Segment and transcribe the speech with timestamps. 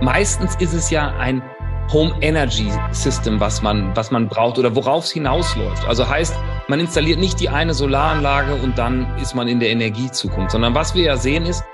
[0.00, 1.42] meistens ist es ja ein
[1.92, 5.86] Home Energy System, was man, was man braucht oder worauf es hinausläuft.
[5.88, 6.36] Also heißt,
[6.68, 10.94] man installiert nicht die eine Solaranlage und dann ist man in der Energiezukunft, sondern was
[10.94, 11.64] wir ja sehen ist,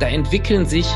[0.00, 0.86] da entwickeln sich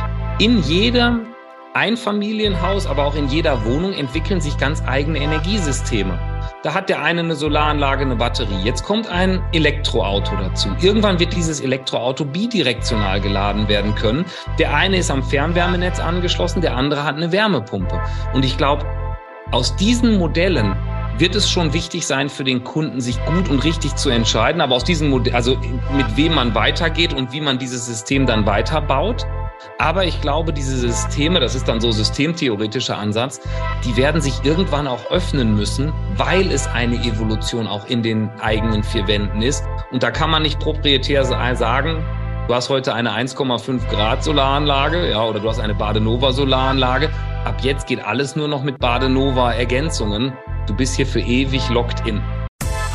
[0.41, 1.27] in jedem
[1.75, 6.34] Einfamilienhaus, aber auch in jeder Wohnung entwickeln sich ganz eigene Energiesysteme.
[6.65, 8.59] Da hat der eine eine Solaranlage, eine Batterie.
[8.65, 10.71] Jetzt kommt ein Elektroauto dazu.
[10.81, 14.25] Irgendwann wird dieses Elektroauto bidirektional geladen werden können.
[14.59, 18.01] Der eine ist am Fernwärmenetz angeschlossen, der andere hat eine Wärmepumpe.
[18.33, 18.87] Und ich glaube,
[19.51, 20.75] aus diesen Modellen
[21.19, 24.63] wird es schon wichtig sein für den Kunden, sich gut und richtig zu entscheiden.
[24.63, 25.59] Aber aus diesem Modell, also
[25.95, 29.27] mit wem man weitergeht und wie man dieses System dann weiterbaut.
[29.79, 33.41] Aber ich glaube, diese Systeme, das ist dann so systemtheoretischer Ansatz,
[33.85, 38.83] die werden sich irgendwann auch öffnen müssen, weil es eine Evolution auch in den eigenen
[38.83, 39.65] vier Wänden ist.
[39.91, 42.05] Und da kann man nicht proprietär sagen,
[42.49, 47.11] du hast heute eine 1,5 Grad Solaranlage, ja, oder du hast eine Badenova Solaranlage.
[47.45, 50.33] Ab jetzt geht alles nur noch mit Badenova Ergänzungen.
[50.67, 52.23] Du bist hier für ewig locked in.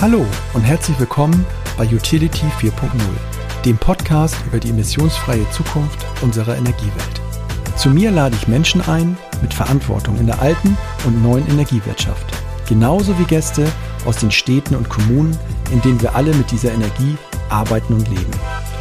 [0.01, 1.45] Hallo und herzlich willkommen
[1.77, 7.21] bei Utility 4.0 dem Podcast über die emissionsfreie Zukunft unserer Energiewelt.
[7.75, 12.25] Zu mir lade ich Menschen ein mit Verantwortung in der alten und neuen Energiewirtschaft,
[12.67, 13.67] genauso wie Gäste
[14.05, 15.38] aus den Städten und Kommunen,
[15.71, 17.17] in denen wir alle mit dieser Energie
[17.49, 18.31] arbeiten und leben.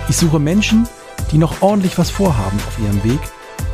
[0.09, 0.89] Ich suche Menschen,
[1.31, 3.21] die noch ordentlich was vorhaben auf ihrem Weg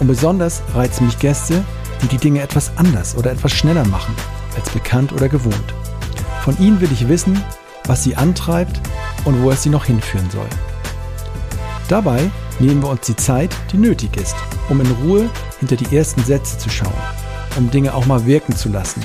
[0.01, 1.65] und besonders reizen mich Gäste,
[2.03, 4.15] die die Dinge etwas anders oder etwas schneller machen
[4.57, 5.75] als bekannt oder gewohnt.
[6.43, 7.43] Von ihnen will ich wissen,
[7.87, 8.81] was sie antreibt
[9.25, 10.49] und wo es sie noch hinführen soll.
[11.89, 14.37] Dabei nehmen wir uns die Zeit, die nötig ist,
[14.69, 15.29] um in Ruhe
[15.61, 16.93] hinter die ersten Sätze zu schauen,
[17.57, 19.03] um Dinge auch mal wirken zu lassen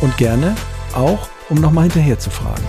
[0.00, 0.56] und gerne
[0.94, 2.64] auch, um nochmal hinterher zu fragen.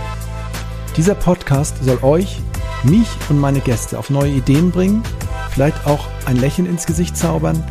[0.95, 2.39] Dieser Podcast soll euch,
[2.83, 5.03] mich und meine Gäste auf neue Ideen bringen,
[5.51, 7.63] vielleicht auch ein Lächeln ins Gesicht zaubern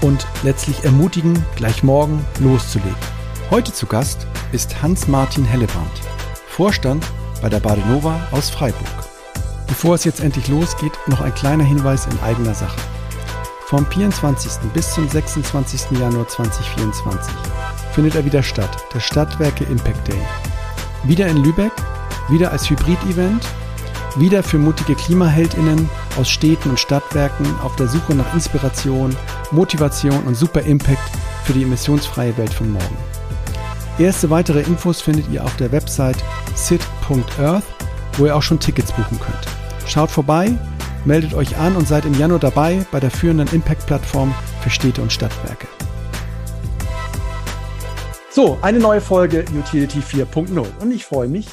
[0.00, 2.96] und letztlich ermutigen, gleich morgen loszulegen.
[3.50, 5.90] Heute zu Gast ist Hans-Martin Hellebrand,
[6.48, 7.04] Vorstand
[7.40, 9.07] bei der Badenova aus Freiburg.
[9.68, 12.80] Bevor es jetzt endlich losgeht, noch ein kleiner Hinweis in eigener Sache.
[13.66, 14.70] Vom 24.
[14.72, 15.98] bis zum 26.
[15.98, 17.34] Januar 2024
[17.92, 20.20] findet er wieder statt, der Stadtwerke Impact Day.
[21.04, 21.72] Wieder in Lübeck,
[22.30, 23.46] wieder als Hybrid-Event,
[24.16, 29.14] wieder für mutige KlimaheldInnen aus Städten und Stadtwerken auf der Suche nach Inspiration,
[29.50, 31.10] Motivation und super Impact
[31.44, 32.96] für die emissionsfreie Welt von morgen.
[33.98, 36.16] Erste weitere Infos findet ihr auf der Website
[36.54, 37.64] sit.earth,
[38.16, 39.57] wo ihr auch schon Tickets buchen könnt.
[39.88, 40.50] Schaut vorbei,
[41.06, 45.10] meldet euch an und seid im Januar dabei bei der führenden Impact-Plattform für Städte und
[45.10, 45.66] Stadtwerke.
[48.30, 51.48] So, eine neue Folge Utility 4.0 und ich freue mich,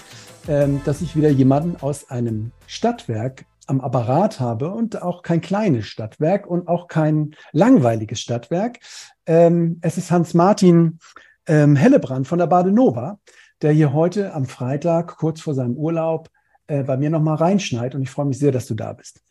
[0.49, 5.85] ähm, dass ich wieder jemanden aus einem Stadtwerk am Apparat habe und auch kein kleines
[5.85, 8.79] Stadtwerk und auch kein langweiliges Stadtwerk.
[9.25, 10.99] Ähm, es ist Hans-Martin
[11.47, 13.17] ähm, Hellebrand von der Badenova,
[13.61, 16.29] der hier heute am Freitag kurz vor seinem Urlaub
[16.67, 17.95] äh, bei mir nochmal reinschneit.
[17.95, 19.21] Und ich freue mich sehr, dass du da bist.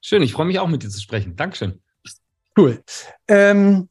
[0.00, 1.36] Schön, ich freue mich auch mit dir zu sprechen.
[1.36, 1.80] Dankeschön.
[2.56, 2.82] Cool.
[3.26, 3.88] Ähm,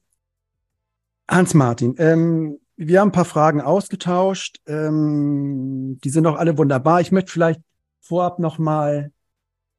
[1.30, 4.62] Hans-Martin, ähm, wir haben ein paar Fragen ausgetauscht.
[4.68, 7.02] Ähm, die sind auch alle wunderbar.
[7.02, 7.62] Ich möchte vielleicht
[8.02, 9.12] vorab nochmal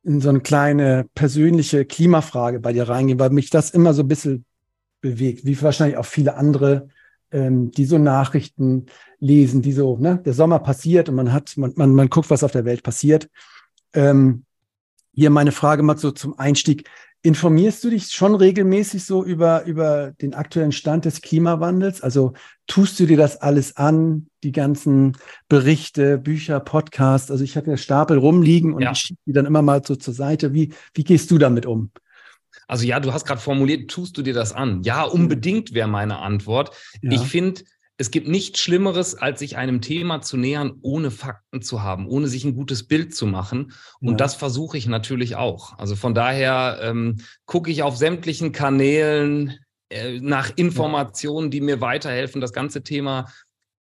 [0.02, 4.08] in so eine kleine persönliche Klimafrage bei dir reingehen, weil mich das immer so ein
[4.08, 4.44] bisschen
[5.00, 6.88] bewegt, wie wahrscheinlich auch viele andere
[7.32, 8.86] ähm, die so Nachrichten
[9.18, 12.44] lesen, die so, ne, der Sommer passiert und man hat, man, man, man guckt, was
[12.44, 13.28] auf der Welt passiert.
[13.92, 14.44] Ähm,
[15.12, 16.88] hier meine Frage mal so zum Einstieg.
[17.22, 22.00] Informierst du dich schon regelmäßig so über, über den aktuellen Stand des Klimawandels?
[22.00, 22.34] Also
[22.68, 25.16] tust du dir das alles an, die ganzen
[25.48, 27.32] Berichte, Bücher, Podcasts?
[27.32, 28.92] Also ich habe ja Stapel rumliegen und ja.
[28.92, 30.54] ich schiebe die dann immer mal so zur Seite.
[30.54, 31.90] Wie, wie gehst du damit um?
[32.68, 34.82] Also ja, du hast gerade formuliert, tust du dir das an?
[34.84, 36.76] Ja, unbedingt wäre meine Antwort.
[37.02, 37.12] Ja.
[37.12, 37.62] Ich finde,
[37.96, 42.28] es gibt nichts Schlimmeres, als sich einem Thema zu nähern, ohne Fakten zu haben, ohne
[42.28, 43.72] sich ein gutes Bild zu machen.
[44.00, 44.16] Und ja.
[44.16, 45.76] das versuche ich natürlich auch.
[45.78, 49.58] Also von daher ähm, gucke ich auf sämtlichen Kanälen
[49.88, 53.26] äh, nach Informationen, die mir weiterhelfen, das ganze Thema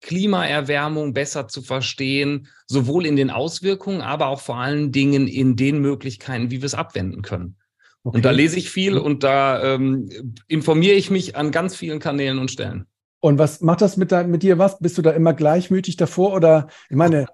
[0.01, 5.81] Klimaerwärmung besser zu verstehen, sowohl in den Auswirkungen, aber auch vor allen Dingen in den
[5.81, 7.58] Möglichkeiten, wie wir es abwenden können.
[8.04, 8.18] Okay.
[8.18, 10.10] Und da lese ich viel und da ähm,
[10.48, 12.86] informiere ich mich an ganz vielen Kanälen und Stellen.
[13.22, 14.80] Und was macht das mit, mit dir was?
[14.80, 16.34] Bist du da immer gleichmütig davor?
[16.34, 17.25] Oder ich meine,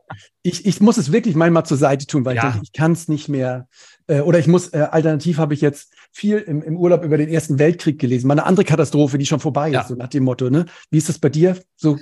[0.42, 2.42] ich, ich muss es wirklich manchmal zur Seite tun, weil ja.
[2.42, 3.68] ich denke, ich kann es nicht mehr.
[4.08, 7.30] Äh, oder ich muss, äh, alternativ habe ich jetzt viel im, im Urlaub über den
[7.30, 8.28] Ersten Weltkrieg gelesen.
[8.28, 9.82] Mal eine andere Katastrophe, die schon vorbei ja.
[9.82, 10.50] ist, so nach dem Motto.
[10.50, 10.66] Ne?
[10.90, 11.56] Wie ist das bei dir?
[11.76, 12.00] So,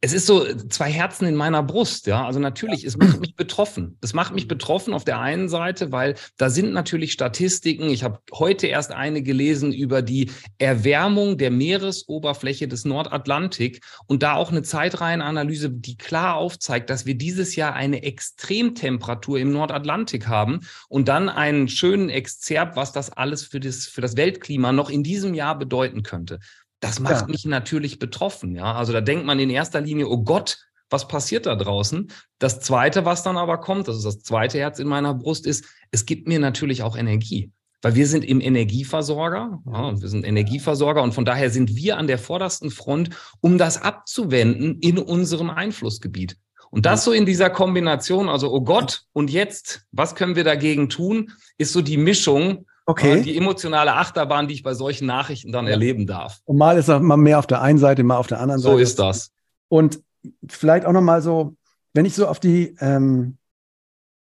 [0.00, 2.24] es ist so zwei Herzen in meiner Brust, ja.
[2.24, 3.98] Also natürlich, es macht mich betroffen.
[4.00, 7.88] Es macht mich betroffen auf der einen Seite, weil da sind natürlich Statistiken.
[7.90, 14.34] Ich habe heute erst eine gelesen über die Erwärmung der Meeresoberfläche des Nordatlantik und da
[14.34, 20.60] auch eine Zeitreihenanalyse, die klar aufzeigt, dass wir dieses Jahr eine Extremtemperatur im Nordatlantik haben
[20.88, 25.02] und dann einen schönen Exzerp, was das alles für das, für das Weltklima noch in
[25.02, 26.38] diesem Jahr bedeuten könnte.
[26.82, 27.26] Das macht ja.
[27.28, 28.56] mich natürlich betroffen.
[28.56, 30.58] Ja, also da denkt man in erster Linie, oh Gott,
[30.90, 32.10] was passiert da draußen?
[32.40, 35.64] Das zweite, was dann aber kommt, das ist das zweite Herz in meiner Brust, ist,
[35.92, 37.52] es gibt mir natürlich auch Energie.
[37.82, 42.08] Weil wir sind im Energieversorger, ja, wir sind Energieversorger und von daher sind wir an
[42.08, 46.36] der vordersten Front, um das abzuwenden in unserem Einflussgebiet.
[46.72, 50.88] Und das so in dieser Kombination, also, oh Gott, und jetzt, was können wir dagegen
[50.88, 53.22] tun, ist so die Mischung Okay.
[53.22, 56.40] Die emotionale Achterbahn, die ich bei solchen Nachrichten dann erleben darf.
[56.44, 58.76] Und mal ist mal mehr auf der einen Seite, mal auf der anderen so Seite.
[58.76, 59.32] So ist das.
[59.68, 60.00] Und
[60.48, 61.56] vielleicht auch nochmal so,
[61.94, 63.38] wenn ich so auf die, ähm,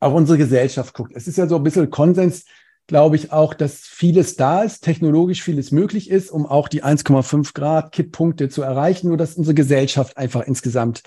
[0.01, 1.13] auf unsere Gesellschaft gucke.
[1.15, 2.45] Es ist ja so ein bisschen Konsens,
[2.89, 7.53] glaube ich auch, dass vieles da ist, technologisch vieles möglich ist, um auch die 1,5
[7.53, 11.03] Grad Kipppunkte zu erreichen, nur dass unsere Gesellschaft einfach insgesamt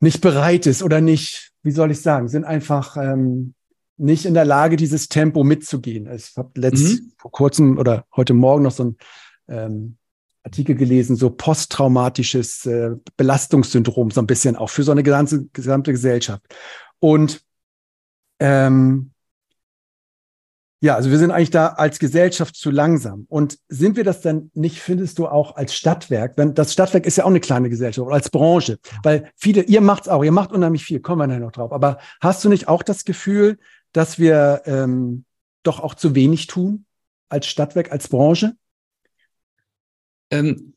[0.00, 3.54] nicht bereit ist oder nicht, wie soll ich sagen, sind einfach ähm,
[3.96, 6.08] nicht in der Lage, dieses Tempo mitzugehen.
[6.08, 7.12] Also ich habe letzt mhm.
[7.16, 8.96] vor kurzem oder heute Morgen noch so ein
[9.48, 9.96] ähm,
[10.44, 15.92] Artikel gelesen, so posttraumatisches äh, Belastungssyndrom, so ein bisschen auch für so eine gesamte, gesamte
[15.92, 16.42] Gesellschaft.
[16.98, 17.42] Und
[18.40, 19.12] ähm,
[20.82, 23.24] ja, also wir sind eigentlich da als Gesellschaft zu langsam.
[23.28, 26.34] Und sind wir das dann nicht, findest du, auch als Stadtwerk?
[26.34, 28.80] Denn das Stadtwerk ist ja auch eine kleine Gesellschaft, als Branche.
[29.04, 31.72] Weil viele, ihr macht's auch, ihr macht unheimlich viel, kommen wir nachher noch drauf.
[31.72, 33.58] Aber hast du nicht auch das Gefühl,
[33.92, 35.24] dass wir ähm,
[35.62, 36.86] doch auch zu wenig tun
[37.28, 38.56] als Stadtwerk, als Branche?
[40.30, 40.74] Ähm,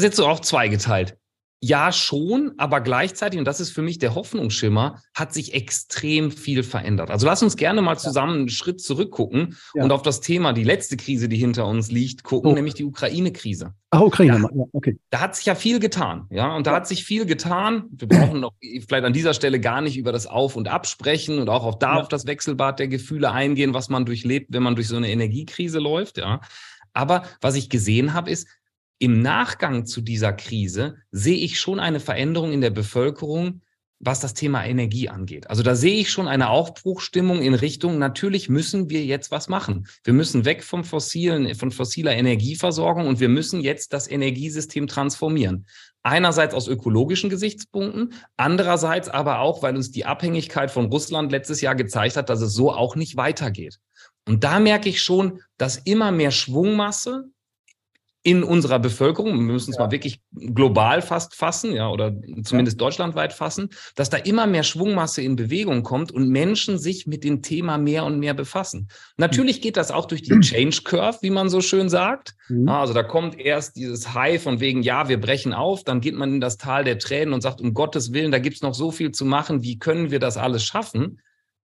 [0.00, 1.18] ist jetzt so auch zweigeteilt.
[1.60, 6.62] Ja, schon, aber gleichzeitig, und das ist für mich der Hoffnungsschimmer, hat sich extrem viel
[6.62, 7.10] verändert.
[7.10, 9.82] Also lass uns gerne mal zusammen einen Schritt zurückgucken ja.
[9.82, 12.54] und auf das Thema, die letzte Krise, die hinter uns liegt, gucken, oh.
[12.54, 13.72] nämlich die Ukraine-Krise.
[13.90, 14.98] Ach, Ukraine, da, ja, okay.
[15.08, 16.76] Da hat sich ja viel getan, ja, und da ja.
[16.76, 17.84] hat sich viel getan.
[17.90, 21.48] Wir brauchen noch vielleicht an dieser Stelle gar nicht über das Auf- und Absprechen und
[21.48, 24.88] auch auf da auf das Wechselbad der Gefühle eingehen, was man durchlebt, wenn man durch
[24.88, 26.42] so eine Energiekrise läuft, ja.
[26.92, 28.46] Aber was ich gesehen habe, ist,
[28.98, 33.60] im Nachgang zu dieser Krise sehe ich schon eine Veränderung in der Bevölkerung,
[33.98, 35.48] was das Thema Energie angeht.
[35.48, 39.86] Also da sehe ich schon eine Aufbruchstimmung in Richtung, natürlich müssen wir jetzt was machen.
[40.04, 45.66] Wir müssen weg vom fossilen, von fossiler Energieversorgung und wir müssen jetzt das Energiesystem transformieren.
[46.02, 51.74] Einerseits aus ökologischen Gesichtspunkten, andererseits aber auch, weil uns die Abhängigkeit von Russland letztes Jahr
[51.74, 53.78] gezeigt hat, dass es so auch nicht weitergeht.
[54.28, 57.30] Und da merke ich schon, dass immer mehr Schwungmasse
[58.26, 59.84] in unserer Bevölkerung, wir müssen es ja.
[59.84, 62.12] mal wirklich global fast fassen, ja, oder
[62.42, 62.84] zumindest ja.
[62.84, 67.40] deutschlandweit fassen, dass da immer mehr Schwungmasse in Bewegung kommt und Menschen sich mit dem
[67.40, 68.88] Thema mehr und mehr befassen.
[69.16, 72.34] Natürlich geht das auch durch die Change Curve, wie man so schön sagt.
[72.48, 72.68] Mhm.
[72.68, 76.34] Also da kommt erst dieses High von wegen, ja, wir brechen auf, dann geht man
[76.34, 79.12] in das Tal der Tränen und sagt, um Gottes Willen, da gibt's noch so viel
[79.12, 81.20] zu machen, wie können wir das alles schaffen?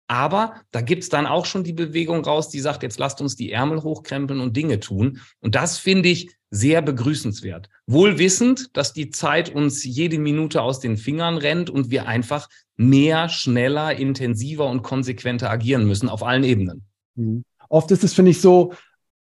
[0.06, 3.50] Aber da gibt's dann auch schon die Bewegung raus, die sagt, jetzt lasst uns die
[3.52, 5.20] Ärmel hochkrempeln und Dinge tun.
[5.40, 7.68] Und das finde ich sehr begrüßenswert.
[7.86, 12.48] Wohl wissend, dass die Zeit uns jede Minute aus den Fingern rennt und wir einfach
[12.76, 16.84] mehr, schneller, intensiver und konsequenter agieren müssen auf allen Ebenen.
[17.16, 17.44] Mhm.
[17.68, 18.72] Oft ist es, finde ich, so,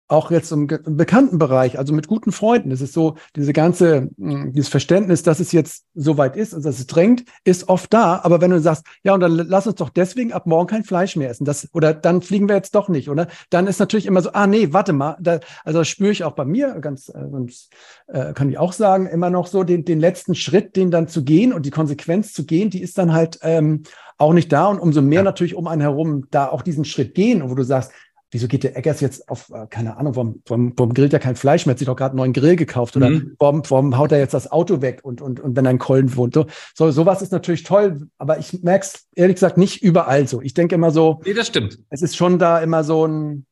[0.07, 2.71] auch jetzt im, im bekannten Bereich, also mit guten Freunden.
[2.71, 6.65] Es ist so, diese ganze, hm, dieses Verständnis, dass es jetzt so weit ist und
[6.65, 8.21] dass es drängt, ist oft da.
[8.23, 11.17] Aber wenn du sagst, ja, und dann lass uns doch deswegen ab morgen kein Fleisch
[11.17, 13.29] mehr essen, das, oder dann fliegen wir jetzt doch nicht, oder?
[13.49, 16.33] Dann ist natürlich immer so, ah, nee, warte mal, da, also das spüre ich auch
[16.33, 20.35] bei mir, ganz, äh, äh, kann ich auch sagen, immer noch so den, den letzten
[20.35, 23.85] Schritt, den dann zu gehen und die Konsequenz zu gehen, die ist dann halt, ähm,
[24.17, 25.25] auch nicht da und umso mehr ja.
[25.25, 27.91] natürlich um einen herum da auch diesen Schritt gehen, wo du sagst,
[28.35, 31.37] wieso geht der Eggers jetzt auf, äh, keine Ahnung, warum, warum, warum grillt er kein
[31.37, 31.75] Fleisch mehr?
[31.75, 33.37] Hat sich doch gerade einen neuen Grill gekauft oder mhm.
[33.39, 36.15] warum, warum haut er jetzt das Auto weg und, und, und wenn er in Köln
[36.17, 36.35] wohnt?
[36.35, 40.43] So, so sowas ist natürlich toll, aber ich merke es ehrlich gesagt nicht überall so.
[40.43, 41.21] Ich denke immer so.
[41.25, 41.79] Nee, das stimmt.
[41.91, 43.47] Es ist schon da immer so ein,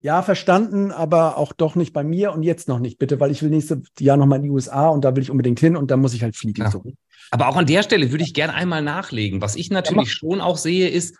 [0.00, 3.42] ja, verstanden, aber auch doch nicht bei mir und jetzt noch nicht, bitte, weil ich
[3.42, 5.96] will nächstes Jahr nochmal in die USA und da will ich unbedingt hin und da
[5.96, 6.62] muss ich halt fliegen.
[6.62, 6.70] Ja.
[6.70, 6.82] So.
[7.30, 9.40] Aber auch an der Stelle würde ich gerne einmal nachlegen.
[9.40, 11.16] Was ich natürlich ja, schon auch sehe, ist,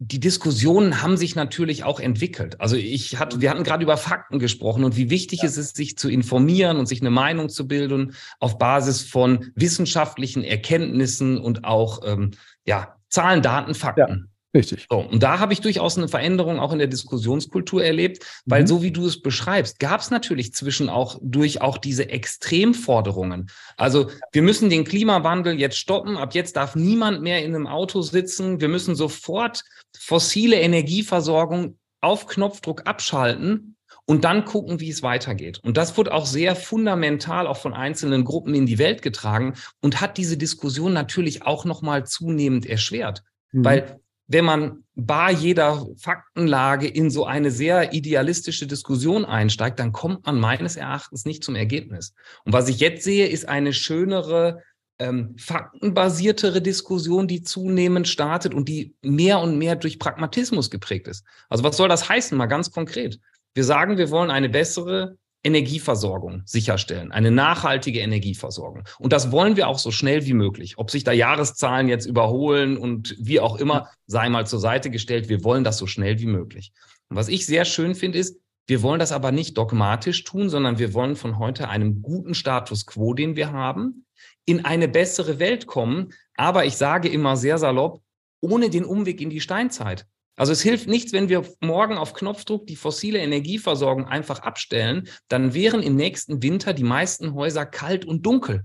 [0.00, 2.60] die Diskussionen haben sich natürlich auch entwickelt.
[2.60, 5.46] Also ich hatte, wir hatten gerade über Fakten gesprochen und wie wichtig ja.
[5.46, 10.44] es ist, sich zu informieren und sich eine Meinung zu bilden auf Basis von wissenschaftlichen
[10.44, 12.30] Erkenntnissen und auch ähm,
[12.64, 14.30] ja Zahlen, Daten, Fakten.
[14.58, 14.86] Richtig.
[14.90, 18.66] So, und da habe ich durchaus eine Veränderung auch in der Diskussionskultur erlebt, weil mhm.
[18.66, 23.50] so wie du es beschreibst, gab es natürlich zwischen auch durch auch diese Extremforderungen.
[23.76, 26.16] Also wir müssen den Klimawandel jetzt stoppen.
[26.16, 28.60] Ab jetzt darf niemand mehr in einem Auto sitzen.
[28.60, 29.62] Wir müssen sofort
[29.96, 35.60] fossile Energieversorgung auf Knopfdruck abschalten und dann gucken, wie es weitergeht.
[35.62, 40.00] Und das wurde auch sehr fundamental auch von einzelnen Gruppen in die Welt getragen und
[40.00, 43.22] hat diese Diskussion natürlich auch noch mal zunehmend erschwert,
[43.52, 43.64] mhm.
[43.64, 50.26] weil wenn man bar jeder Faktenlage in so eine sehr idealistische Diskussion einsteigt, dann kommt
[50.26, 52.12] man meines Erachtens nicht zum Ergebnis.
[52.44, 54.62] Und was ich jetzt sehe, ist eine schönere,
[54.98, 61.24] ähm, faktenbasiertere Diskussion, die zunehmend startet und die mehr und mehr durch Pragmatismus geprägt ist.
[61.48, 63.18] Also was soll das heißen, mal ganz konkret?
[63.54, 68.84] Wir sagen, wir wollen eine bessere Energieversorgung sicherstellen, eine nachhaltige Energieversorgung.
[68.98, 70.78] Und das wollen wir auch so schnell wie möglich.
[70.78, 75.28] Ob sich da Jahreszahlen jetzt überholen und wie auch immer, sei mal zur Seite gestellt.
[75.28, 76.72] Wir wollen das so schnell wie möglich.
[77.08, 80.78] Und was ich sehr schön finde, ist, wir wollen das aber nicht dogmatisch tun, sondern
[80.78, 84.04] wir wollen von heute einem guten Status quo, den wir haben,
[84.44, 86.12] in eine bessere Welt kommen.
[86.36, 88.02] Aber ich sage immer sehr salopp,
[88.40, 90.06] ohne den Umweg in die Steinzeit.
[90.38, 95.52] Also es hilft nichts, wenn wir morgen auf Knopfdruck die fossile Energieversorgung einfach abstellen, dann
[95.52, 98.64] wären im nächsten Winter die meisten Häuser kalt und dunkel.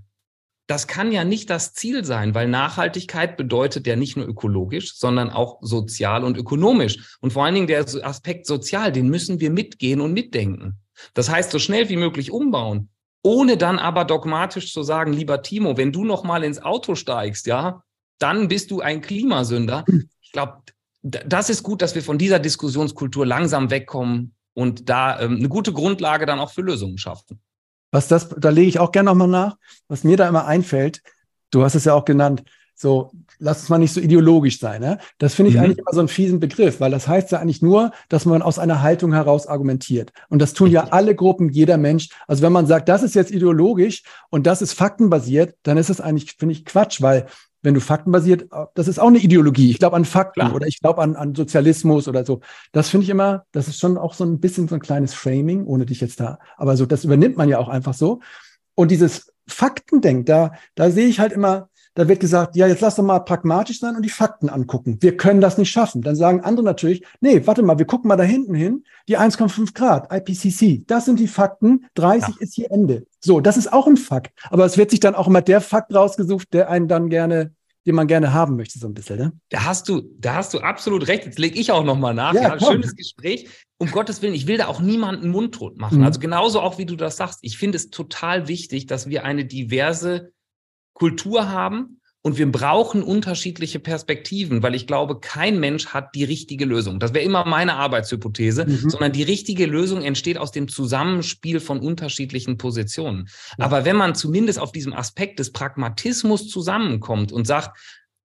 [0.68, 5.30] Das kann ja nicht das Ziel sein, weil Nachhaltigkeit bedeutet ja nicht nur ökologisch, sondern
[5.30, 7.18] auch sozial und ökonomisch.
[7.20, 10.78] Und vor allen Dingen der Aspekt sozial, den müssen wir mitgehen und mitdenken.
[11.12, 12.88] Das heißt, so schnell wie möglich umbauen,
[13.24, 17.46] ohne dann aber dogmatisch zu sagen, lieber Timo, wenn du noch mal ins Auto steigst,
[17.46, 17.82] ja,
[18.20, 19.84] dann bist du ein Klimasünder.
[20.22, 20.62] Ich glaube,
[21.04, 25.72] das ist gut, dass wir von dieser Diskussionskultur langsam wegkommen und da ähm, eine gute
[25.72, 27.40] Grundlage dann auch für Lösungen schaffen.
[27.90, 29.56] Was das, da lege ich auch gerne nochmal nach,
[29.86, 31.02] was mir da immer einfällt,
[31.50, 32.42] du hast es ja auch genannt,
[32.74, 34.80] so, lass uns mal nicht so ideologisch sein.
[34.80, 34.98] Ne?
[35.18, 35.62] Das finde ich mhm.
[35.62, 38.58] eigentlich immer so einen fiesen Begriff, weil das heißt ja eigentlich nur, dass man aus
[38.58, 40.12] einer Haltung heraus argumentiert.
[40.28, 42.08] Und das tun ja alle Gruppen, jeder Mensch.
[42.26, 46.00] Also wenn man sagt, das ist jetzt ideologisch und das ist faktenbasiert, dann ist es
[46.00, 47.26] eigentlich, finde ich, Quatsch, weil
[47.64, 49.70] wenn du faktenbasiert, das ist auch eine Ideologie.
[49.70, 50.54] Ich glaube an Fakten Klar.
[50.54, 52.40] oder ich glaube an, an Sozialismus oder so.
[52.72, 55.64] Das finde ich immer, das ist schon auch so ein bisschen so ein kleines Framing,
[55.64, 58.20] ohne dich jetzt da, aber so, das übernimmt man ja auch einfach so.
[58.74, 62.96] Und dieses Faktendenk, da, da sehe ich halt immer, da wird gesagt, ja, jetzt lass
[62.96, 64.98] doch mal pragmatisch sein und die Fakten angucken.
[65.00, 66.02] Wir können das nicht schaffen.
[66.02, 69.74] Dann sagen andere natürlich, nee, warte mal, wir gucken mal da hinten hin, die 1,5
[69.74, 72.40] Grad, IPCC, das sind die Fakten, 30 ja.
[72.40, 73.06] ist hier Ende.
[73.20, 74.32] So, das ist auch ein Fakt.
[74.50, 77.52] Aber es wird sich dann auch immer der Fakt rausgesucht, der einen dann gerne
[77.86, 79.18] den man gerne haben möchte, so ein bisschen.
[79.18, 79.32] Ne?
[79.50, 81.26] Da hast du, da hast du absolut recht.
[81.26, 82.32] Jetzt lege ich auch nochmal nach.
[82.32, 83.48] Ja, ja schönes Gespräch.
[83.76, 85.98] Um Gottes Willen, ich will da auch niemanden mundtot machen.
[85.98, 86.04] Mhm.
[86.04, 87.40] Also genauso auch wie du das sagst.
[87.42, 90.32] Ich finde es total wichtig, dass wir eine diverse
[90.94, 96.64] Kultur haben und wir brauchen unterschiedliche Perspektiven, weil ich glaube, kein Mensch hat die richtige
[96.64, 96.98] Lösung.
[96.98, 98.88] Das wäre immer meine Arbeitshypothese, mhm.
[98.88, 103.28] sondern die richtige Lösung entsteht aus dem Zusammenspiel von unterschiedlichen Positionen.
[103.58, 103.66] Ja.
[103.66, 107.76] Aber wenn man zumindest auf diesem Aspekt des Pragmatismus zusammenkommt und sagt,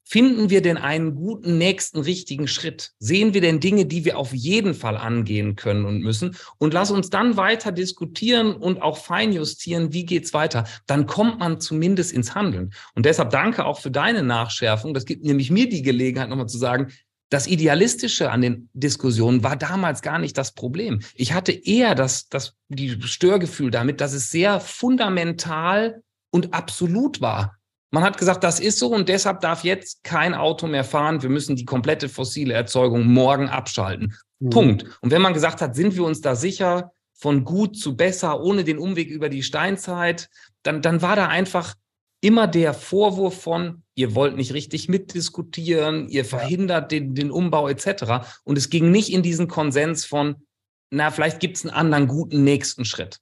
[0.08, 2.92] Finden wir denn einen guten nächsten richtigen Schritt?
[3.00, 6.36] Sehen wir denn Dinge, die wir auf jeden Fall angehen können und müssen?
[6.58, 10.62] Und lass uns dann weiter diskutieren und auch feinjustieren, wie geht's weiter?
[10.86, 12.72] Dann kommt man zumindest ins Handeln.
[12.94, 14.94] Und deshalb danke auch für deine Nachschärfung.
[14.94, 16.92] Das gibt nämlich mir die Gelegenheit, nochmal zu sagen,
[17.28, 21.00] das Idealistische an den Diskussionen war damals gar nicht das Problem.
[21.16, 27.56] Ich hatte eher das, das, die Störgefühl damit, dass es sehr fundamental und absolut war.
[27.90, 31.22] Man hat gesagt, das ist so und deshalb darf jetzt kein Auto mehr fahren.
[31.22, 34.14] Wir müssen die komplette fossile Erzeugung morgen abschalten.
[34.40, 34.50] Mhm.
[34.50, 34.84] Punkt.
[35.00, 38.62] Und wenn man gesagt hat, sind wir uns da sicher, von gut zu besser, ohne
[38.62, 40.28] den Umweg über die Steinzeit,
[40.62, 41.74] dann, dann war da einfach
[42.20, 48.26] immer der Vorwurf von, ihr wollt nicht richtig mitdiskutieren, ihr verhindert den, den Umbau etc.
[48.44, 50.46] Und es ging nicht in diesen Konsens von,
[50.90, 53.18] na, vielleicht gibt es einen anderen guten nächsten Schritt.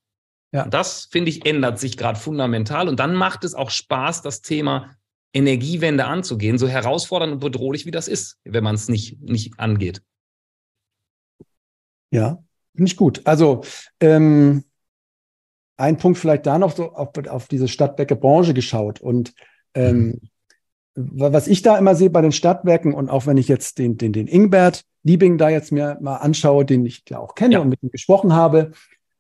[0.55, 0.67] Ja.
[0.69, 2.89] Das, finde ich, ändert sich gerade fundamental.
[2.89, 4.95] Und dann macht es auch Spaß, das Thema
[5.33, 10.01] Energiewende anzugehen, so herausfordernd und bedrohlich wie das ist, wenn man es nicht, nicht angeht.
[12.13, 12.45] Ja,
[12.77, 13.23] finde ich gut.
[13.25, 13.65] Also
[13.99, 14.63] ähm,
[15.77, 19.01] ein Punkt vielleicht da noch so auf, auf diese Stadtwerke Branche geschaut.
[19.01, 19.35] Und
[19.75, 20.21] ähm,
[20.95, 21.11] mhm.
[21.31, 24.13] was ich da immer sehe bei den Stadtwerken und auch wenn ich jetzt den, den,
[24.13, 27.59] den Ingbert Liebing da jetzt mir mal anschaue, den ich ja auch kenne ja.
[27.59, 28.71] und mit ihm gesprochen habe,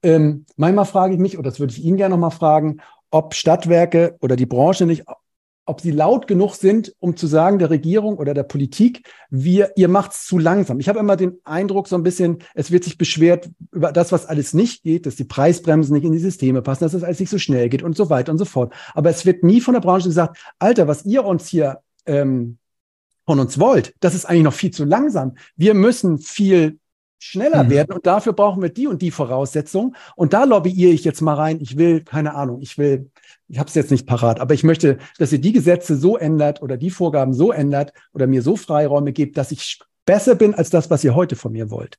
[0.05, 2.81] ähm, manchmal frage ich mich, oder das würde ich Ihnen gerne nochmal fragen,
[3.11, 5.05] ob Stadtwerke oder die Branche nicht,
[5.67, 9.89] ob sie laut genug sind, um zu sagen, der Regierung oder der Politik, wir, ihr
[9.89, 10.79] macht's zu langsam.
[10.79, 14.27] Ich habe immer den Eindruck, so ein bisschen, es wird sich beschwert über das, was
[14.27, 17.31] alles nicht geht, dass die Preisbremsen nicht in die Systeme passen, dass das alles nicht
[17.31, 18.75] so schnell geht und so weiter und so fort.
[18.95, 22.59] Aber es wird nie von der Branche gesagt, Alter, was ihr uns hier ähm,
[23.25, 25.37] von uns wollt, das ist eigentlich noch viel zu langsam.
[25.57, 26.79] Wir müssen viel
[27.25, 27.71] schneller mhm.
[27.71, 29.97] werden und dafür brauchen wir die und die Voraussetzungen.
[30.15, 31.59] Und da lobbyiere ich jetzt mal rein.
[31.61, 33.11] Ich will, keine Ahnung, ich will,
[33.49, 36.63] ich habe es jetzt nicht parat, aber ich möchte, dass ihr die Gesetze so ändert
[36.63, 40.71] oder die Vorgaben so ändert oder mir so Freiräume gibt, dass ich besser bin als
[40.71, 41.99] das, was ihr heute von mir wollt.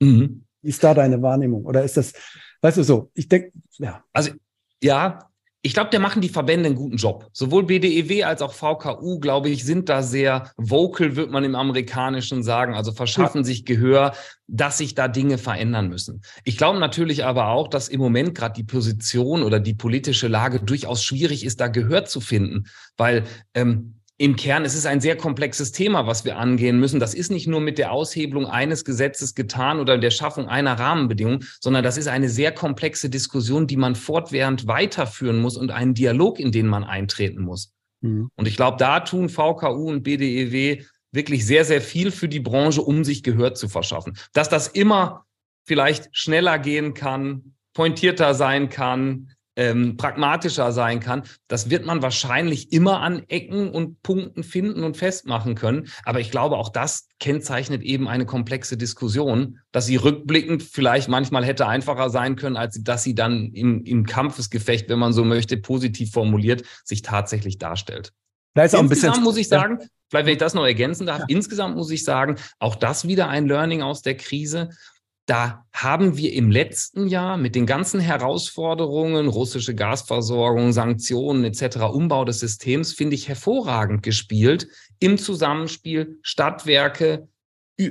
[0.00, 0.44] Mhm.
[0.62, 1.64] Ist da deine Wahrnehmung?
[1.64, 2.12] Oder ist das,
[2.62, 4.02] weißt du so, ich denke, ja.
[4.12, 4.32] Also
[4.82, 5.30] ja,
[5.66, 7.28] ich glaube, da machen die Verbände einen guten Job.
[7.32, 12.44] Sowohl BDEW als auch VKU, glaube ich, sind da sehr vocal, wird man im Amerikanischen
[12.44, 14.14] sagen, also verschaffen sich Gehör,
[14.46, 16.22] dass sich da Dinge verändern müssen.
[16.44, 20.60] Ich glaube natürlich aber auch, dass im Moment gerade die Position oder die politische Lage
[20.60, 25.16] durchaus schwierig ist, da Gehör zu finden, weil ähm, im Kern, es ist ein sehr
[25.16, 27.00] komplexes Thema, was wir angehen müssen.
[27.00, 31.44] Das ist nicht nur mit der Aushebelung eines Gesetzes getan oder der Schaffung einer Rahmenbedingung,
[31.60, 36.40] sondern das ist eine sehr komplexe Diskussion, die man fortwährend weiterführen muss und einen Dialog,
[36.40, 37.74] in den man eintreten muss.
[38.00, 38.30] Mhm.
[38.36, 40.82] Und ich glaube, da tun VKU und BDEW
[41.12, 44.16] wirklich sehr, sehr viel für die Branche, um sich Gehör zu verschaffen.
[44.32, 45.26] Dass das immer
[45.64, 52.72] vielleicht schneller gehen kann, pointierter sein kann, ähm, pragmatischer sein kann, das wird man wahrscheinlich
[52.72, 55.88] immer an Ecken und Punkten finden und festmachen können.
[56.04, 61.44] Aber ich glaube, auch das kennzeichnet eben eine komplexe Diskussion, dass sie rückblickend vielleicht manchmal
[61.44, 65.56] hätte einfacher sein können, als dass sie dann im, im Kampfesgefecht, wenn man so möchte,
[65.56, 68.12] positiv formuliert, sich tatsächlich darstellt.
[68.54, 71.20] Da ist auch ein bisschen, muss ich sagen, vielleicht wenn ich das noch ergänzen darf,
[71.20, 71.24] ja.
[71.28, 74.70] insgesamt muss ich sagen, auch das wieder ein Learning aus der Krise
[75.26, 82.24] da haben wir im letzten Jahr mit den ganzen Herausforderungen, russische Gasversorgung, Sanktionen etc., Umbau
[82.24, 84.68] des Systems, finde ich hervorragend gespielt
[85.00, 87.28] im Zusammenspiel Stadtwerke,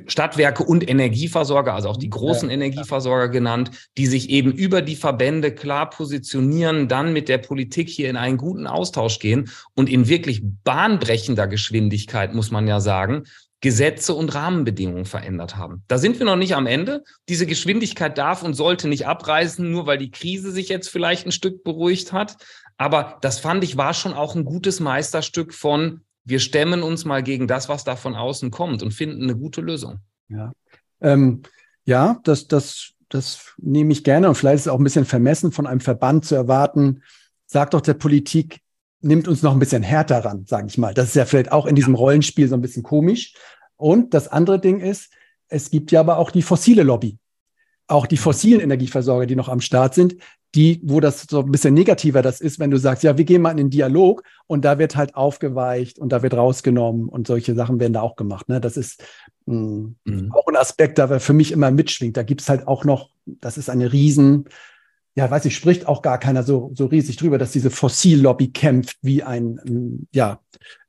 [0.08, 4.96] Stadtwerke und Energieversorger, also auch die großen ja, Energieversorger genannt, die sich eben über die
[4.96, 10.08] Verbände klar positionieren, dann mit der Politik hier in einen guten Austausch gehen und in
[10.08, 13.26] wirklich bahnbrechender Geschwindigkeit, muss man ja sagen,
[13.62, 15.84] Gesetze und Rahmenbedingungen verändert haben.
[15.88, 17.04] Da sind wir noch nicht am Ende.
[17.30, 21.32] Diese Geschwindigkeit darf und sollte nicht abreißen, nur weil die Krise sich jetzt vielleicht ein
[21.32, 22.38] Stück beruhigt hat.
[22.78, 27.24] Aber das fand ich war schon auch ein gutes Meisterstück von, wir stemmen uns mal
[27.24, 30.00] gegen das, was da von außen kommt und finden eine gute Lösung.
[30.28, 30.52] Ja,
[31.02, 31.44] ähm,
[31.86, 35.52] ja das, das, das nehme ich gerne und vielleicht ist es auch ein bisschen vermessen
[35.52, 37.04] von einem Verband zu erwarten,
[37.46, 38.60] sagt doch der Politik,
[39.06, 40.94] nimmt uns noch ein bisschen härter ran, sage ich mal.
[40.94, 43.34] Das ist ja vielleicht auch in diesem Rollenspiel so ein bisschen komisch.
[43.78, 45.12] Und das andere Ding ist,
[45.48, 47.18] es gibt ja aber auch die fossile Lobby.
[47.88, 50.16] Auch die fossilen Energieversorger, die noch am Start sind,
[50.56, 53.42] die, wo das so ein bisschen negativer das ist, wenn du sagst, ja, wir gehen
[53.42, 57.54] mal in den Dialog und da wird halt aufgeweicht und da wird rausgenommen und solche
[57.54, 58.50] Sachen werden da auch gemacht.
[58.50, 58.60] Ne?
[58.60, 59.04] Das ist
[59.46, 60.32] mh, mm, mhm.
[60.32, 62.18] auch ein Aspekt, der für mich immer mitschwingt.
[62.18, 64.46] Da gibt es halt auch noch, das ist eine riesen
[65.16, 68.98] ja, weiß ich, spricht auch gar keiner so, so riesig drüber, dass diese Fossillobby kämpft
[69.02, 70.42] wie ein, ja,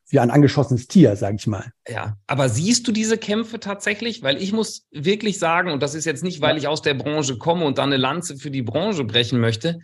[0.09, 1.73] wie ein angeschossenes Tier, sage ich mal.
[1.89, 4.23] Ja, aber siehst du diese Kämpfe tatsächlich?
[4.23, 7.39] Weil ich muss wirklich sagen, und das ist jetzt nicht, weil ich aus der Branche
[7.39, 9.79] komme und dann eine Lanze für die Branche brechen möchte,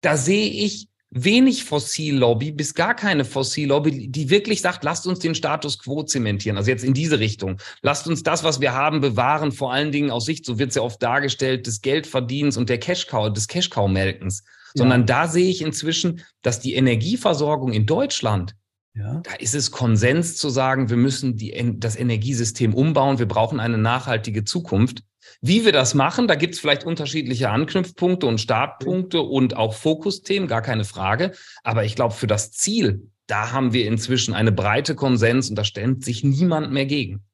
[0.00, 5.34] da sehe ich wenig Fossillobby bis gar keine Fossillobby, die wirklich sagt, lasst uns den
[5.34, 6.56] Status quo zementieren.
[6.56, 7.58] Also jetzt in diese Richtung.
[7.82, 10.76] Lasst uns das, was wir haben, bewahren, vor allen Dingen aus Sicht, so wird es
[10.76, 14.42] ja oft dargestellt, des Geldverdienens und der Cash-Cow, des Cash-Cow-Melkens.
[14.44, 14.82] Ja.
[14.82, 18.54] Sondern da sehe ich inzwischen, dass die Energieversorgung in Deutschland
[18.96, 19.20] ja.
[19.24, 23.76] Da ist es Konsens zu sagen, wir müssen die, das Energiesystem umbauen, wir brauchen eine
[23.76, 25.02] nachhaltige Zukunft.
[25.40, 30.48] Wie wir das machen, da gibt es vielleicht unterschiedliche Anknüpfpunkte und Startpunkte und auch Fokusthemen,
[30.48, 31.32] gar keine Frage.
[31.62, 35.64] Aber ich glaube, für das Ziel, da haben wir inzwischen eine breite Konsens und da
[35.64, 37.24] stemmt sich niemand mehr gegen.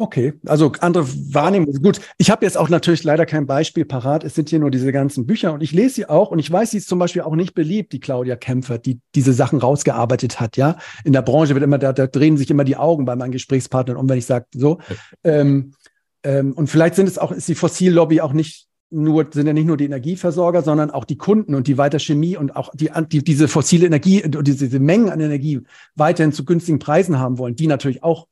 [0.00, 1.74] Okay, also andere Wahrnehmung.
[1.82, 4.24] Gut, ich habe jetzt auch natürlich leider kein Beispiel parat.
[4.24, 6.70] Es sind hier nur diese ganzen Bücher und ich lese sie auch und ich weiß,
[6.70, 10.56] sie ist zum Beispiel auch nicht beliebt, die Claudia Kämpfer, die diese Sachen rausgearbeitet hat.
[10.56, 13.30] Ja, in der Branche wird immer, da, da drehen sich immer die Augen bei meinen
[13.30, 14.78] Gesprächspartnern um, wenn ich sage so.
[15.22, 15.74] Ähm,
[16.22, 19.66] ähm, und vielleicht sind es auch, ist die Fossillobby auch nicht nur, sind ja nicht
[19.66, 23.22] nur die Energieversorger, sondern auch die Kunden und die weiter Chemie und auch die, die
[23.22, 25.60] diese fossile Energie und diese, diese Mengen an Energie
[25.94, 28.26] weiterhin zu günstigen Preisen haben wollen, die natürlich auch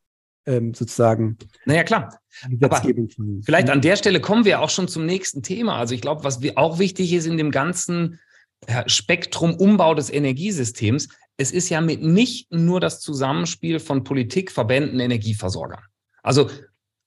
[0.47, 1.39] ähm, sozusagen.
[1.65, 2.19] Naja, klar.
[2.61, 2.83] Aber
[3.45, 5.77] vielleicht an der Stelle kommen wir auch schon zum nächsten Thema.
[5.77, 8.19] Also ich glaube, was auch wichtig ist in dem ganzen
[8.87, 14.99] Spektrum Umbau des Energiesystems, es ist ja mit nicht nur das Zusammenspiel von Politik, Verbänden,
[14.99, 15.83] Energieversorgern.
[16.23, 16.51] Also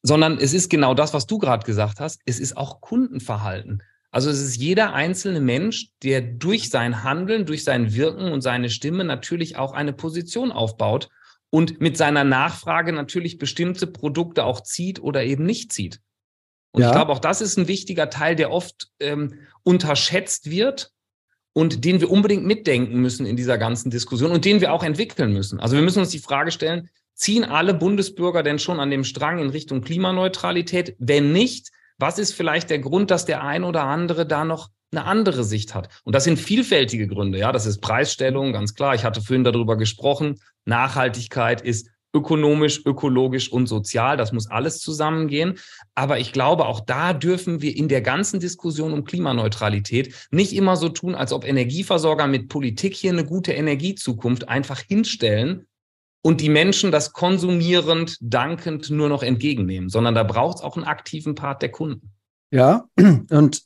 [0.04, 2.22] sondern es ist genau das, was du gerade gesagt hast.
[2.26, 3.84] Es ist auch Kundenverhalten.
[4.12, 8.70] Also es ist jeder einzelne Mensch, der durch sein Handeln, durch sein Wirken und seine
[8.70, 11.10] Stimme natürlich auch eine Position aufbaut
[11.50, 16.02] und mit seiner Nachfrage natürlich bestimmte Produkte auch zieht oder eben nicht zieht.
[16.72, 16.88] Und ja.
[16.88, 20.92] ich glaube, auch das ist ein wichtiger Teil, der oft ähm, unterschätzt wird
[21.54, 25.34] und den wir unbedingt mitdenken müssen in dieser ganzen Diskussion und den wir auch entwickeln
[25.34, 25.60] müssen.
[25.60, 29.40] Also wir müssen uns die Frage stellen, Ziehen alle Bundesbürger denn schon an dem Strang
[29.40, 30.96] in Richtung Klimaneutralität?
[31.00, 35.06] Wenn nicht, was ist vielleicht der Grund, dass der ein oder andere da noch eine
[35.06, 35.90] andere Sicht hat?
[36.04, 37.38] Und das sind vielfältige Gründe.
[37.38, 38.96] Ja, das ist Preisstellung, ganz klar.
[38.96, 40.40] Ich hatte vorhin darüber gesprochen.
[40.66, 44.18] Nachhaltigkeit ist ökonomisch, ökologisch und sozial.
[44.18, 45.60] Das muss alles zusammengehen.
[45.96, 50.76] Aber ich glaube, auch da dürfen wir in der ganzen Diskussion um Klimaneutralität nicht immer
[50.76, 55.68] so tun, als ob Energieversorger mit Politik hier eine gute Energiezukunft einfach hinstellen
[56.22, 60.86] und die Menschen das konsumierend, dankend nur noch entgegennehmen, sondern da braucht es auch einen
[60.86, 62.12] aktiven Part der Kunden.
[62.52, 62.86] Ja,
[63.30, 63.64] und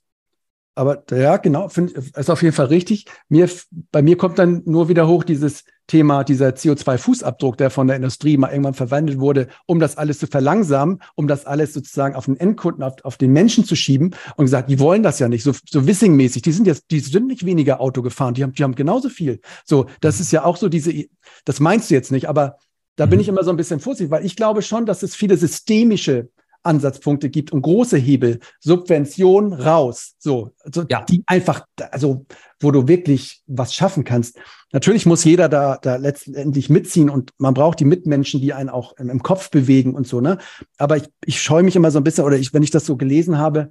[0.75, 3.05] aber ja, genau, find, ist auf jeden Fall richtig.
[3.29, 3.49] Mir,
[3.91, 8.35] bei mir kommt dann nur wieder hoch dieses Thema, dieser CO2-Fußabdruck, der von der Industrie
[8.37, 12.37] mal irgendwann verwendet wurde, um das alles zu verlangsamen, um das alles sozusagen auf den
[12.37, 15.53] Endkunden, auf, auf den Menschen zu schieben und gesagt, die wollen das ja nicht, so,
[15.69, 16.41] so Wissing-mäßig.
[16.41, 19.39] Die sind jetzt, die sind nicht weniger Auto gefahren, die haben, die haben genauso viel.
[19.63, 21.05] So, das ist ja auch so diese,
[21.45, 22.57] das meinst du jetzt nicht, aber
[22.97, 23.21] da bin mhm.
[23.21, 26.29] ich immer so ein bisschen vorsichtig, weil ich glaube schon, dass es viele systemische
[26.65, 31.03] Ansatzpunkte gibt und große Hebel, Subvention raus, so, so ja.
[31.03, 32.25] die einfach, also
[32.59, 34.39] wo du wirklich was schaffen kannst.
[34.71, 38.97] Natürlich muss jeder da, da letztendlich mitziehen und man braucht die Mitmenschen, die einen auch
[38.97, 40.37] im, im Kopf bewegen und so, ne?
[40.77, 42.97] Aber ich, ich scheue mich immer so ein bisschen, oder ich, wenn ich das so
[42.97, 43.69] gelesen habe,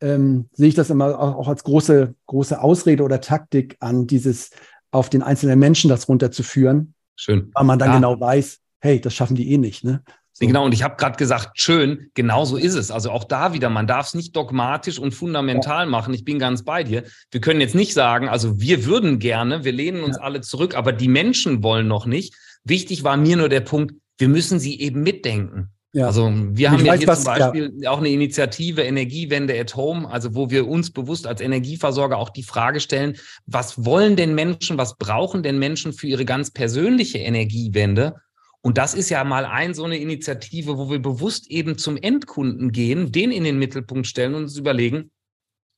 [0.00, 4.50] ähm, sehe ich das immer auch, auch als große, große Ausrede oder Taktik an, dieses
[4.90, 6.94] auf den einzelnen Menschen das runterzuführen.
[7.16, 7.50] Schön.
[7.54, 7.94] Weil man dann ja.
[7.96, 10.02] genau weiß, hey, das schaffen die eh nicht, ne?
[10.38, 12.90] Genau, und ich habe gerade gesagt, schön, genau so ist es.
[12.90, 15.90] Also auch da wieder, man darf es nicht dogmatisch und fundamental ja.
[15.90, 16.14] machen.
[16.14, 17.04] Ich bin ganz bei dir.
[17.30, 20.22] Wir können jetzt nicht sagen, also wir würden gerne, wir lehnen uns ja.
[20.22, 22.34] alle zurück, aber die Menschen wollen noch nicht.
[22.64, 25.70] Wichtig war mir nur der Punkt, wir müssen sie eben mitdenken.
[25.92, 26.06] Ja.
[26.06, 27.90] Also wir haben ja hier was, zum Beispiel ja.
[27.90, 32.44] auch eine Initiative Energiewende at Home, also wo wir uns bewusst als Energieversorger auch die
[32.44, 33.16] Frage stellen,
[33.46, 38.14] was wollen denn Menschen, was brauchen denn Menschen für ihre ganz persönliche Energiewende?
[38.62, 42.72] Und das ist ja mal ein so eine Initiative, wo wir bewusst eben zum Endkunden
[42.72, 45.10] gehen, den in den Mittelpunkt stellen und uns überlegen,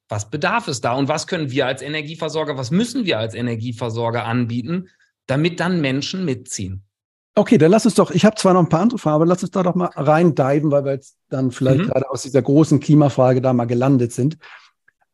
[0.09, 4.25] was bedarf es da und was können wir als Energieversorger, was müssen wir als Energieversorger
[4.25, 4.89] anbieten,
[5.27, 6.83] damit dann Menschen mitziehen.
[7.35, 9.43] Okay, dann lass uns doch, ich habe zwar noch ein paar andere Fragen, aber lass
[9.43, 11.87] uns da doch mal reindiven, weil wir jetzt dann vielleicht mhm.
[11.87, 14.37] gerade aus dieser großen Klimafrage da mal gelandet sind.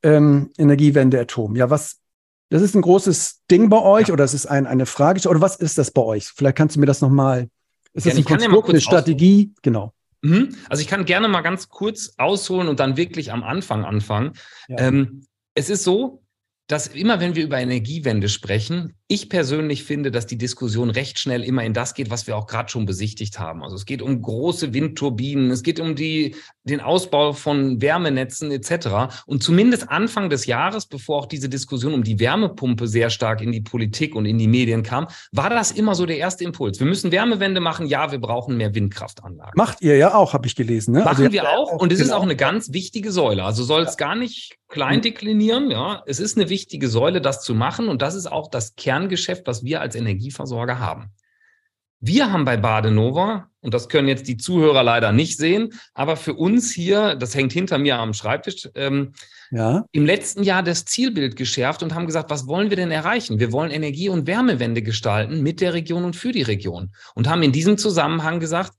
[0.03, 1.55] Ähm, Energiewende Atom.
[1.55, 1.99] Ja, was,
[2.49, 4.15] das ist ein großes Ding bei euch ja.
[4.15, 6.27] oder es ist ein, eine Frage oder was ist das bei euch?
[6.27, 7.49] Vielleicht kannst du mir das nochmal
[7.93, 9.55] ist das ja, ein Konstrukt, eine Strategie?
[9.63, 9.93] Genau.
[10.23, 10.57] Mhm.
[10.69, 14.33] Also ich kann gerne mal ganz kurz ausholen und dann wirklich am Anfang anfangen.
[14.69, 14.79] Ja.
[14.79, 15.25] Ähm,
[15.55, 16.23] es ist so,
[16.67, 21.43] dass immer wenn wir über Energiewende sprechen, ich persönlich finde, dass die Diskussion recht schnell
[21.43, 23.63] immer in das geht, was wir auch gerade schon besichtigt haben.
[23.63, 29.15] Also es geht um große Windturbinen, es geht um die, den Ausbau von Wärmenetzen etc.
[29.25, 33.51] Und zumindest Anfang des Jahres, bevor auch diese Diskussion um die Wärmepumpe sehr stark in
[33.51, 36.79] die Politik und in die Medien kam, war das immer so der erste Impuls.
[36.79, 39.55] Wir müssen Wärmewende machen, ja, wir brauchen mehr Windkraftanlagen.
[39.57, 40.93] Macht ihr ja auch, habe ich gelesen.
[40.93, 40.99] Ne?
[40.99, 42.11] Machen also wir auch und es genau.
[42.11, 43.45] ist auch eine ganz wichtige Säule.
[43.45, 44.07] Also soll es ja.
[44.07, 46.03] gar nicht klein deklinieren, ja.
[46.07, 49.47] Es ist eine wichtige Säule, das zu machen und das ist auch das Kern Kerngeschäft,
[49.47, 51.13] was wir als Energieversorger haben.
[52.01, 56.35] Wir haben bei Badenova, und das können jetzt die Zuhörer leider nicht sehen, aber für
[56.35, 59.15] uns hier, das hängt hinter mir am Schreibtisch, ähm,
[59.51, 59.85] ja.
[59.91, 63.41] im letzten Jahr das Zielbild geschärft und haben gesagt, was wollen wir denn erreichen?
[63.41, 66.93] Wir wollen Energie- und Wärmewende gestalten mit der Region und für die Region.
[67.15, 68.73] Und haben in diesem Zusammenhang gesagt,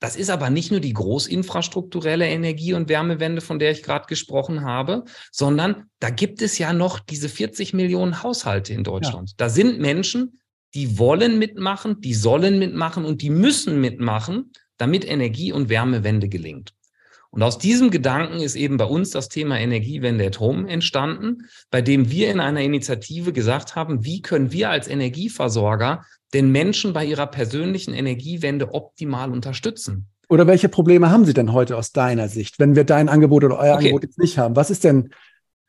[0.00, 4.64] das ist aber nicht nur die großinfrastrukturelle Energie- und Wärmewende, von der ich gerade gesprochen
[4.64, 9.30] habe, sondern da gibt es ja noch diese 40 Millionen Haushalte in Deutschland.
[9.30, 9.34] Ja.
[9.36, 10.40] Da sind Menschen,
[10.74, 16.72] die wollen mitmachen, die sollen mitmachen und die müssen mitmachen, damit Energie- und Wärmewende gelingt.
[17.32, 21.80] Und aus diesem Gedanken ist eben bei uns das Thema Energiewende at Home entstanden, bei
[21.80, 27.04] dem wir in einer Initiative gesagt haben, wie können wir als Energieversorger den Menschen bei
[27.04, 30.08] ihrer persönlichen Energiewende optimal unterstützen?
[30.28, 33.58] Oder welche Probleme haben Sie denn heute aus deiner Sicht, wenn wir dein Angebot oder
[33.58, 33.86] euer okay.
[33.86, 34.54] Angebot jetzt nicht haben?
[34.54, 35.10] Was ist denn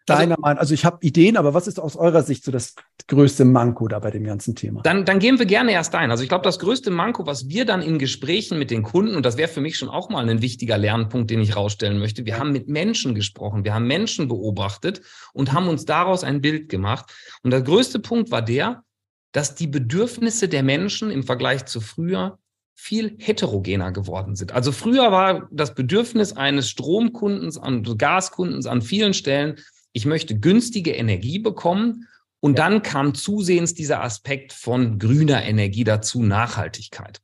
[0.05, 0.59] deiner also, Meinung?
[0.59, 2.75] Also ich habe Ideen, aber was ist aus eurer Sicht so das
[3.07, 4.83] größte Manko da bei dem ganzen Thema?
[4.83, 6.11] Dann, dann gehen wir gerne erst ein.
[6.11, 9.25] Also ich glaube, das größte Manko, was wir dann in Gesprächen mit den Kunden, und
[9.25, 12.37] das wäre für mich schon auch mal ein wichtiger Lernpunkt, den ich rausstellen möchte, wir
[12.37, 15.01] haben mit Menschen gesprochen, wir haben Menschen beobachtet
[15.33, 17.11] und haben uns daraus ein Bild gemacht.
[17.41, 18.83] Und der größte Punkt war der,
[19.31, 22.37] dass die Bedürfnisse der Menschen im Vergleich zu früher
[22.73, 24.53] viel heterogener geworden sind.
[24.53, 29.57] Also früher war das Bedürfnis eines Stromkundens, an Gaskundens an vielen Stellen,
[29.93, 32.07] ich möchte günstige Energie bekommen.
[32.39, 37.21] Und dann kam zusehends dieser Aspekt von grüner Energie dazu, Nachhaltigkeit.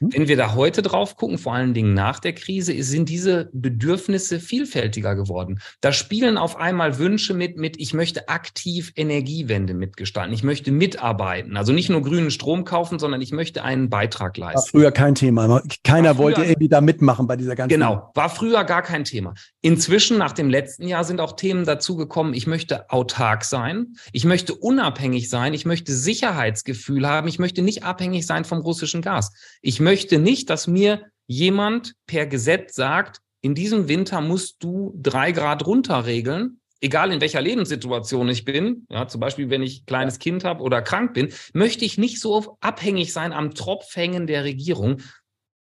[0.00, 0.12] Mhm.
[0.12, 4.40] Wenn wir da heute drauf gucken, vor allen Dingen nach der Krise, sind diese Bedürfnisse
[4.40, 5.60] vielfältiger geworden.
[5.80, 10.32] Da spielen auf einmal Wünsche mit, mit ich möchte aktiv Energiewende mitgestalten.
[10.32, 11.56] Ich möchte mitarbeiten.
[11.56, 14.58] Also nicht nur grünen Strom kaufen, sondern ich möchte einen Beitrag leisten.
[14.58, 15.62] War früher kein Thema.
[15.84, 17.70] Keiner früher, wollte irgendwie da mitmachen bei dieser ganzen.
[17.70, 18.10] Genau.
[18.14, 19.34] War früher gar kein Thema.
[19.60, 22.34] Inzwischen, nach dem letzten Jahr, sind auch Themen dazugekommen.
[22.34, 23.94] Ich möchte autark sein.
[24.12, 25.54] Ich möchte unabhängig sein.
[25.54, 27.28] Ich möchte Sicherheitsgefühl haben.
[27.28, 29.32] Ich möchte nicht abhängig sein vom russischen Gas.
[29.62, 35.32] Ich möchte nicht, dass mir jemand per Gesetz sagt, in diesem Winter musst du drei
[35.32, 40.44] Grad runterregeln, egal in welcher Lebenssituation ich bin, ja, zum Beispiel wenn ich kleines Kind
[40.44, 45.00] habe oder krank bin, möchte ich nicht so abhängig sein am Tropfhängen der Regierung,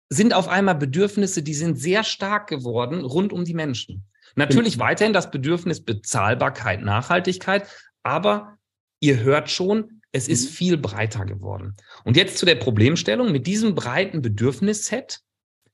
[0.09, 4.05] sind auf einmal Bedürfnisse, die sind sehr stark geworden rund um die Menschen.
[4.35, 7.67] Natürlich weiterhin das Bedürfnis Bezahlbarkeit, Nachhaltigkeit,
[8.03, 8.57] aber
[8.99, 10.54] ihr hört schon, es ist mhm.
[10.54, 11.76] viel breiter geworden.
[12.06, 13.32] Und jetzt zu der Problemstellung.
[13.32, 15.19] Mit diesem breiten Bedürfnisset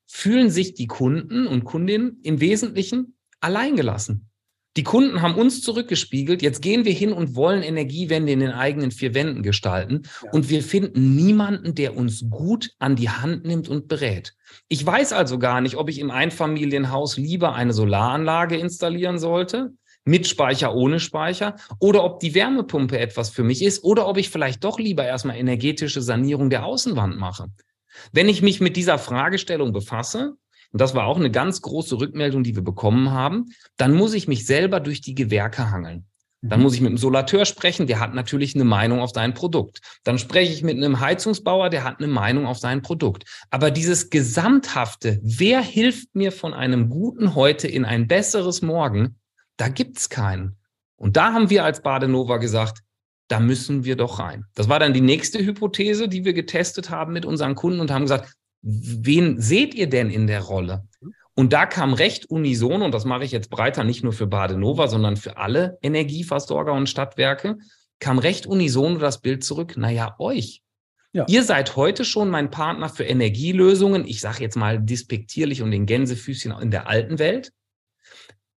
[0.07, 4.29] fühlen sich die Kunden und Kundinnen im Wesentlichen alleingelassen.
[4.77, 8.91] Die Kunden haben uns zurückgespiegelt, jetzt gehen wir hin und wollen Energiewende in den eigenen
[8.91, 10.31] vier Wänden gestalten ja.
[10.31, 14.35] und wir finden niemanden, der uns gut an die Hand nimmt und berät.
[14.67, 19.73] Ich weiß also gar nicht, ob ich im Einfamilienhaus lieber eine Solaranlage installieren sollte,
[20.09, 24.29] mit Speicher, ohne Speicher, oder ob die Wärmepumpe etwas für mich ist, oder ob ich
[24.29, 27.47] vielleicht doch lieber erstmal energetische Sanierung der Außenwand mache.
[28.11, 30.35] Wenn ich mich mit dieser Fragestellung befasse,
[30.71, 33.45] und das war auch eine ganz große Rückmeldung, die wir bekommen haben,
[33.77, 36.05] dann muss ich mich selber durch die Gewerke hangeln.
[36.41, 36.63] Dann mhm.
[36.63, 39.81] muss ich mit einem Solateur sprechen, der hat natürlich eine Meinung auf sein Produkt.
[40.03, 43.25] Dann spreche ich mit einem Heizungsbauer, der hat eine Meinung auf sein Produkt.
[43.49, 49.18] Aber dieses Gesamthafte, wer hilft mir von einem guten Heute in ein besseres Morgen,
[49.59, 50.55] da gibt's keinen.
[50.95, 52.81] Und da haben wir als Badenova gesagt,
[53.27, 54.45] da müssen wir doch rein.
[54.55, 58.03] Das war dann die nächste Hypothese, die wir getestet haben mit unseren Kunden und haben
[58.03, 60.87] gesagt, wen seht ihr denn in der Rolle?
[61.35, 64.87] Und da kam recht unisono, und das mache ich jetzt breiter, nicht nur für Badenova,
[64.87, 67.57] sondern für alle Energieversorger und Stadtwerke,
[67.99, 70.61] kam recht unisono das Bild zurück, naja, euch.
[71.13, 71.25] Ja.
[71.27, 75.85] Ihr seid heute schon mein Partner für Energielösungen, ich sage jetzt mal dispektierlich und den
[75.85, 77.51] Gänsefüßchen in der alten Welt.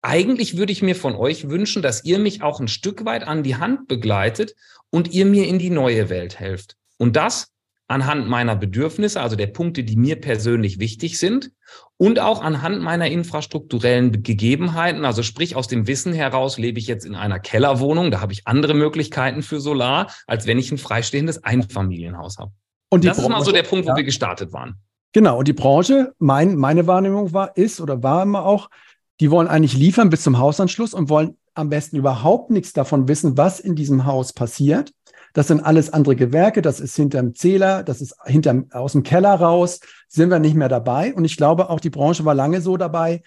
[0.03, 3.45] Eigentlich würde ich mir von euch wünschen, dass ihr mich auch ein Stück weit an
[3.45, 4.57] die Hand begleitet
[4.91, 6.77] und ihr mir in die neue Welt helft.
[6.99, 7.53] Und das
[7.87, 11.53] anhand meiner Bedürfnisse, also der Punkte, die mir persönlich wichtig sind
[11.99, 17.05] und auch anhand meiner infrastrukturellen Gegebenheiten, also sprich aus dem Wissen heraus lebe ich jetzt
[17.05, 21.45] in einer Kellerwohnung, da habe ich andere Möglichkeiten für Solar, als wenn ich ein freistehendes
[21.45, 22.51] Einfamilienhaus habe.
[22.89, 23.97] Und das Branche, ist mal so der Punkt, wo ja.
[23.97, 24.77] wir gestartet waren.
[25.13, 28.69] Genau, und die Branche, mein, meine Wahrnehmung war, ist oder war immer auch,
[29.23, 33.39] die wollen eigentlich liefern bis zum Hausanschluss und wollen am besten überhaupt nichts davon wissen,
[33.39, 34.93] was in diesem Haus passiert
[35.33, 39.35] das sind alles andere Gewerke, das ist hinterm Zähler, das ist hinterm, aus dem Keller
[39.35, 41.15] raus, sind wir nicht mehr dabei.
[41.15, 43.23] Und ich glaube, auch die Branche war lange so dabei.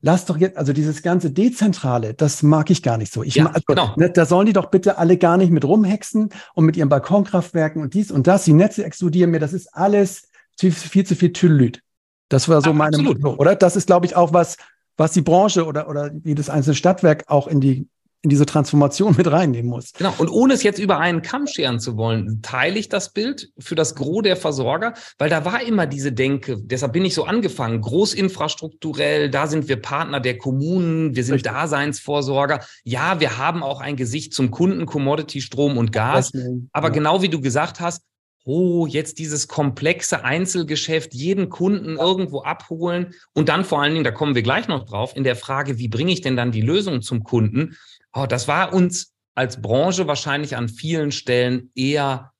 [0.00, 3.22] Lass doch jetzt, also dieses ganze Dezentrale, das mag ich gar nicht so.
[3.22, 3.94] Ich ja, also, genau.
[3.96, 7.82] Ne, da sollen die doch bitte alle gar nicht mit rumhexen und mit ihren Balkonkraftwerken
[7.82, 8.44] und dies und das.
[8.44, 11.80] Die Netze explodieren mir, das ist alles viel, viel zu viel Tüllüt.
[12.28, 13.54] Das war so ja, meine Meinung, oder?
[13.54, 14.56] Das ist, glaube ich, auch was,
[14.96, 17.88] was die Branche oder, oder jedes einzelne Stadtwerk auch in die
[18.24, 19.92] in diese Transformation mit reinnehmen muss.
[19.92, 20.14] Genau.
[20.16, 23.74] Und ohne es jetzt über einen Kamm scheren zu wollen, teile ich das Bild für
[23.74, 27.82] das Gros der Versorger, weil da war immer diese Denke, deshalb bin ich so angefangen,
[27.82, 31.52] großinfrastrukturell, da sind wir Partner der Kommunen, wir sind Richtig.
[31.52, 32.60] Daseinsvorsorger.
[32.82, 36.32] Ja, wir haben auch ein Gesicht zum Kunden, Commodity, Strom und Gas.
[36.72, 36.94] Aber ja.
[36.94, 38.02] genau wie du gesagt hast,
[38.44, 44.10] oh, jetzt dieses komplexe Einzelgeschäft, jeden Kunden irgendwo abholen und dann vor allen Dingen, da
[44.10, 47.00] kommen wir gleich noch drauf, in der Frage, wie bringe ich denn dann die Lösung
[47.00, 47.76] zum Kunden?
[48.12, 52.32] Oh, das war uns als Branche wahrscheinlich an vielen Stellen eher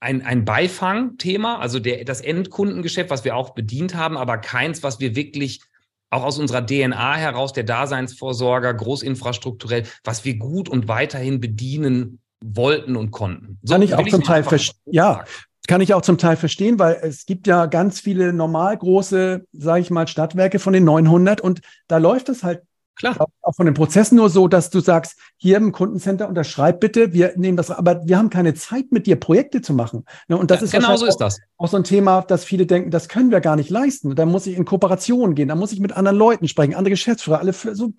[0.00, 5.00] ein, ein Beifang-Thema, also der, das Endkundengeschäft, was wir auch bedient haben, aber keins, was
[5.00, 5.62] wir wirklich
[6.10, 12.96] auch aus unserer DNA heraus, der Daseinsvorsorger, großinfrastrukturell, was wir gut und weiterhin bedienen wollten
[12.96, 13.58] und konnten.
[13.62, 14.80] So kann ich auch zum Teil verstehen.
[14.86, 15.24] Ja,
[15.66, 19.80] kann ich auch zum Teil verstehen, weil es gibt ja ganz viele normal große, sage
[19.80, 22.62] ich mal, Stadtwerke von den 900 und da läuft es halt
[22.96, 23.28] Klar.
[23.42, 27.34] Auch von den Prozessen nur so, dass du sagst, hier im Kundencenter unterschreib bitte, wir
[27.36, 30.06] nehmen das, aber wir haben keine Zeit mit dir Projekte zu machen.
[30.28, 31.38] Ne, und das ja, ist genau so ist das.
[31.58, 34.14] Auch so ein Thema, dass viele denken, das können wir gar nicht leisten.
[34.14, 37.38] Da muss ich in Kooperation gehen, da muss ich mit anderen Leuten sprechen, andere Geschäftsführer,
[37.38, 37.92] alle so.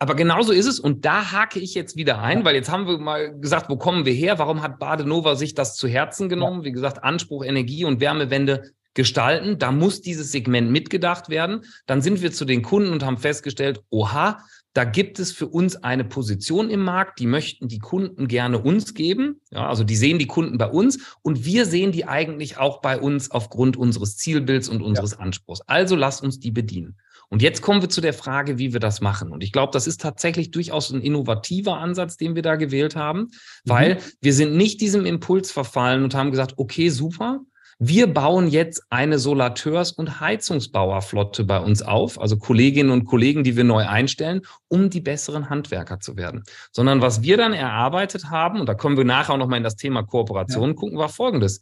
[0.00, 2.44] Aber genauso ist es und da hake ich jetzt wieder ein, ja.
[2.44, 4.38] weil jetzt haben wir mal gesagt, wo kommen wir her?
[4.38, 6.60] Warum hat Badenova sich das zu Herzen genommen?
[6.60, 6.66] Ja.
[6.66, 9.58] Wie gesagt, Anspruch, Energie und Wärmewende gestalten.
[9.58, 11.64] Da muss dieses Segment mitgedacht werden.
[11.86, 14.38] Dann sind wir zu den Kunden und haben festgestellt, oha,
[14.72, 18.94] da gibt es für uns eine Position im Markt, die möchten die Kunden gerne uns
[18.94, 19.40] geben.
[19.50, 22.98] Ja, also die sehen die Kunden bei uns und wir sehen die eigentlich auch bei
[22.98, 25.18] uns aufgrund unseres Zielbilds und unseres ja.
[25.18, 25.62] Anspruchs.
[25.62, 26.96] Also lasst uns die bedienen.
[27.30, 29.30] Und jetzt kommen wir zu der Frage, wie wir das machen.
[29.30, 33.20] Und ich glaube, das ist tatsächlich durchaus ein innovativer Ansatz, den wir da gewählt haben,
[33.20, 33.28] mhm.
[33.64, 33.98] weil mhm.
[34.20, 37.40] wir sind nicht diesem Impuls verfallen und haben gesagt, okay, super,
[37.80, 43.56] wir bauen jetzt eine Solateurs- und Heizungsbauerflotte bei uns auf, also Kolleginnen und Kollegen, die
[43.56, 46.42] wir neu einstellen, um die besseren Handwerker zu werden.
[46.72, 49.76] Sondern was wir dann erarbeitet haben, und da kommen wir nachher auch nochmal in das
[49.76, 50.74] Thema Kooperation ja.
[50.74, 51.60] gucken, war folgendes.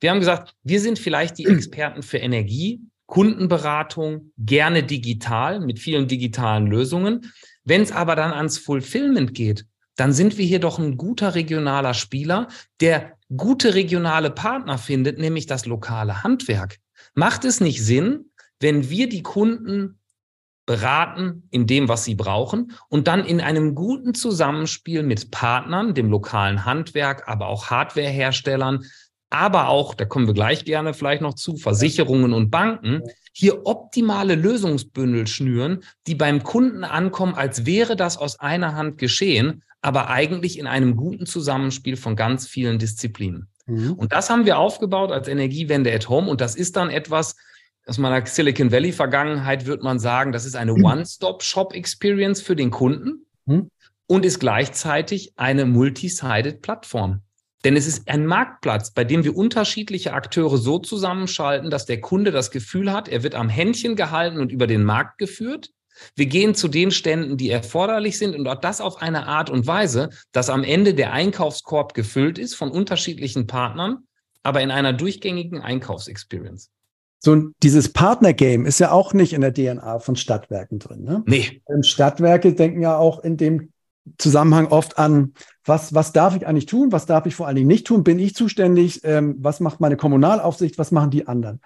[0.00, 6.08] Wir haben gesagt, wir sind vielleicht die Experten für Energie, Kundenberatung, gerne digital, mit vielen
[6.08, 7.32] digitalen Lösungen.
[7.64, 11.94] Wenn es aber dann ans Fulfillment geht, dann sind wir hier doch ein guter regionaler
[11.94, 12.48] Spieler,
[12.80, 16.78] der gute regionale Partner findet, nämlich das lokale Handwerk.
[17.14, 19.98] Macht es nicht Sinn, wenn wir die Kunden
[20.66, 26.10] beraten in dem, was sie brauchen und dann in einem guten Zusammenspiel mit Partnern, dem
[26.10, 28.84] lokalen Handwerk, aber auch Hardwareherstellern,
[29.30, 34.36] aber auch, da kommen wir gleich gerne vielleicht noch zu, Versicherungen und Banken, hier optimale
[34.36, 40.58] Lösungsbündel schnüren, die beim Kunden ankommen, als wäre das aus einer Hand geschehen, aber eigentlich
[40.58, 43.48] in einem guten Zusammenspiel von ganz vielen Disziplinen.
[43.66, 43.94] Mhm.
[43.94, 46.30] Und das haben wir aufgebaut als Energiewende at Home.
[46.30, 47.36] Und das ist dann etwas,
[47.86, 50.84] aus meiner Silicon Valley Vergangenheit würde man sagen, das ist eine mhm.
[50.84, 53.70] One-Stop-Shop-Experience für den Kunden mhm.
[54.06, 57.20] und ist gleichzeitig eine multi-sided Plattform.
[57.64, 62.30] Denn es ist ein Marktplatz, bei dem wir unterschiedliche Akteure so zusammenschalten, dass der Kunde
[62.30, 65.70] das Gefühl hat, er wird am Händchen gehalten und über den Markt geführt.
[66.14, 69.66] Wir gehen zu den Ständen, die erforderlich sind und auch das auf eine Art und
[69.66, 73.98] Weise, dass am Ende der Einkaufskorb gefüllt ist von unterschiedlichen Partnern,
[74.42, 76.70] aber in einer durchgängigen Einkaufsexperience.
[77.20, 81.04] So dieses Partnergame ist ja auch nicht in der DNA von Stadtwerken drin.
[81.04, 81.22] Ne?
[81.26, 81.62] Nee.
[81.80, 83.72] Stadtwerke denken ja auch in dem
[84.18, 85.32] Zusammenhang oft an,
[85.64, 88.18] was, was darf ich eigentlich tun, was darf ich vor allen Dingen nicht tun, bin
[88.18, 91.60] ich zuständig, ähm, was macht meine Kommunalaufsicht, was machen die anderen.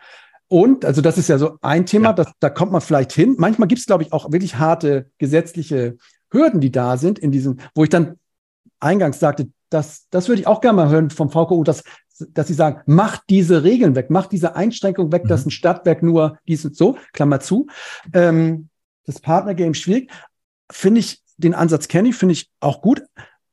[0.47, 2.13] Und, also das ist ja so ein Thema, ja.
[2.15, 3.35] das, da kommt man vielleicht hin.
[3.39, 5.99] Manchmal gibt es, glaube ich, auch wirklich harte gesetzliche
[6.31, 8.17] Hürden, die da sind, in diesem, wo ich dann
[8.81, 11.83] eingangs sagte, das, das würde ich auch gerne mal hören vom VKU, dass,
[12.31, 15.29] dass sie sagen, macht diese Regeln weg, macht diese Einschränkung weg, mhm.
[15.29, 17.67] dass ein Stadtwerk nur dies und so, Klammer zu.
[18.15, 18.69] Ähm,
[19.05, 20.11] das Partnergame schwierig.
[20.71, 23.03] Finde ich, den Ansatz kenne ich, finde ich auch gut.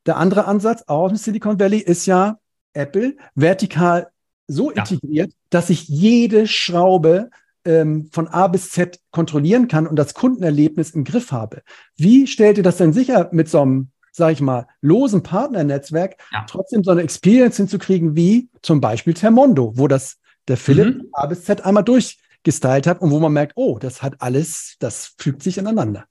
[0.06, 2.38] Der andere Ansatz, auch aus dem Silicon Valley, ist ja
[2.74, 4.10] Apple vertikal
[4.48, 4.80] so ja.
[4.80, 7.30] integriert, dass ich jede Schraube
[7.64, 11.64] ähm, von A bis Z kontrollieren kann und das Kundenerlebnis im Griff habe.
[11.98, 16.46] Wie stellt ihr das denn sicher mit so einem, sage ich mal, losen Partnernetzwerk, ja.
[16.48, 20.18] trotzdem so eine Experience hinzukriegen wie zum Beispiel Termondo, wo das
[20.48, 21.10] der Philipp mhm.
[21.14, 25.16] A bis Z einmal durchgestylt hat und wo man merkt, oh, das hat alles, das
[25.18, 26.06] fügt sich ineinander.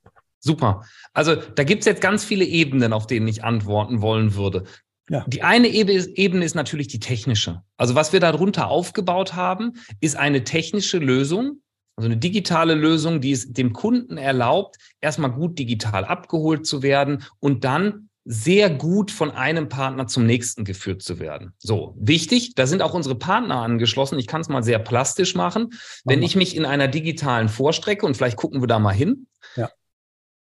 [0.44, 0.84] Super.
[1.14, 4.64] Also da gibt es jetzt ganz viele Ebenen, auf denen ich antworten wollen würde.
[5.08, 5.24] Ja.
[5.26, 7.62] Die eine Ebene ist natürlich die technische.
[7.78, 11.62] Also was wir darunter aufgebaut haben, ist eine technische Lösung,
[11.96, 17.24] also eine digitale Lösung, die es dem Kunden erlaubt, erstmal gut digital abgeholt zu werden
[17.40, 21.52] und dann sehr gut von einem Partner zum nächsten geführt zu werden.
[21.58, 24.18] So, wichtig, da sind auch unsere Partner angeschlossen.
[24.18, 25.70] Ich kann es mal sehr plastisch machen.
[26.04, 29.26] Wenn ich mich in einer digitalen Vorstrecke, und vielleicht gucken wir da mal hin,
[29.56, 29.70] ja.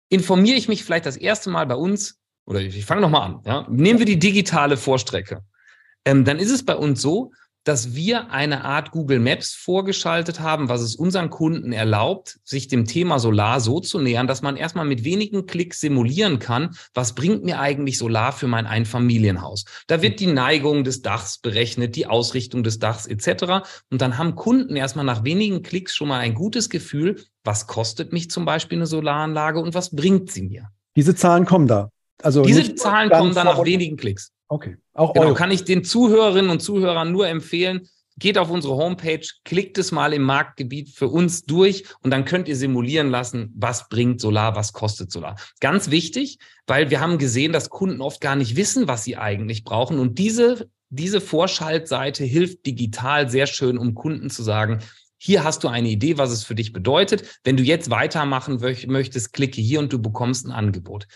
[0.09, 3.67] Informiere ich mich vielleicht das erste Mal bei uns oder ich fange nochmal an, ja,
[3.69, 5.43] nehmen wir die digitale Vorstrecke.
[6.05, 7.31] Ähm, dann ist es bei uns so,
[7.63, 12.85] dass wir eine Art Google Maps vorgeschaltet haben, was es unseren Kunden erlaubt, sich dem
[12.85, 17.43] Thema Solar so zu nähern, dass man erstmal mit wenigen Klicks simulieren kann, was bringt
[17.43, 19.65] mir eigentlich Solar für mein Einfamilienhaus.
[19.87, 23.65] Da wird die Neigung des Dachs berechnet, die Ausrichtung des Dachs etc.
[23.89, 28.13] Und dann haben Kunden erstmal nach wenigen Klicks schon mal ein gutes Gefühl, was kostet
[28.13, 30.69] mich zum Beispiel eine Solaranlage und was bringt sie mir.
[30.95, 31.89] Diese Zahlen kommen da.
[32.21, 34.32] Also Diese Zahlen kommen dann nach wenigen Klicks.
[34.47, 34.77] Okay.
[34.93, 39.77] Auch genau, kann ich den Zuhörerinnen und Zuhörern nur empfehlen, geht auf unsere Homepage, klickt
[39.79, 44.21] es mal im Marktgebiet für uns durch und dann könnt ihr simulieren lassen, was bringt
[44.21, 45.35] Solar, was kostet Solar.
[45.59, 49.63] Ganz wichtig, weil wir haben gesehen, dass Kunden oft gar nicht wissen, was sie eigentlich
[49.63, 54.79] brauchen und diese diese Vorschaltseite hilft digital sehr schön, um Kunden zu sagen,
[55.17, 57.39] hier hast du eine Idee, was es für dich bedeutet.
[57.43, 61.07] Wenn du jetzt weitermachen möchtest, klicke hier und du bekommst ein Angebot.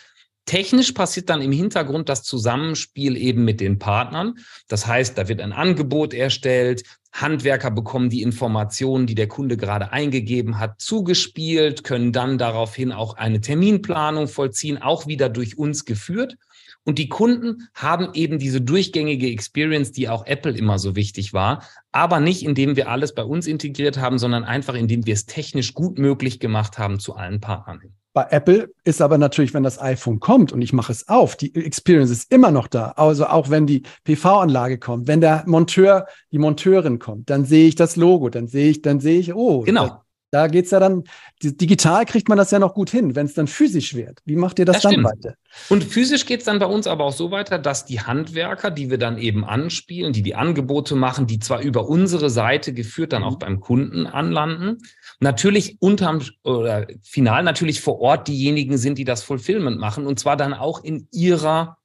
[0.47, 4.35] Technisch passiert dann im Hintergrund das Zusammenspiel eben mit den Partnern.
[4.69, 9.91] Das heißt, da wird ein Angebot erstellt, Handwerker bekommen die Informationen, die der Kunde gerade
[9.91, 16.37] eingegeben hat, zugespielt, können dann daraufhin auch eine Terminplanung vollziehen, auch wieder durch uns geführt.
[16.85, 21.63] Und die Kunden haben eben diese durchgängige Experience, die auch Apple immer so wichtig war,
[21.91, 25.73] aber nicht indem wir alles bei uns integriert haben, sondern einfach indem wir es technisch
[25.73, 27.93] gut möglich gemacht haben zu allen Partnern hin.
[28.17, 31.53] Bei Apple ist aber natürlich, wenn das iPhone kommt und ich mache es auf, die
[31.53, 32.93] Experience ist immer noch da.
[32.95, 37.75] Also auch wenn die PV-Anlage kommt, wenn der Monteur, die Monteurin kommt, dann sehe ich
[37.75, 40.01] das Logo, dann sehe ich, dann sehe ich, oh, genau.
[40.31, 41.03] Da geht es ja dann,
[41.41, 44.19] digital kriegt man das ja noch gut hin, wenn es dann physisch wird.
[44.25, 45.05] Wie macht ihr das, das dann stimmt.
[45.05, 45.35] weiter?
[45.69, 48.89] Und physisch geht es dann bei uns aber auch so weiter, dass die Handwerker, die
[48.89, 53.23] wir dann eben anspielen, die die Angebote machen, die zwar über unsere Seite geführt dann
[53.23, 53.39] auch mhm.
[53.39, 54.79] beim Kunden anlanden,
[55.19, 60.37] natürlich unterm oder final natürlich vor Ort diejenigen sind, die das Fulfillment machen und zwar
[60.37, 61.77] dann auch in ihrer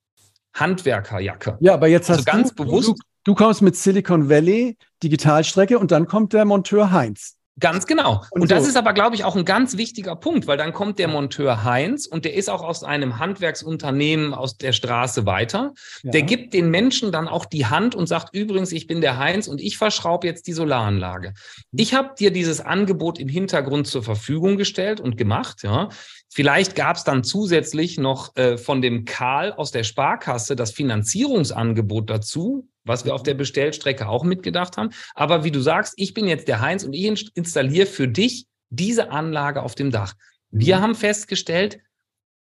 [0.55, 1.57] Handwerkerjacke.
[1.61, 2.89] Ja, aber jetzt also hast ganz du, bewusst.
[2.89, 7.37] Du, du kommst mit Silicon Valley Digitalstrecke und dann kommt der Monteur Heinz.
[7.61, 8.23] Ganz genau.
[8.31, 10.99] Und, und das ist aber, glaube ich, auch ein ganz wichtiger Punkt, weil dann kommt
[10.99, 15.75] der Monteur Heinz und der ist auch aus einem Handwerksunternehmen aus der Straße weiter.
[16.03, 16.13] Ja.
[16.13, 19.49] Der gibt den Menschen dann auch die Hand und sagt, übrigens, ich bin der Heinz
[19.49, 21.35] und ich verschraube jetzt die Solaranlage.
[21.73, 25.63] Ich habe dir dieses Angebot im Hintergrund zur Verfügung gestellt und gemacht.
[25.63, 25.91] Ja.
[26.31, 32.09] Vielleicht gab es dann zusätzlich noch äh, von dem Karl aus der Sparkasse das Finanzierungsangebot
[32.09, 34.91] dazu, was wir auf der Bestellstrecke auch mitgedacht haben.
[35.15, 39.11] Aber wie du sagst, ich bin jetzt der Heinz und ich installiere für dich diese
[39.11, 40.15] Anlage auf dem Dach.
[40.51, 40.83] Wir mhm.
[40.83, 41.79] haben festgestellt,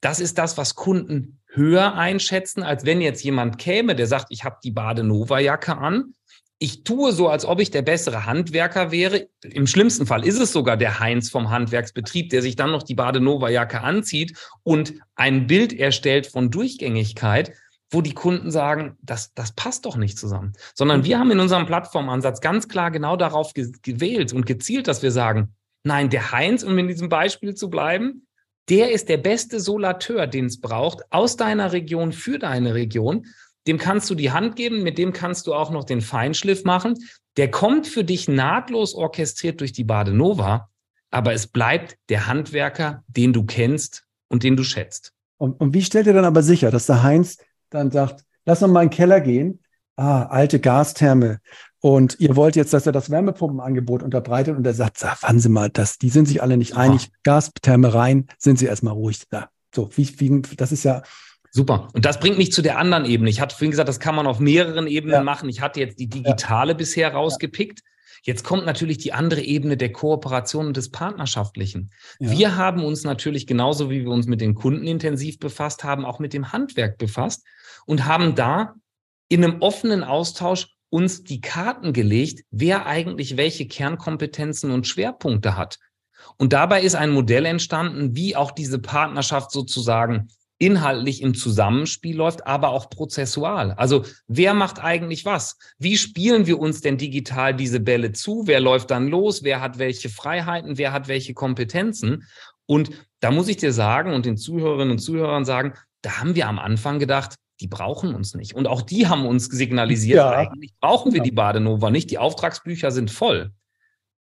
[0.01, 4.45] das ist das, was Kunden höher einschätzen, als wenn jetzt jemand käme, der sagt, ich
[4.45, 6.15] habe die Badenova-Jacke an.
[6.61, 9.29] Ich tue so, als ob ich der bessere Handwerker wäre.
[9.45, 12.97] Im schlimmsten Fall ist es sogar der Heinz vom Handwerksbetrieb, der sich dann noch die
[12.97, 17.53] Badenova-Jacke anzieht und ein Bild erstellt von Durchgängigkeit
[17.91, 20.53] wo die Kunden sagen, das, das passt doch nicht zusammen.
[20.75, 25.03] Sondern wir haben in unserem Plattformansatz ganz klar genau darauf ge gewählt und gezielt, dass
[25.03, 28.27] wir sagen, nein, der Heinz, um in diesem Beispiel zu bleiben,
[28.69, 33.27] der ist der beste Solateur, den es braucht, aus deiner Region für deine Region.
[33.67, 36.95] Dem kannst du die Hand geben, mit dem kannst du auch noch den Feinschliff machen.
[37.39, 40.69] Der kommt für dich nahtlos orchestriert durch die Badenova,
[41.11, 45.13] aber es bleibt der Handwerker, den du kennst und den du schätzt.
[45.39, 47.39] Und, und wie stellt ihr dann aber sicher, dass der Heinz
[47.71, 49.61] dann sagt, lass uns mal in den Keller gehen.
[49.97, 51.41] Ah, alte Gastherme.
[51.81, 55.71] Und ihr wollt jetzt, dass er das Wärmepumpenangebot unterbreitet und er sagt, warten Sie mal,
[55.71, 57.11] das, die sind sich alle nicht einig.
[57.25, 59.49] Gastherme rein, sind Sie erstmal ruhig da.
[59.75, 61.03] So, wie, wie, das ist ja,
[61.51, 61.89] Super.
[61.95, 63.31] Und das bringt mich zu der anderen Ebene.
[63.31, 65.23] Ich hatte vorhin gesagt, das kann man auf mehreren Ebenen ja.
[65.23, 65.49] machen.
[65.49, 66.77] Ich hatte jetzt die digitale ja.
[66.77, 67.81] bisher rausgepickt.
[68.23, 71.91] Jetzt kommt natürlich die andere Ebene der Kooperation und des Partnerschaftlichen.
[72.19, 72.31] Ja.
[72.31, 76.19] Wir haben uns natürlich genauso wie wir uns mit den Kunden intensiv befasst haben, auch
[76.19, 77.45] mit dem Handwerk befasst
[77.87, 78.75] und haben da
[79.29, 85.79] in einem offenen Austausch uns die Karten gelegt, wer eigentlich welche Kernkompetenzen und Schwerpunkte hat.
[86.37, 90.29] Und dabei ist ein Modell entstanden, wie auch diese Partnerschaft sozusagen
[90.59, 93.73] inhaltlich im Zusammenspiel läuft, aber auch prozessual.
[93.73, 95.57] Also wer macht eigentlich was?
[95.79, 98.43] Wie spielen wir uns denn digital diese Bälle zu?
[98.47, 99.45] Wer läuft dann los?
[99.45, 100.77] Wer hat welche Freiheiten?
[100.77, 102.25] Wer hat welche Kompetenzen?
[102.67, 102.91] Und
[103.21, 106.59] da muss ich dir sagen und den Zuhörerinnen und Zuhörern sagen, da haben wir am
[106.59, 108.55] Anfang gedacht, die brauchen uns nicht.
[108.55, 110.31] Und auch die haben uns signalisiert, ja.
[110.31, 112.11] eigentlich brauchen wir die Badenova nicht.
[112.11, 113.53] Die Auftragsbücher sind voll.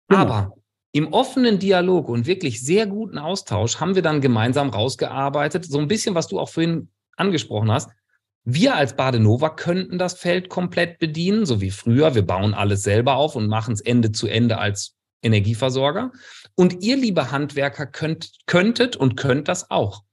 [0.07, 0.21] Genau.
[0.21, 0.53] Aber
[0.93, 5.87] im offenen Dialog und wirklich sehr guten Austausch haben wir dann gemeinsam rausgearbeitet, so ein
[5.87, 7.89] bisschen, was du auch vorhin angesprochen hast.
[8.45, 12.13] Wir als Badenova könnten das Feld komplett bedienen, so wie früher.
[12.13, 16.11] Wir bauen alles selber auf und machen es Ende zu Ende als Energieversorger.
[16.53, 20.03] Und ihr, liebe Handwerker, könnt, könntet und könnt das auch.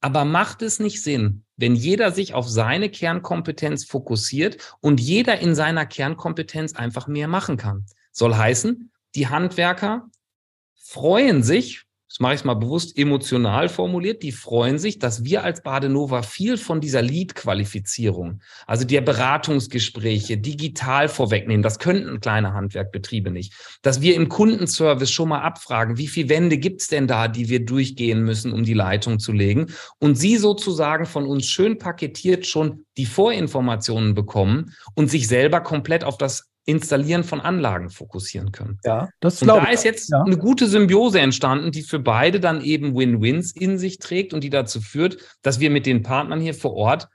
[0.00, 5.56] Aber macht es nicht Sinn, wenn jeder sich auf seine Kernkompetenz fokussiert und jeder in
[5.56, 7.86] seiner Kernkompetenz einfach mehr machen kann?
[8.12, 10.08] Soll heißen, die Handwerker
[10.90, 15.62] freuen sich, das mache ich mal bewusst emotional formuliert, die freuen sich, dass wir als
[15.62, 21.62] Badenova viel von dieser Lead-Qualifizierung, also der Beratungsgespräche, digital vorwegnehmen.
[21.62, 23.54] Das könnten kleine Handwerkbetriebe nicht.
[23.82, 27.64] Dass wir im Kundenservice schon mal abfragen, wie viele Wände gibt's denn da, die wir
[27.64, 29.66] durchgehen müssen, um die Leitung zu legen.
[30.00, 36.02] Und sie sozusagen von uns schön paketiert schon die Vorinformationen bekommen und sich selber komplett
[36.02, 38.78] auf das Installieren von Anlagen fokussieren können.
[38.84, 39.66] Ja, das glaube ich.
[39.66, 40.22] Da ist jetzt ja.
[40.22, 44.50] eine gute Symbiose entstanden, die für beide dann eben Win-Wins in sich trägt und die
[44.50, 47.08] dazu führt, dass wir mit den Partnern hier vor Ort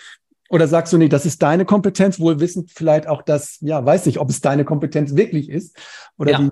[0.49, 4.07] oder sagst du, nee, das ist deine Kompetenz, wohl wissend vielleicht auch das, ja, weiß
[4.07, 5.77] nicht, ob es deine Kompetenz wirklich ist.
[6.19, 6.51] Oder ja.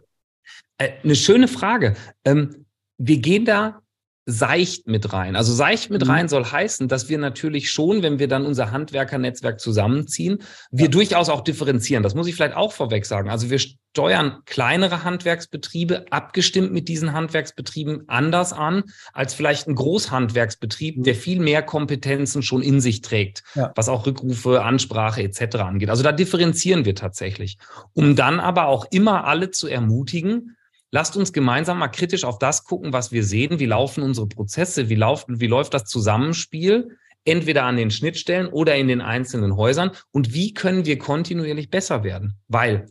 [0.79, 1.95] Äh, eine schöne Frage.
[2.25, 2.67] Ähm,
[2.97, 3.83] wir gehen da
[4.31, 5.37] seicht mit rein.
[5.37, 6.11] Also seicht mit mhm.
[6.11, 10.91] rein soll heißen, dass wir natürlich schon, wenn wir dann unser Handwerkernetzwerk zusammenziehen, wir ja.
[10.91, 12.03] durchaus auch differenzieren.
[12.03, 13.31] Das muss ich vielleicht auch vorweg sagen.
[13.31, 18.83] Also wir steuern kleinere Handwerksbetriebe abgestimmt mit diesen Handwerksbetrieben anders an
[19.15, 21.03] als vielleicht ein Großhandwerksbetrieb, mhm.
[21.05, 23.73] der viel mehr Kompetenzen schon in sich trägt, ja.
[23.77, 25.57] was auch Rückrufe, Ansprache etc.
[25.57, 25.89] angeht.
[25.89, 27.57] Also da differenzieren wir tatsächlich,
[27.95, 30.58] um dann aber auch immer alle zu ermutigen,
[30.91, 33.59] lasst uns gemeinsam mal kritisch auf das gucken, was wir sehen.
[33.59, 34.89] Wie laufen unsere Prozesse?
[34.89, 36.97] Wie, laufen, wie läuft das Zusammenspiel?
[37.25, 39.91] Entweder an den Schnittstellen oder in den einzelnen Häusern.
[40.11, 42.39] Und wie können wir kontinuierlich besser werden?
[42.49, 42.87] Weil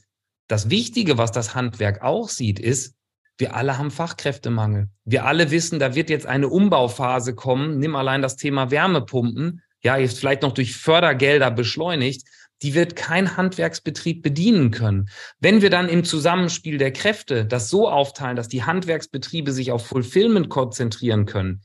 [0.48, 2.96] das Wichtige, was das Handwerk auch sieht, ist,
[3.40, 4.90] wir alle haben Fachkräftemangel.
[5.06, 7.78] Wir alle wissen, da wird jetzt eine Umbauphase kommen.
[7.78, 9.62] Nimm allein das Thema Wärmepumpen.
[9.84, 12.24] Ja, jetzt vielleicht noch durch Fördergelder beschleunigt
[12.62, 15.10] die wird kein Handwerksbetrieb bedienen können.
[15.40, 19.86] Wenn wir dann im Zusammenspiel der Kräfte das so aufteilen, dass die Handwerksbetriebe sich auf
[19.86, 21.62] Fulfillment konzentrieren können,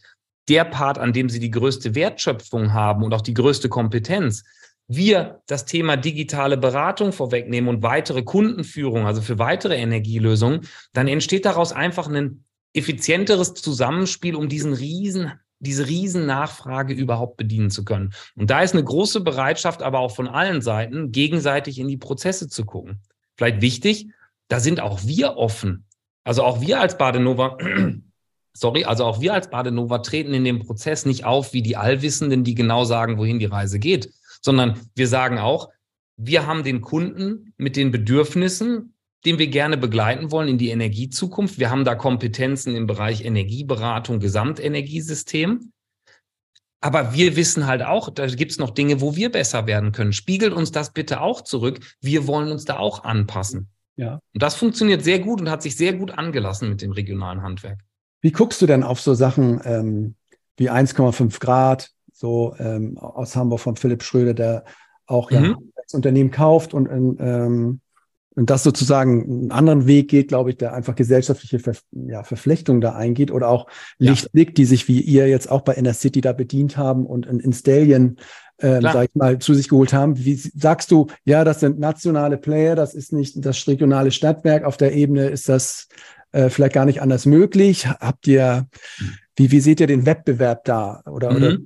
[0.48, 4.44] der Part, an dem sie die größte Wertschöpfung haben und auch die größte Kompetenz,
[4.88, 11.44] wir das Thema digitale Beratung vorwegnehmen und weitere Kundenführung, also für weitere Energielösungen, dann entsteht
[11.44, 15.32] daraus einfach ein effizienteres Zusammenspiel, um diesen riesen
[15.62, 18.12] diese Riesennachfrage überhaupt bedienen zu können.
[18.36, 22.48] Und da ist eine große Bereitschaft, aber auch von allen Seiten, gegenseitig in die Prozesse
[22.48, 23.00] zu gucken.
[23.36, 24.08] Vielleicht wichtig,
[24.48, 25.86] da sind auch wir offen.
[26.24, 27.58] Also auch wir als Badenova,
[28.52, 32.44] sorry, also auch wir als Badenova treten in dem Prozess nicht auf wie die Allwissenden,
[32.44, 35.70] die genau sagen, wohin die Reise geht, sondern wir sagen auch,
[36.16, 38.94] wir haben den Kunden mit den Bedürfnissen
[39.24, 41.58] den wir gerne begleiten wollen in die Energiezukunft.
[41.58, 45.72] Wir haben da Kompetenzen im Bereich Energieberatung, Gesamtenergiesystem.
[46.80, 50.12] Aber wir wissen halt auch, da gibt es noch Dinge, wo wir besser werden können.
[50.12, 51.78] Spiegelt uns das bitte auch zurück.
[52.00, 53.68] Wir wollen uns da auch anpassen.
[53.94, 54.18] Ja.
[54.34, 57.78] Und das funktioniert sehr gut und hat sich sehr gut angelassen mit dem regionalen Handwerk.
[58.20, 60.16] Wie guckst du denn auf so Sachen ähm,
[60.56, 64.64] wie 1,5 Grad, so ähm, aus Hamburg von Philipp Schröder, der
[65.06, 65.72] auch ja, mhm.
[65.76, 66.88] das Unternehmen kauft und
[67.20, 67.80] ähm,
[68.34, 72.80] und das sozusagen einen anderen Weg geht, glaube ich, der einfach gesellschaftliche Ver ja, Verflechtung
[72.80, 73.66] da eingeht oder auch
[73.98, 74.54] Lichtblick, ja.
[74.54, 77.52] die sich wie ihr jetzt auch bei Inner City da bedient haben und in, in
[77.52, 78.16] Stallion,
[78.60, 80.16] ähm, sag ich mal, zu sich geholt haben.
[80.16, 84.64] Wie sagst du, ja, das sind nationale Player, das ist nicht das regionale Stadtwerk.
[84.64, 85.88] Auf der Ebene ist das
[86.32, 87.86] äh, vielleicht gar nicht anders möglich.
[87.86, 88.66] Habt ihr,
[89.36, 91.02] wie, wie seht ihr den Wettbewerb da?
[91.06, 91.36] Oder, mhm.
[91.36, 91.58] oder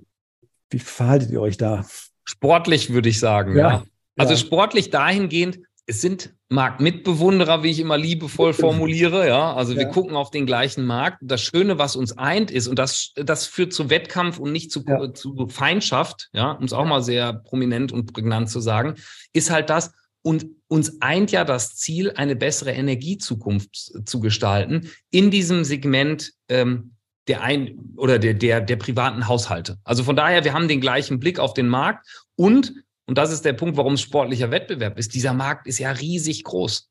[0.71, 1.85] wie verhaltet ihr euch da?
[2.25, 3.71] Sportlich würde ich sagen, ja.
[3.71, 3.85] ja.
[4.19, 9.27] Also sportlich dahingehend, es sind Marktmitbewunderer, wie ich immer liebevoll formuliere.
[9.27, 9.79] Ja, also ja.
[9.79, 11.19] wir gucken auf den gleichen Markt.
[11.23, 14.85] Das Schöne, was uns eint, ist und das das führt zu Wettkampf und nicht zu,
[14.87, 15.13] ja.
[15.15, 16.29] zu Feindschaft.
[16.33, 18.95] Ja, um es auch mal sehr prominent und prägnant zu sagen,
[19.33, 19.93] ist halt das.
[20.23, 26.97] Und uns eint ja das Ziel, eine bessere Energiezukunft zu gestalten in diesem Segment ähm,
[27.29, 29.79] der ein oder der, der, der privaten Haushalte.
[29.85, 32.07] Also von daher, wir haben den gleichen Blick auf den Markt
[32.37, 32.73] und
[33.07, 35.15] und das ist der Punkt, warum es sportlicher Wettbewerb ist.
[35.15, 36.91] Dieser Markt ist ja riesig groß.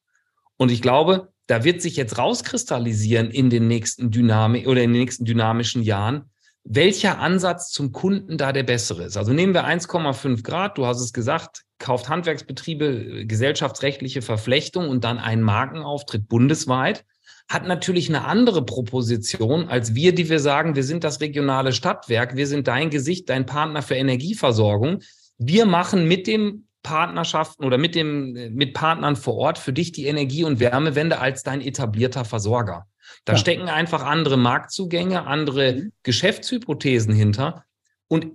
[0.58, 5.02] Und ich glaube, da wird sich jetzt rauskristallisieren in den nächsten Dynamik oder in den
[5.02, 6.32] nächsten dynamischen Jahren,
[6.64, 9.18] welcher Ansatz zum Kunden da der bessere ist.
[9.18, 15.20] Also nehmen wir 1,5 Grad, du hast es gesagt, kauft Handwerksbetriebe, gesellschaftsrechtliche Verflechtung und dann
[15.20, 17.06] einen Markenauftritt bundesweit,
[17.48, 22.36] hat natürlich eine andere Proposition als wir, die wir sagen, wir sind das regionale Stadtwerk,
[22.36, 25.04] wir sind dein Gesicht, dein Partner für Energieversorgung.
[25.38, 30.06] Wir machen mit dem Partnerschaften oder mit dem, mit Partnern vor Ort für dich die
[30.06, 32.86] Energie- und Wärmewende als dein etablierter Versorger.
[33.26, 33.40] Da ja.
[33.40, 35.92] stecken einfach andere Marktzugänge, andere mhm.
[36.04, 37.66] Geschäftshypothesen hinter.
[38.08, 38.28] Und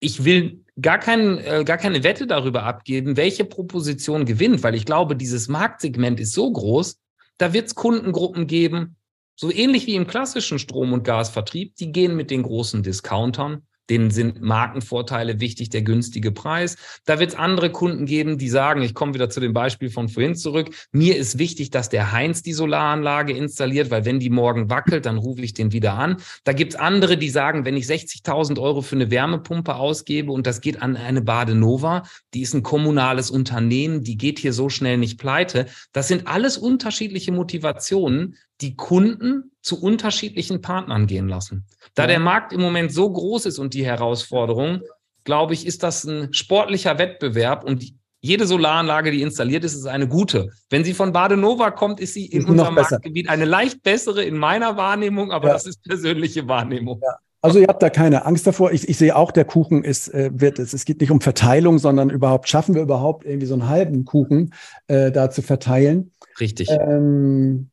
[0.00, 4.84] ich will gar, kein, äh, gar keine Wette darüber abgeben, welche Proposition gewinnt, weil ich
[4.84, 6.98] glaube, dieses Marktsegment ist so groß,
[7.38, 8.96] da wird es Kundengruppen geben,
[9.36, 14.10] so ähnlich wie im klassischen Strom- und Gasvertrieb, die gehen mit den großen Discountern denen
[14.10, 16.76] sind Markenvorteile wichtig, der günstige Preis.
[17.04, 20.08] Da wird es andere Kunden geben, die sagen, ich komme wieder zu dem Beispiel von
[20.08, 24.70] vorhin zurück, mir ist wichtig, dass der Heinz die Solaranlage installiert, weil wenn die morgen
[24.70, 26.16] wackelt, dann rufe ich den wieder an.
[26.44, 30.46] Da gibt es andere, die sagen, wenn ich 60.000 Euro für eine Wärmepumpe ausgebe und
[30.46, 32.04] das geht an eine Badenova,
[32.34, 35.66] die ist ein kommunales Unternehmen, die geht hier so schnell nicht pleite.
[35.92, 41.66] Das sind alles unterschiedliche Motivationen, die Kunden zu unterschiedlichen Partnern gehen lassen.
[41.94, 44.80] Da der Markt im Moment so groß ist und die Herausforderung,
[45.24, 47.92] glaube ich, ist das ein sportlicher Wettbewerb und
[48.24, 50.50] jede Solaranlage, die installiert ist, ist eine gute.
[50.70, 54.76] Wenn sie von Badenova kommt, ist sie in unserem Marktgebiet eine leicht bessere in meiner
[54.76, 55.54] Wahrnehmung, aber ja.
[55.54, 57.00] das ist persönliche Wahrnehmung.
[57.02, 57.16] Ja.
[57.40, 58.70] Also ihr habt da keine Angst davor.
[58.70, 61.80] Ich, ich sehe auch, der Kuchen ist, äh, wird, es, es geht nicht um Verteilung,
[61.80, 64.54] sondern überhaupt, schaffen wir überhaupt irgendwie so einen halben Kuchen
[64.86, 66.12] äh, da zu verteilen.
[66.38, 66.70] Richtig.
[66.70, 67.71] Ähm,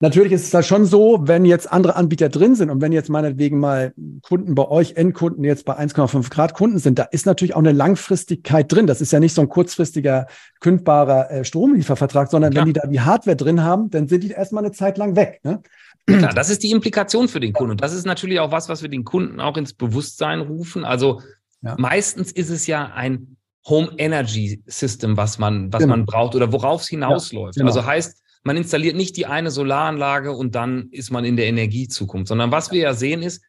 [0.00, 3.10] Natürlich ist es da schon so, wenn jetzt andere Anbieter drin sind und wenn jetzt
[3.10, 3.92] meinetwegen mal
[4.22, 7.72] Kunden bei euch, Endkunden jetzt bei 1,5 Grad Kunden sind, da ist natürlich auch eine
[7.72, 8.86] Langfristigkeit drin.
[8.86, 10.28] Das ist ja nicht so ein kurzfristiger,
[10.60, 12.60] kündbarer äh, Stromliefervertrag, sondern ja.
[12.60, 15.40] wenn die da die Hardware drin haben, dann sind die erstmal eine Zeit lang weg.
[15.42, 15.62] Ne?
[16.06, 17.72] Klar, das ist die Implikation für den Kunden.
[17.72, 20.84] Und das ist natürlich auch was, was wir den Kunden auch ins Bewusstsein rufen.
[20.84, 21.22] Also
[21.62, 21.74] ja.
[21.76, 23.36] meistens ist es ja ein
[23.68, 25.96] Home Energy System, was man, was genau.
[25.96, 27.56] man braucht oder worauf es hinausläuft.
[27.56, 27.74] Ja, genau.
[27.74, 32.28] Also heißt, man installiert nicht die eine Solaranlage und dann ist man in der Energiezukunft,
[32.28, 33.42] sondern was wir ja sehen ist,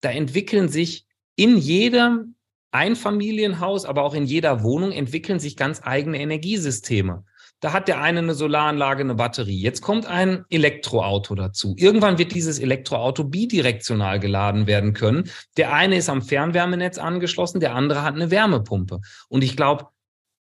[0.00, 2.36] da entwickeln sich in jedem
[2.70, 7.24] Einfamilienhaus, aber auch in jeder Wohnung entwickeln sich ganz eigene Energiesysteme.
[7.60, 9.58] Da hat der eine eine Solaranlage, eine Batterie.
[9.58, 11.74] Jetzt kommt ein Elektroauto dazu.
[11.78, 15.30] Irgendwann wird dieses Elektroauto bidirektional geladen werden können.
[15.56, 19.00] Der eine ist am Fernwärmenetz angeschlossen, der andere hat eine Wärmepumpe.
[19.28, 19.86] Und ich glaube,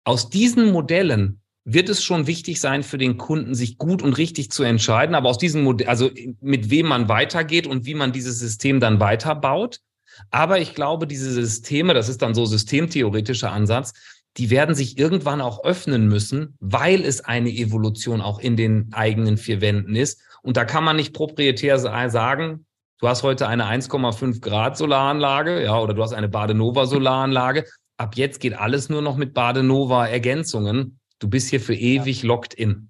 [0.05, 4.51] aus diesen Modellen wird es schon wichtig sein für den Kunden, sich gut und richtig
[4.51, 5.15] zu entscheiden.
[5.15, 6.09] Aber aus diesem Modell, also
[6.39, 9.79] mit wem man weitergeht und wie man dieses System dann weiterbaut.
[10.29, 13.93] Aber ich glaube, diese Systeme, das ist dann so systemtheoretischer Ansatz,
[14.37, 19.37] die werden sich irgendwann auch öffnen müssen, weil es eine Evolution auch in den eigenen
[19.37, 20.21] vier Wänden ist.
[20.41, 22.65] Und da kann man nicht proprietär sagen,
[22.99, 27.65] du hast heute eine 1,5 Grad Solaranlage, ja, oder du hast eine Badenova Solaranlage.
[27.97, 30.99] Ab jetzt geht alles nur noch mit Badenova Ergänzungen.
[31.21, 32.89] Du bist hier für ewig locked in.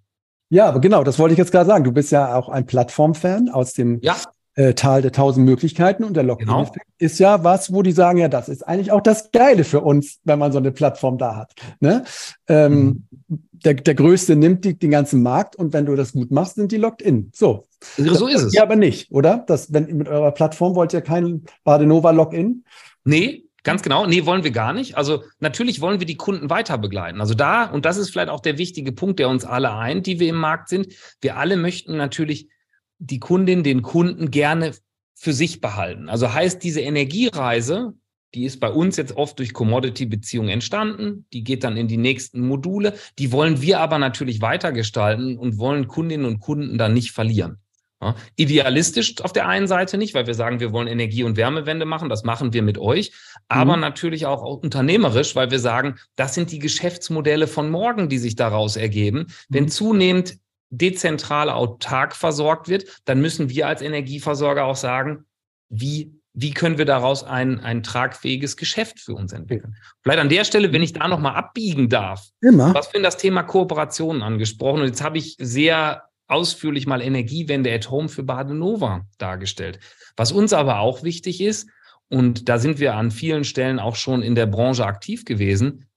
[0.50, 1.84] Ja, aber genau, das wollte ich jetzt gerade sagen.
[1.84, 4.16] Du bist ja auch ein Plattformfan aus dem ja.
[4.56, 6.96] äh, Tal der tausend Möglichkeiten und der Lock-in-Effekt genau.
[6.98, 10.20] ist ja was, wo die sagen, ja, das ist eigentlich auch das Geile für uns,
[10.24, 11.54] wenn man so eine Plattform da hat.
[11.82, 12.06] Ne?
[12.48, 13.44] Ähm, mhm.
[13.52, 16.72] der, der Größte nimmt die, den ganzen Markt und wenn du das gut machst, sind
[16.72, 17.32] die locked in.
[17.36, 17.66] So.
[17.98, 18.54] So ist es.
[18.54, 19.44] Ja, aber nicht, oder?
[19.46, 22.64] Das, wenn, mit eurer Plattform wollt ihr kein Badenova Login?
[23.04, 24.08] Nee, Ganz genau.
[24.08, 24.98] Nee, wollen wir gar nicht.
[24.98, 27.22] Also natürlich wollen wir die Kunden weiter begleiten.
[27.22, 30.20] Also da, und das ist vielleicht auch der wichtige Punkt, der uns alle eint, die
[30.20, 30.88] wir im Markt sind.
[31.22, 32.50] Wir alle möchten natürlich
[32.98, 34.74] die Kundin, den Kunden gerne
[35.14, 36.10] für sich behalten.
[36.10, 37.94] Also heißt diese Energiereise,
[38.34, 41.26] die ist bei uns jetzt oft durch Commodity-Beziehungen entstanden.
[41.34, 42.96] Die geht dann in die nächsten Module.
[43.20, 47.58] Die wollen wir aber natürlich weitergestalten und wollen Kundinnen und Kunden dann nicht verlieren.
[48.02, 51.86] Ja, idealistisch auf der einen Seite nicht, weil wir sagen, wir wollen Energie- und Wärmewende
[51.86, 53.12] machen, das machen wir mit euch,
[53.48, 53.82] aber mhm.
[53.82, 58.76] natürlich auch unternehmerisch, weil wir sagen, das sind die Geschäftsmodelle von morgen, die sich daraus
[58.76, 59.20] ergeben.
[59.20, 59.28] Mhm.
[59.50, 60.38] Wenn zunehmend
[60.72, 65.26] dezentral autark versorgt wird, dann müssen wir als Energieversorger auch sagen,
[65.70, 69.76] wie wie können wir daraus ein, ein tragfähiges Geschäft für uns entwickeln?
[70.02, 72.74] Vielleicht an der Stelle, wenn ich da nochmal abbiegen darf, Immer.
[72.74, 74.82] was für das Thema Kooperationen angesprochen.
[74.82, 79.80] Und jetzt habe ich sehr ausführlich mal Energiewende at Home für Badenova dargestellt.
[80.16, 81.70] Was uns aber auch wichtig ist,
[82.10, 85.88] und da sind wir an vielen Stellen auch schon in der Branche aktiv gewesen,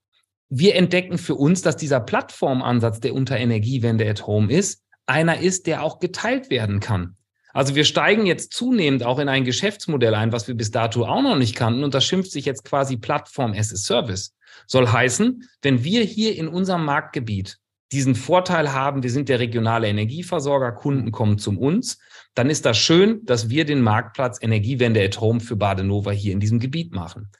[0.48, 5.66] wir entdecken für uns, dass dieser Plattformansatz, der unter Energiewende at Home ist, einer ist,
[5.66, 7.16] der auch geteilt werden kann.
[7.52, 11.22] Also wir steigen jetzt zunehmend auch in ein Geschäftsmodell ein, was wir bis dato auch
[11.22, 11.84] noch nicht kannten.
[11.84, 14.34] Und das schimpft sich jetzt quasi Plattform as a Service.
[14.66, 17.58] Soll heißen, wenn wir hier in unserem Marktgebiet
[17.94, 21.98] diesen Vorteil haben, wir sind der regionale Energieversorger, Kunden kommen zu uns,
[22.34, 26.40] dann ist das schön, dass wir den Marktplatz Energiewende at Home für Badenova hier in
[26.40, 27.30] diesem Gebiet machen.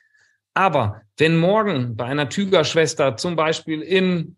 [0.55, 4.37] Aber wenn morgen bei einer Tüger-Schwester zum Beispiel in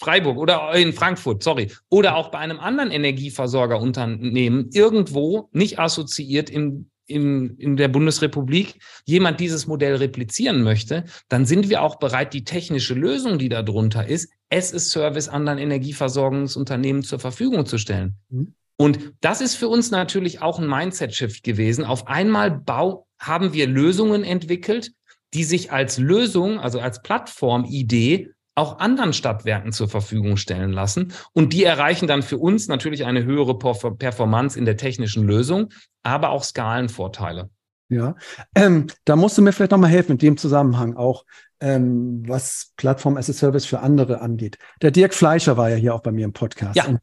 [0.00, 6.90] Freiburg oder in Frankfurt, sorry, oder auch bei einem anderen Energieversorgerunternehmen irgendwo nicht assoziiert im
[7.08, 12.44] in, in der Bundesrepublik jemand dieses Modell replizieren möchte, dann sind wir auch bereit, die
[12.44, 18.16] technische Lösung, die darunter ist, as a Service anderen Energieversorgungsunternehmen zur Verfügung zu stellen.
[18.28, 18.54] Mhm.
[18.76, 21.84] Und das ist für uns natürlich auch ein Mindset-Shift gewesen.
[21.84, 24.92] Auf einmal bau, haben wir Lösungen entwickelt,
[25.34, 31.12] die sich als Lösung, also als Plattformidee auch anderen Stadtwerken zur Verfügung stellen lassen.
[31.32, 35.68] Und die erreichen dann für uns natürlich eine höhere Performance in der technischen Lösung,
[36.02, 37.50] aber auch Skalenvorteile.
[37.88, 38.16] Ja,
[38.54, 41.24] ähm, da musst du mir vielleicht nochmal helfen in dem Zusammenhang auch,
[41.60, 44.58] ähm, was Plattform as a Service für andere angeht.
[44.82, 46.86] Der Dirk Fleischer war ja hier auch bei mir im Podcast ja.
[46.86, 47.00] und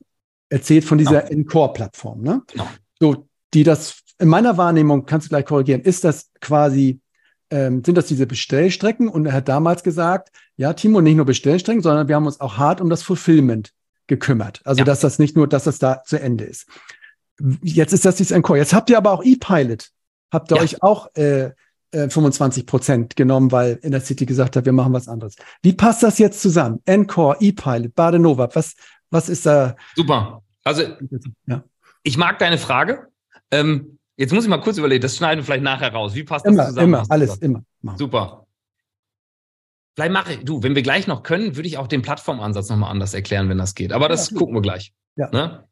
[0.50, 1.42] erzählt von dieser genau.
[1.42, 2.22] Encore-Plattform.
[2.22, 2.42] Ne?
[2.48, 2.68] Genau.
[3.00, 7.02] So, die das in meiner Wahrnehmung, kannst du gleich korrigieren, ist das quasi
[7.52, 9.08] ähm, sind das diese Bestellstrecken.
[9.08, 12.58] Und er hat damals gesagt, ja, Timo, nicht nur Bestellstrecken, sondern wir haben uns auch
[12.58, 13.72] hart um das Fulfillment
[14.08, 14.62] gekümmert.
[14.66, 14.86] Also, ja.
[14.86, 16.68] dass das nicht nur, dass das da zu Ende ist.
[17.62, 18.58] Jetzt ist das dieses Encore.
[18.58, 19.90] Jetzt habt ihr aber auch E-Pilot.
[20.32, 20.64] Habt ihr ja.
[20.64, 21.52] euch auch äh,
[21.92, 25.36] äh, 25 Prozent genommen, weil in der City gesagt hat, wir machen was anderes.
[25.62, 26.82] Wie passt das jetzt zusammen?
[26.86, 28.76] Encore, E-Pilot, Badenova, was,
[29.10, 29.76] was ist da?
[29.96, 30.42] Super.
[30.64, 30.84] Also,
[31.46, 31.64] ja.
[32.04, 33.08] ich mag deine Frage.
[33.52, 36.16] Ähm, jetzt muss ich mal kurz überlegen, das schneiden wir vielleicht nachher raus.
[36.16, 36.88] Wie passt das immer, zusammen?
[36.88, 37.64] Immer, alles, immer.
[37.82, 37.98] Machen.
[37.98, 38.46] Super.
[39.96, 42.92] Vielleicht mache ich, du, wenn wir gleich noch können, würde ich auch den Plattformansatz nochmal
[42.92, 43.94] anders erklären, wenn das geht.
[43.94, 44.94] Aber das ja, gucken wir gleich.
[45.16, 45.30] Ja.
[45.32, 45.64] Ne?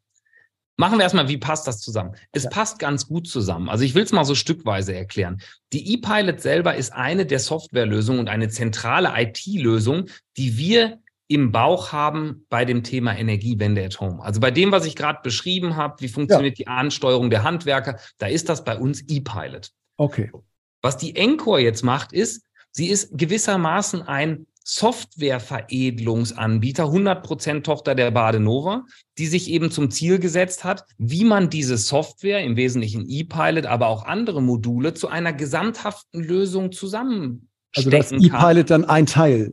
[0.76, 2.16] Machen wir erstmal, wie passt das zusammen?
[2.32, 2.50] Es ja.
[2.50, 3.68] passt ganz gut zusammen.
[3.68, 5.40] Also ich will es mal so stückweise erklären.
[5.72, 10.06] Die ePilot selber ist eine der Softwarelösungen und eine zentrale IT-Lösung,
[10.36, 10.98] die wir
[11.28, 14.22] im Bauch haben bei dem Thema Energiewende at Home.
[14.22, 16.64] Also bei dem, was ich gerade beschrieben habe, wie funktioniert ja.
[16.64, 19.70] die Ansteuerung der Handwerker, da ist das bei uns ePilot.
[19.96, 20.30] Okay.
[20.82, 28.84] Was die Encore jetzt macht, ist, sie ist gewissermaßen ein Softwareveredelungsanbieter, 100% Tochter der Badenova,
[29.18, 33.88] die sich eben zum Ziel gesetzt hat, wie man diese Software, im Wesentlichen ePilot, aber
[33.88, 39.52] auch andere Module zu einer gesamthaften Lösung zusammenstecken Also das ePilot dann ein Teil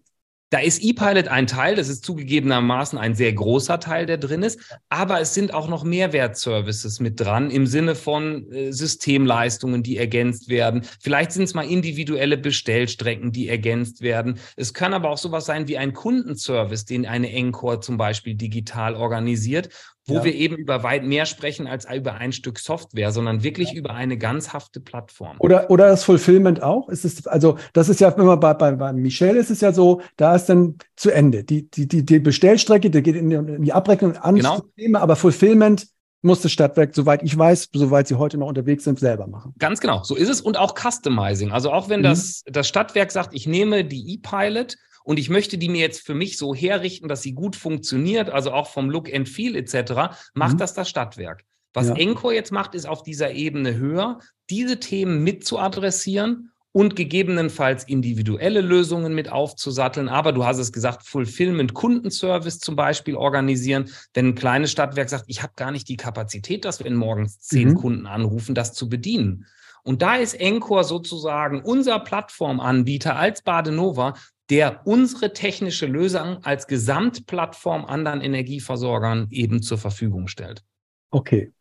[0.52, 4.60] da ist ePilot ein Teil, das ist zugegebenermaßen ein sehr großer Teil, der drin ist,
[4.90, 10.50] aber es sind auch noch Mehrwertservices mit dran im Sinne von äh, Systemleistungen, die ergänzt
[10.50, 10.82] werden.
[11.00, 14.40] Vielleicht sind es mal individuelle Bestellstrecken, die ergänzt werden.
[14.58, 18.96] Es kann aber auch sowas sein wie ein Kundenservice, den eine Encore zum Beispiel digital
[18.96, 19.70] organisiert
[20.06, 20.24] wo ja.
[20.24, 23.78] wir eben über weit mehr sprechen als über ein Stück Software, sondern wirklich ja.
[23.78, 25.36] über eine ganzhafte Plattform.
[25.40, 26.90] Oder, oder das Fulfillment auch?
[26.90, 30.02] Ist es, also, das ist ja immer bei, bei, bei Michel ist es ja so,
[30.18, 31.44] da ist dann zu Ende.
[31.44, 34.58] Die, die, die, die Bestellstrecke, die geht in die, in die Abrechnung an genau.
[34.58, 35.88] Systeme, aber Fulfillment
[36.24, 39.54] muss das Stadtwerk, soweit ich weiß, soweit sie heute noch unterwegs sind, selber machen.
[39.58, 40.42] Ganz genau, so ist es.
[40.42, 41.52] Und auch Customizing.
[41.52, 42.06] Also auch wenn mhm.
[42.06, 46.14] das, das Stadtwerk sagt, ich nehme die E-Pilot und ich möchte die mir jetzt für
[46.14, 50.54] mich so herrichten, dass sie gut funktioniert, also auch vom Look and Feel etc., macht
[50.54, 50.58] mhm.
[50.58, 51.44] das das Stadtwerk.
[51.74, 51.96] Was ja.
[51.96, 57.84] Encore jetzt macht, ist auf dieser Ebene höher, diese Themen mit zu adressieren und gegebenenfalls
[57.84, 60.08] individuelle Lösungen mit aufzusatteln.
[60.08, 63.90] Aber du hast es gesagt, Fulfillment Kundenservice zum Beispiel organisieren.
[64.14, 67.70] Wenn ein kleines Stadtwerk sagt, ich habe gar nicht die Kapazität, dass wir morgens zehn
[67.70, 67.76] mhm.
[67.76, 69.46] Kunden anrufen, das zu bedienen.
[69.84, 74.14] Und da ist Encore sozusagen unser Plattformanbieter als Badenova,
[74.52, 80.64] der unsere technische Lösung als Gesamtplattform anderen Energieversorgern eben zur Verfügung stellt.
[81.10, 81.54] Okay.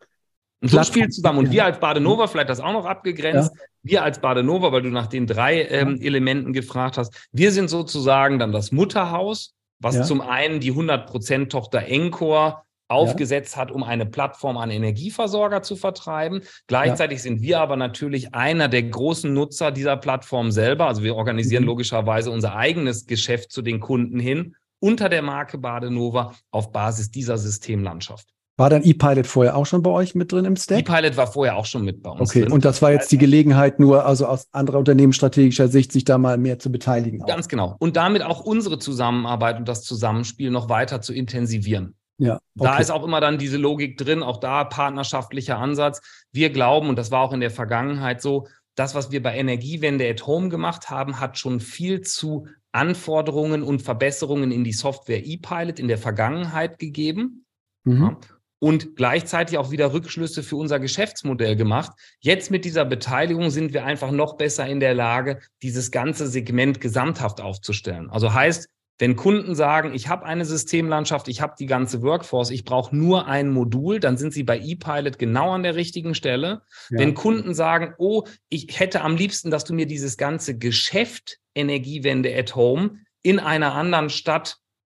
[0.60, 1.38] Und so spielt zusammen.
[1.38, 3.62] Und wir als Badenova, vielleicht das auch noch abgegrenzt, ja.
[3.82, 8.40] wir als Badenova, weil du nach den drei ähm, Elementen gefragt hast, wir sind sozusagen
[8.40, 10.02] dann das Mutterhaus, was ja.
[10.02, 13.62] zum einen die 100% Tochter Encore aufgesetzt ja.
[13.62, 16.42] hat, um eine Plattform an Energieversorger zu vertreiben.
[16.66, 17.22] Gleichzeitig ja.
[17.22, 20.86] sind wir aber natürlich einer der großen Nutzer dieser Plattform selber.
[20.86, 21.68] Also wir organisieren mhm.
[21.68, 27.38] logischerweise unser eigenes Geschäft zu den Kunden hin unter der Marke Badenova auf Basis dieser
[27.38, 28.26] Systemlandschaft.
[28.56, 30.80] War dann ePilot vorher auch schon bei euch mit drin im Stack?
[30.80, 32.28] ePilot war vorher auch schon mit bei uns.
[32.28, 32.52] Okay, drin.
[32.52, 36.36] und das war jetzt die Gelegenheit, nur also aus anderer unternehmensstrategischer Sicht, sich da mal
[36.36, 37.22] mehr zu beteiligen.
[37.22, 37.26] Auch.
[37.26, 37.76] Ganz genau.
[37.78, 41.94] Und damit auch unsere Zusammenarbeit und das Zusammenspiel noch weiter zu intensivieren.
[42.20, 42.42] Ja, okay.
[42.56, 46.02] Da ist auch immer dann diese Logik drin, auch da partnerschaftlicher Ansatz.
[46.32, 50.08] Wir glauben, und das war auch in der Vergangenheit so, das, was wir bei Energiewende
[50.08, 55.78] at Home gemacht haben, hat schon viel zu Anforderungen und Verbesserungen in die Software ePilot
[55.78, 57.46] in der Vergangenheit gegeben.
[57.84, 58.02] Mhm.
[58.02, 58.16] Ja,
[58.62, 61.92] und gleichzeitig auch wieder Rückschlüsse für unser Geschäftsmodell gemacht.
[62.20, 66.78] Jetzt mit dieser Beteiligung sind wir einfach noch besser in der Lage, dieses ganze Segment
[66.78, 68.10] gesamthaft aufzustellen.
[68.10, 68.68] Also heißt,
[69.00, 73.26] wenn Kunden sagen, ich habe eine Systemlandschaft, ich habe die ganze Workforce, ich brauche nur
[73.26, 76.60] ein Modul, dann sind sie bei ePilot genau an der richtigen Stelle.
[76.90, 76.98] Ja.
[76.98, 82.36] Wenn Kunden sagen, oh, ich hätte am liebsten, dass du mir dieses ganze Geschäft Energiewende
[82.36, 84.58] at Home in einer anderen Stadt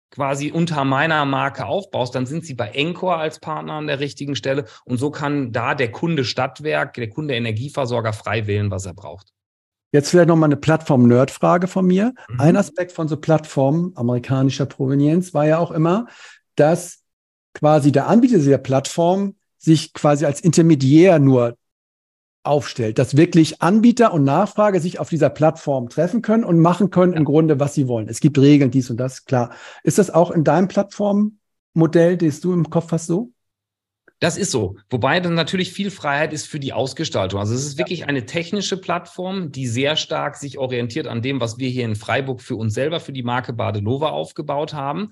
[0.10, 4.36] quasi unter meiner Marke aufbaust, dann sind sie bei Encore als Partner an der richtigen
[4.36, 4.66] Stelle.
[4.84, 9.32] Und so kann da der Kunde Stadtwerk, der Kunde Energieversorger frei wählen, was er braucht.
[9.92, 12.14] Jetzt vielleicht nochmal eine Plattform-Nerd-Frage von mir.
[12.30, 12.40] Mhm.
[12.40, 16.08] Ein Aspekt von so Plattformen amerikanischer Provenienz war ja auch immer,
[16.56, 17.00] dass
[17.54, 21.58] quasi der Anbieter dieser Plattform sich quasi als Intermediär nur
[22.44, 27.14] aufstellt, dass wirklich Anbieter und Nachfrage sich auf dieser Plattform treffen können und machen können
[27.14, 28.08] im Grunde, was sie wollen.
[28.08, 29.52] Es gibt Regeln, dies und das, klar.
[29.84, 33.32] Ist das auch in deinem Plattformmodell, das du im Kopf hast, so?
[34.22, 34.78] Das ist so.
[34.92, 37.40] Wobei dann natürlich viel Freiheit ist für die Ausgestaltung.
[37.40, 41.58] Also es ist wirklich eine technische Plattform, die sehr stark sich orientiert an dem, was
[41.58, 45.10] wir hier in Freiburg für uns selber, für die Marke Badenova aufgebaut haben.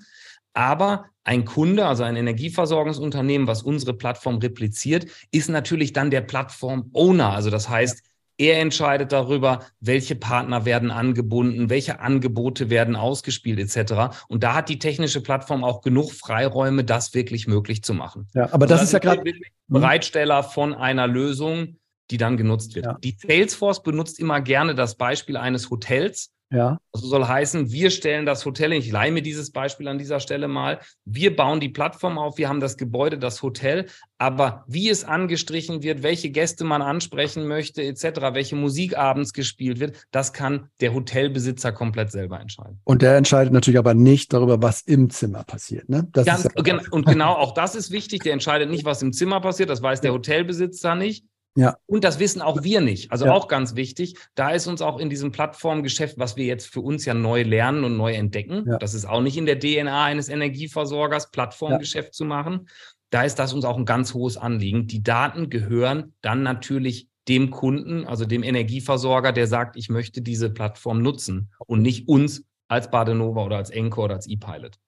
[0.52, 7.32] Aber ein Kunde, also ein Energieversorgungsunternehmen, was unsere Plattform repliziert, ist natürlich dann der Plattform-Owner.
[7.32, 8.04] Also das heißt,
[8.40, 14.16] er entscheidet darüber, welche Partner werden angebunden, welche Angebote werden ausgespielt etc.
[14.28, 18.28] Und da hat die technische Plattform auch genug Freiräume, das wirklich möglich zu machen.
[18.32, 19.22] Ja, aber das, das ist ja gerade
[19.68, 21.76] Bereitsteller von einer Lösung,
[22.10, 22.86] die dann genutzt wird.
[22.86, 22.98] Ja.
[23.04, 26.78] Die Salesforce benutzt immer gerne das Beispiel eines Hotels, ja.
[26.92, 30.48] Also soll heißen, wir stellen das Hotel, ich leihe mir dieses Beispiel an dieser Stelle
[30.48, 33.86] mal, wir bauen die Plattform auf, wir haben das Gebäude, das Hotel,
[34.18, 39.78] aber wie es angestrichen wird, welche Gäste man ansprechen möchte, etc., welche Musik abends gespielt
[39.78, 42.80] wird, das kann der Hotelbesitzer komplett selber entscheiden.
[42.82, 45.88] Und der entscheidet natürlich aber nicht darüber, was im Zimmer passiert.
[45.88, 46.08] Ne?
[46.12, 49.40] Das Ganz, ja und genau auch das ist wichtig, der entscheidet nicht, was im Zimmer
[49.40, 51.24] passiert, das weiß der Hotelbesitzer nicht.
[51.56, 51.76] Ja.
[51.86, 53.10] Und das wissen auch wir nicht.
[53.10, 53.32] Also ja.
[53.32, 54.14] auch ganz wichtig.
[54.34, 57.84] Da ist uns auch in diesem Plattformgeschäft, was wir jetzt für uns ja neu lernen
[57.84, 58.78] und neu entdecken, ja.
[58.78, 62.12] das ist auch nicht in der DNA eines Energieversorgers, Plattformgeschäft ja.
[62.12, 62.68] zu machen.
[63.10, 64.86] Da ist das uns auch ein ganz hohes Anliegen.
[64.86, 70.50] Die Daten gehören dann natürlich dem Kunden, also dem Energieversorger, der sagt, ich möchte diese
[70.50, 74.78] Plattform nutzen und nicht uns als Badenova oder als Encore oder als E-Pilot.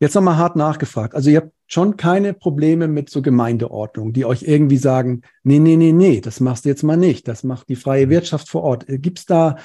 [0.00, 1.14] Jetzt nochmal hart nachgefragt.
[1.14, 5.76] Also ihr habt schon keine Probleme mit so Gemeindeordnung, die euch irgendwie sagen, nee, nee,
[5.76, 7.28] nee, nee, das machst du jetzt mal nicht.
[7.28, 8.10] Das macht die freie mhm.
[8.10, 8.88] Wirtschaft vor Ort.
[8.88, 9.56] Äh, gibt's da,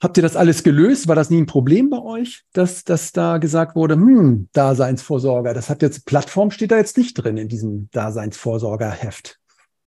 [0.00, 1.08] habt ihr das alles gelöst?
[1.08, 5.70] War das nie ein Problem bei euch, dass, dass da gesagt wurde, hm, Daseinsvorsorger, das
[5.70, 9.40] hat jetzt, Plattform steht da jetzt nicht drin in diesem Daseinsvorsorgerheft?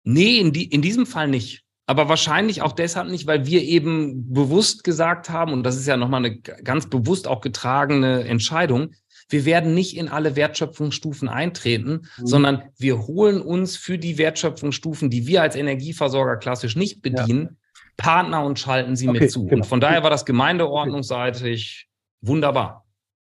[0.03, 1.63] Nee, in, die, in diesem Fall nicht.
[1.87, 5.97] Aber wahrscheinlich auch deshalb nicht, weil wir eben bewusst gesagt haben, und das ist ja
[5.97, 8.91] nochmal eine ganz bewusst auch getragene Entscheidung,
[9.29, 12.27] wir werden nicht in alle Wertschöpfungsstufen eintreten, mhm.
[12.27, 17.51] sondern wir holen uns für die Wertschöpfungsstufen, die wir als Energieversorger klassisch nicht bedienen, ja.
[17.97, 19.45] Partner und schalten sie okay, mit zu.
[19.45, 19.57] Genau.
[19.57, 22.29] Und von daher war das gemeindeordnungsseitig okay.
[22.29, 22.85] wunderbar.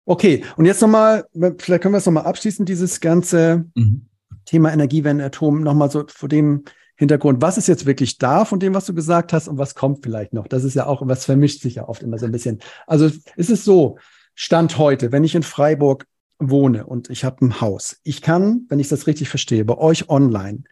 [0.04, 4.06] Okay, und jetzt nochmal, vielleicht können wir es nochmal abschließen, dieses ganze mhm.
[4.44, 6.64] Thema Energiewende, Atom, nochmal so vor dem
[6.96, 10.02] Hintergrund, was ist jetzt wirklich da von dem, was du gesagt hast und was kommt
[10.02, 10.48] vielleicht noch?
[10.48, 12.58] Das ist ja auch, was vermischt sich ja oft immer so ein bisschen.
[12.86, 13.98] Also ist es so,
[14.40, 16.06] Stand heute, wenn ich in Freiburg
[16.38, 20.08] wohne und ich habe ein Haus, ich kann, wenn ich das richtig verstehe, bei euch
[20.08, 20.62] online,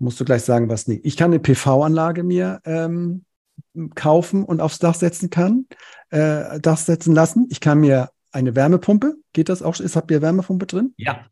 [0.00, 1.06] musst du gleich sagen, was nicht.
[1.06, 3.24] Ich kann eine PV-Anlage mir ähm,
[3.94, 5.68] kaufen und aufs Dach setzen kann,
[6.10, 7.46] äh, Dach setzen lassen.
[7.48, 9.78] Ich kann mir eine Wärmepumpe, geht das auch?
[9.78, 10.92] Ist, habt ihr Wärmepumpe drin?
[10.96, 11.26] Ja.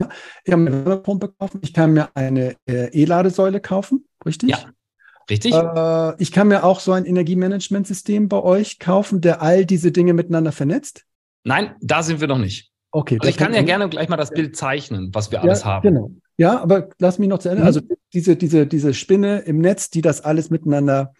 [0.00, 0.08] ja.
[0.44, 1.60] Ich kann mir eine Wärmepumpe kaufen.
[1.62, 4.50] Ich kann mir eine äh, E-Ladesäule kaufen, richtig?
[4.50, 4.58] Ja.
[5.30, 5.54] Richtig?
[5.54, 10.12] Äh, ich kann mir auch so ein Energiemanagementsystem bei euch kaufen, der all diese Dinge
[10.12, 11.04] miteinander vernetzt.
[11.44, 12.70] Nein, da sind wir noch nicht.
[12.90, 13.18] Okay.
[13.20, 15.82] Also ich kann ja gerne gleich mal das Bild zeichnen, was wir ja, alles haben.
[15.88, 16.10] Genau.
[16.36, 17.62] Ja, aber lass mich noch zu Ende.
[17.62, 17.66] Mhm.
[17.66, 17.80] Also
[18.12, 21.14] diese, diese, diese Spinne im Netz, die das alles miteinander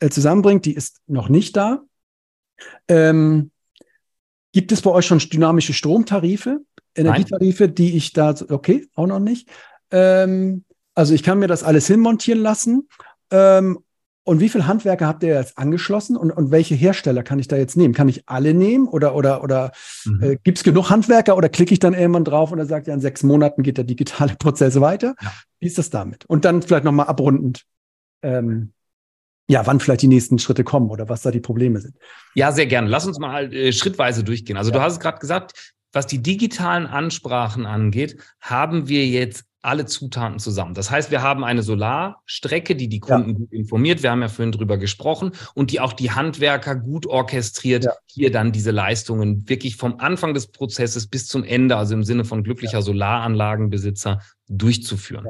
[0.00, 1.80] äh, zusammenbringt, die ist noch nicht da.
[2.88, 3.50] Ähm,
[4.52, 6.60] gibt es bei euch schon dynamische Stromtarife,
[6.94, 7.74] Energietarife, Nein.
[7.74, 9.48] die ich da, okay, auch noch nicht.
[9.90, 12.88] Ähm, also ich kann mir das alles hinmontieren lassen
[13.30, 13.78] ähm,
[14.26, 17.56] und wie viele Handwerker habt ihr jetzt angeschlossen und, und welche Hersteller kann ich da
[17.56, 17.92] jetzt nehmen?
[17.92, 19.72] Kann ich alle nehmen oder, oder, oder
[20.06, 20.22] mhm.
[20.22, 22.94] äh, gibt es genug Handwerker oder klicke ich dann irgendwann drauf und er sagt, ja,
[22.94, 25.14] in sechs Monaten geht der digitale Prozess weiter?
[25.20, 25.32] Ja.
[25.60, 26.24] Wie ist das damit?
[26.24, 27.64] Und dann vielleicht nochmal abrundend.
[28.22, 28.72] Ähm,
[29.46, 31.96] ja, wann vielleicht die nächsten Schritte kommen oder was da die Probleme sind.
[32.34, 32.88] Ja, sehr gerne.
[32.88, 34.56] Lass uns mal äh, schrittweise durchgehen.
[34.56, 34.78] Also ja.
[34.78, 40.38] du hast es gerade gesagt, was die digitalen Ansprachen angeht, haben wir jetzt alle Zutaten
[40.38, 40.74] zusammen.
[40.74, 43.36] Das heißt, wir haben eine Solarstrecke, die die Kunden ja.
[43.36, 44.02] gut informiert.
[44.02, 47.92] Wir haben ja vorhin drüber gesprochen und die auch die Handwerker gut orchestriert, ja.
[48.06, 52.24] hier dann diese Leistungen wirklich vom Anfang des Prozesses bis zum Ende, also im Sinne
[52.24, 52.82] von glücklicher ja.
[52.82, 55.26] Solaranlagenbesitzer, durchzuführen.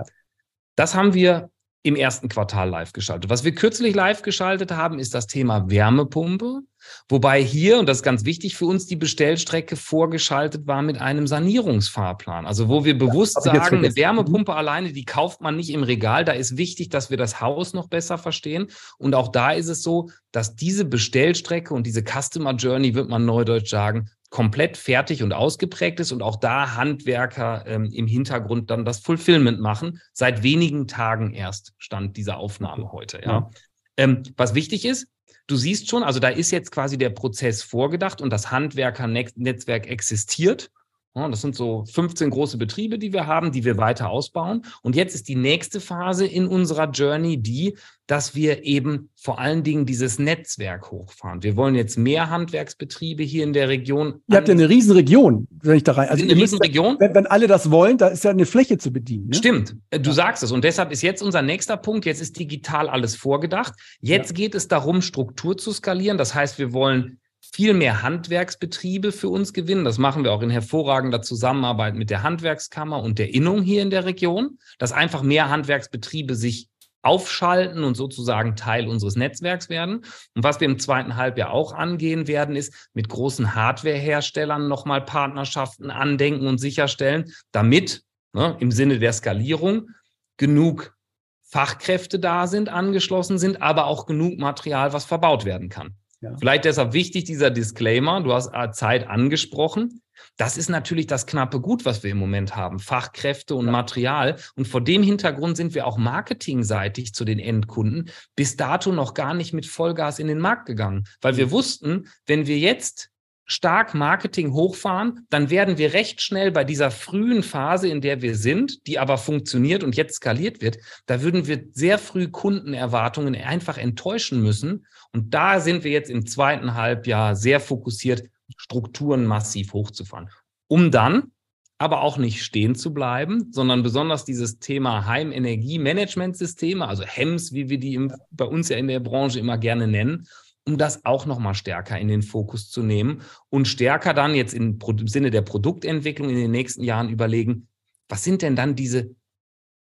[0.76, 1.50] Das haben wir
[1.84, 3.30] im ersten Quartal live geschaltet.
[3.30, 6.60] Was wir kürzlich live geschaltet haben, ist das Thema Wärmepumpe.
[7.08, 11.26] Wobei hier, und das ist ganz wichtig für uns, die Bestellstrecke vorgeschaltet war mit einem
[11.26, 12.46] Sanierungsfahrplan.
[12.46, 14.58] Also wo wir bewusst ja, sagen, eine Wärmepumpe mhm.
[14.58, 16.24] alleine, die kauft man nicht im Regal.
[16.24, 18.68] Da ist wichtig, dass wir das Haus noch besser verstehen.
[18.98, 23.24] Und auch da ist es so, dass diese Bestellstrecke und diese Customer Journey, wird man
[23.24, 28.84] neudeutsch sagen, komplett fertig und ausgeprägt ist und auch da Handwerker ähm, im Hintergrund dann
[28.84, 30.00] das Fulfillment machen.
[30.12, 33.20] Seit wenigen Tagen erst stand diese Aufnahme heute.
[33.22, 33.28] Ja.
[33.28, 33.50] ja.
[33.96, 35.06] Ähm, was wichtig ist,
[35.46, 40.70] du siehst schon, also da ist jetzt quasi der Prozess vorgedacht und das Handwerkernetzwerk existiert.
[41.14, 44.62] Das sind so 15 große Betriebe, die wir haben, die wir weiter ausbauen.
[44.82, 47.76] Und jetzt ist die nächste Phase in unserer Journey die,
[48.08, 51.44] dass wir eben vor allen Dingen dieses Netzwerk hochfahren.
[51.44, 54.22] Wir wollen jetzt mehr Handwerksbetriebe hier in der Region.
[54.26, 56.08] Ihr habt ja eine Riesenregion, wenn ich da rein.
[56.08, 56.96] Also eine Riesenregion.
[56.98, 59.28] Wenn, wenn, alle das wollen, da ist ja eine Fläche zu bedienen.
[59.28, 59.36] Ne?
[59.36, 60.16] Stimmt, äh, du ja.
[60.16, 60.50] sagst es.
[60.50, 62.06] Und deshalb ist jetzt unser nächster Punkt.
[62.06, 63.74] Jetzt ist digital alles vorgedacht.
[64.00, 64.34] Jetzt ja.
[64.34, 66.18] geht es darum, Struktur zu skalieren.
[66.18, 67.20] Das heißt, wir wollen
[67.54, 69.84] viel mehr Handwerksbetriebe für uns gewinnen.
[69.84, 73.90] Das machen wir auch in hervorragender Zusammenarbeit mit der Handwerkskammer und der Innung hier in
[73.90, 76.68] der Region, dass einfach mehr Handwerksbetriebe sich
[77.02, 80.04] aufschalten und sozusagen Teil unseres Netzwerks werden.
[80.34, 85.92] Und was wir im zweiten Halbjahr auch angehen werden, ist mit großen Hardwareherstellern nochmal Partnerschaften
[85.92, 88.02] andenken und sicherstellen, damit
[88.32, 89.90] ne, im Sinne der Skalierung
[90.38, 90.96] genug
[91.42, 95.94] Fachkräfte da sind, angeschlossen sind, aber auch genug Material, was verbaut werden kann.
[96.24, 96.36] Ja.
[96.38, 98.22] Vielleicht deshalb wichtig dieser Disclaimer.
[98.22, 100.00] Du hast äh, Zeit angesprochen.
[100.36, 102.78] Das ist natürlich das knappe Gut, was wir im Moment haben.
[102.78, 104.36] Fachkräfte und Material.
[104.56, 109.34] Und vor dem Hintergrund sind wir auch marketingseitig zu den Endkunden bis dato noch gar
[109.34, 111.50] nicht mit Vollgas in den Markt gegangen, weil wir mhm.
[111.50, 113.10] wussten, wenn wir jetzt
[113.46, 118.36] stark Marketing hochfahren, dann werden wir recht schnell bei dieser frühen Phase, in der wir
[118.36, 123.78] sind, die aber funktioniert und jetzt skaliert wird, da würden wir sehr früh Kundenerwartungen einfach
[123.78, 124.86] enttäuschen müssen.
[125.12, 128.24] Und da sind wir jetzt im zweiten Halbjahr sehr fokussiert,
[128.56, 130.30] Strukturen massiv hochzufahren,
[130.68, 131.32] um dann
[131.78, 137.78] aber auch nicht stehen zu bleiben, sondern besonders dieses Thema Heimenergiemanagementsysteme, also HEMS, wie wir
[137.78, 140.28] die im, bei uns ja in der Branche immer gerne nennen,
[140.66, 144.78] um das auch nochmal stärker in den Fokus zu nehmen und stärker dann jetzt im
[145.06, 147.68] Sinne der Produktentwicklung in den nächsten Jahren überlegen,
[148.08, 149.14] was sind denn dann diese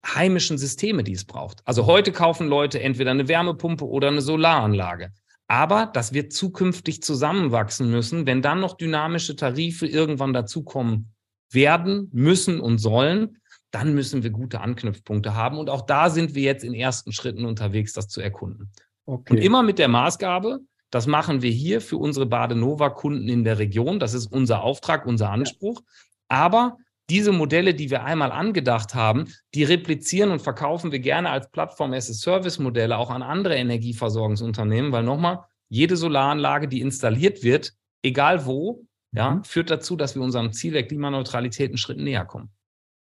[0.06, 1.62] heimischen Systeme, die es braucht.
[1.66, 5.12] Also heute kaufen Leute entweder eine Wärmepumpe oder eine Solaranlage.
[5.48, 11.14] Aber das wird zukünftig zusammenwachsen müssen, wenn dann noch dynamische Tarife irgendwann dazukommen
[11.52, 13.40] werden, müssen und sollen,
[13.72, 15.58] dann müssen wir gute Anknüpfpunkte haben.
[15.58, 18.72] Und auch da sind wir jetzt in ersten Schritten unterwegs, das zu erkunden.
[19.10, 19.34] Okay.
[19.34, 20.60] Und immer mit der Maßgabe,
[20.92, 24.00] das machen wir hier für unsere Badenova-Kunden in der Region.
[24.00, 25.82] Das ist unser Auftrag, unser Anspruch.
[26.28, 26.78] Aber
[27.10, 32.96] diese Modelle, die wir einmal angedacht haben, die replizieren und verkaufen wir gerne als Plattform-as-a-Service-Modelle
[32.96, 35.40] auch an andere Energieversorgungsunternehmen, weil nochmal,
[35.70, 39.44] jede Solaranlage, die installiert wird, egal wo, ja, mhm.
[39.44, 42.52] führt dazu, dass wir unserem Ziel der Klimaneutralität einen Schritt näher kommen.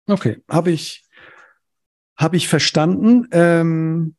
[0.08, 1.06] Okay, habe ich,
[2.18, 3.28] hab ich verstanden.
[3.32, 4.16] Ähm,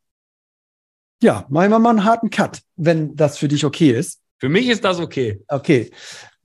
[1.25, 4.21] ja, machen wir mal einen harten Cut, wenn das für dich okay ist.
[4.39, 5.43] Für mich ist das okay.
[5.49, 5.91] Okay.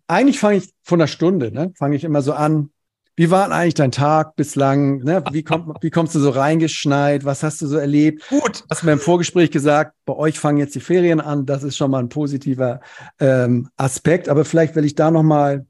[0.07, 1.73] Eigentlich fange ich von einer Stunde, ne?
[1.77, 2.71] Fange ich immer so an.
[3.17, 4.99] Wie war eigentlich dein Tag bislang?
[4.99, 5.21] Ne?
[5.31, 7.25] Wie, kommt, wie kommst du so reingeschneit?
[7.25, 8.25] Was hast du so erlebt?
[8.29, 8.63] Gut.
[8.69, 11.45] Hast du mir im Vorgespräch gesagt, bei euch fangen jetzt die Ferien an.
[11.45, 12.79] Das ist schon mal ein positiver
[13.19, 14.29] ähm, Aspekt.
[14.29, 15.65] Aber vielleicht will ich da noch mal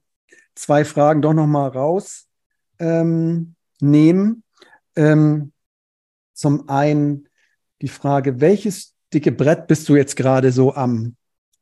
[0.53, 3.55] zwei Fragen doch noch mal rausnehmen.
[3.82, 4.43] Ähm,
[4.95, 5.51] ähm,
[6.34, 7.28] zum einen
[7.82, 11.16] die Frage, welches dicke Brett bist du jetzt gerade so am,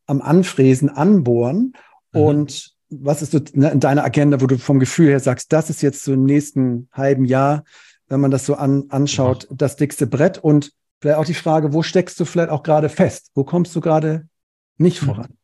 [0.06, 1.74] am Anfräsen, anbohren?
[2.12, 2.20] Mhm.
[2.20, 5.70] Und was ist so ne, in deiner Agenda, wo du vom Gefühl her sagst, das
[5.70, 7.64] ist jetzt so im nächsten halben Jahr,
[8.08, 9.56] wenn man das so an, anschaut, ja.
[9.56, 10.38] das dickste Brett?
[10.38, 13.30] Und vielleicht auch die Frage, wo steckst du vielleicht auch gerade fest?
[13.34, 14.28] Wo kommst du gerade
[14.78, 15.06] nicht mhm.
[15.06, 15.38] voran?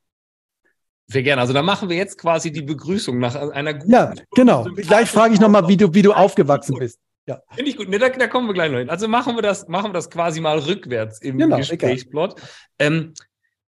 [1.07, 1.43] Sehr gerne.
[1.43, 3.93] Also da machen wir jetzt quasi die Begrüßung nach einer guten.
[3.93, 4.65] Ja, genau.
[4.65, 6.99] Gleich frage ich nochmal, wie du, wie du aufgewachsen bist.
[7.27, 7.41] Ja.
[7.55, 7.89] Finde ich gut.
[7.89, 8.91] Ne, da, da, kommen wir gleich noch hin.
[8.91, 12.41] Also machen wir das, machen wir das quasi mal rückwärts im genau, Gesprächsplot.
[12.79, 13.15] Ähm,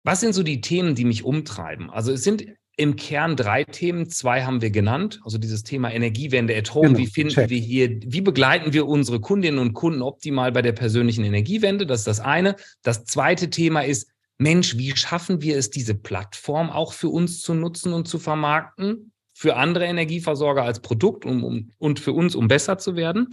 [0.05, 1.90] was sind so die Themen, die mich umtreiben?
[1.90, 2.46] Also es sind
[2.76, 4.09] im Kern drei Themen.
[4.09, 5.20] Zwei haben wir genannt.
[5.24, 6.88] Also dieses Thema Energiewende at home.
[6.88, 7.51] Genau, wie finden check.
[7.51, 11.86] wir hier, wie begleiten wir unsere Kundinnen und Kunden optimal bei der persönlichen Energiewende?
[11.86, 12.55] Das ist das eine.
[12.82, 17.55] Das zweite Thema ist, Mensch, wie schaffen wir es, diese Plattform auch für uns zu
[17.55, 19.11] nutzen und zu vermarkten?
[19.39, 23.28] Für andere Energieversorger als Produkt um, um, und für uns, um besser zu werden.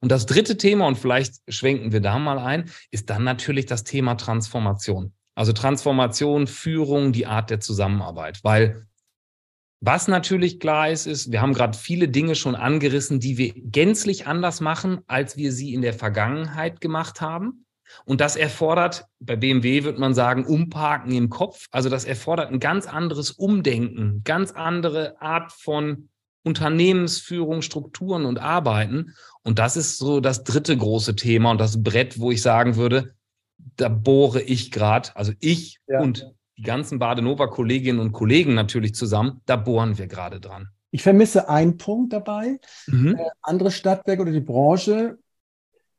[0.00, 3.84] Und das dritte Thema, und vielleicht schwenken wir da mal ein, ist dann natürlich das
[3.84, 5.12] Thema Transformation.
[5.34, 8.40] Also Transformation, Führung, die Art der Zusammenarbeit.
[8.42, 8.86] Weil
[9.80, 14.26] was natürlich klar ist, ist, wir haben gerade viele Dinge schon angerissen, die wir gänzlich
[14.26, 17.66] anders machen, als wir sie in der Vergangenheit gemacht haben.
[18.04, 21.66] Und das erfordert, bei BMW wird man sagen, Umparken im Kopf.
[21.70, 26.08] Also das erfordert ein ganz anderes Umdenken, ganz andere Art von
[26.42, 29.14] Unternehmensführung, Strukturen und Arbeiten.
[29.42, 33.14] Und das ist so das dritte große Thema und das Brett, wo ich sagen würde,
[33.76, 36.00] da bohre ich gerade, also ich ja.
[36.00, 40.68] und die ganzen Badenova-Kolleginnen und Kollegen natürlich zusammen, da bohren wir gerade dran.
[40.90, 42.58] Ich vermisse einen Punkt dabei.
[42.86, 43.16] Mhm.
[43.16, 45.18] Äh, andere Stadtwerke oder die Branche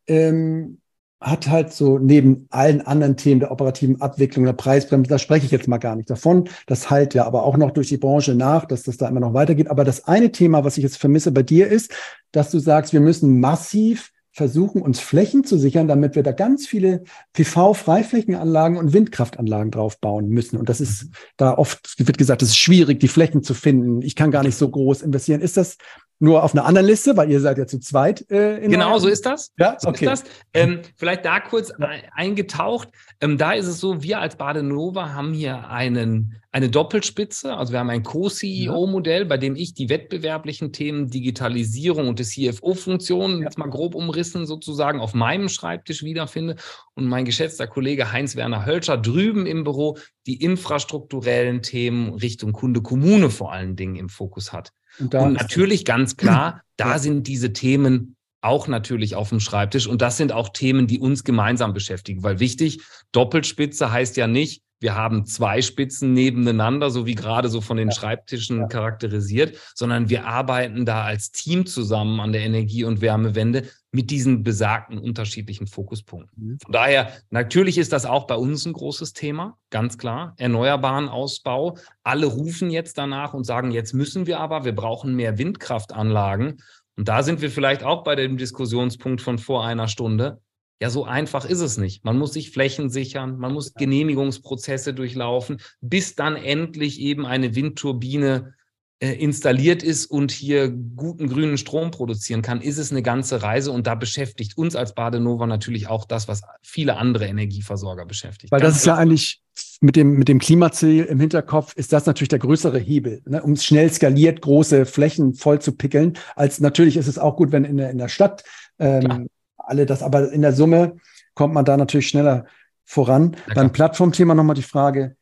[0.07, 0.80] ähm,
[1.21, 5.51] hat halt so neben allen anderen Themen der operativen Abwicklung, der Preisbremse, da spreche ich
[5.51, 6.49] jetzt mal gar nicht davon.
[6.65, 9.35] Das halt ja aber auch noch durch die Branche nach, dass das da immer noch
[9.35, 9.69] weitergeht.
[9.69, 11.93] Aber das eine Thema, was ich jetzt vermisse bei dir ist,
[12.31, 16.65] dass du sagst, wir müssen massiv versuchen, uns Flächen zu sichern, damit wir da ganz
[16.65, 17.03] viele
[17.33, 20.57] PV-Freiflächenanlagen und Windkraftanlagen drauf bauen müssen.
[20.57, 24.01] Und das ist da oft, wird gesagt, es ist schwierig, die Flächen zu finden.
[24.01, 25.41] Ich kann gar nicht so groß investieren.
[25.41, 25.77] Ist das
[26.21, 28.29] nur auf einer anderen Liste, weil ihr seid ja zu zweit.
[28.29, 29.51] Äh, genau, so ist das.
[29.57, 30.05] Ja, so okay.
[30.05, 30.23] Das.
[30.53, 31.89] Ähm, vielleicht da kurz ja.
[32.13, 32.89] eingetaucht.
[33.19, 37.57] Ähm, da ist es so, wir als Badenova haben hier einen, eine Doppelspitze.
[37.57, 43.39] Also wir haben ein Co-CEO-Modell, bei dem ich die wettbewerblichen Themen Digitalisierung und die CFO-Funktionen
[43.39, 43.45] ja.
[43.45, 46.55] jetzt mal grob umrissen sozusagen auf meinem Schreibtisch wiederfinde.
[46.93, 49.97] Und mein geschätzter Kollege Heinz-Werner Hölscher drüben im Büro
[50.27, 54.71] die infrastrukturellen Themen Richtung Kunde, Kommune vor allen Dingen im Fokus hat.
[54.99, 59.87] Und, und natürlich ganz klar, da sind diese Themen auch natürlich auf dem Schreibtisch.
[59.87, 62.23] Und das sind auch Themen, die uns gemeinsam beschäftigen.
[62.23, 62.81] Weil wichtig,
[63.11, 67.89] Doppelspitze heißt ja nicht, wir haben zwei Spitzen nebeneinander, so wie gerade so von den
[67.89, 67.95] ja.
[67.95, 68.67] Schreibtischen ja.
[68.67, 74.43] charakterisiert, sondern wir arbeiten da als Team zusammen an der Energie- und Wärmewende mit diesen
[74.43, 76.43] besagten unterschiedlichen Fokuspunkten.
[76.43, 76.57] Mhm.
[76.63, 80.33] Von daher, natürlich ist das auch bei uns ein großes Thema, ganz klar.
[80.37, 81.77] Erneuerbaren Ausbau.
[82.03, 86.61] Alle rufen jetzt danach und sagen, jetzt müssen wir aber, wir brauchen mehr Windkraftanlagen.
[86.97, 90.41] Und da sind wir vielleicht auch bei dem Diskussionspunkt von vor einer Stunde.
[90.81, 92.03] Ja, so einfach ist es nicht.
[92.03, 98.55] Man muss sich Flächen sichern, man muss Genehmigungsprozesse durchlaufen, bis dann endlich eben eine Windturbine
[98.99, 103.71] äh, installiert ist und hier guten grünen Strom produzieren kann, ist es eine ganze Reise
[103.71, 108.51] und da beschäftigt uns als Badenova natürlich auch das, was viele andere Energieversorger beschäftigt.
[108.51, 109.41] Weil das ist ja eigentlich
[109.81, 113.55] mit dem, mit dem Klimaziel im Hinterkopf ist das natürlich der größere Hebel, ne, um
[113.55, 116.17] schnell skaliert große Flächen voll zu pickeln.
[116.35, 118.43] Als natürlich ist es auch gut, wenn in der, in der Stadt
[118.77, 119.27] ähm,
[119.57, 120.97] alle das, aber in der Summe
[121.33, 122.45] kommt man da natürlich schneller
[122.85, 123.35] voran.
[123.47, 125.15] Ja, Beim Plattformthema nochmal die Frage,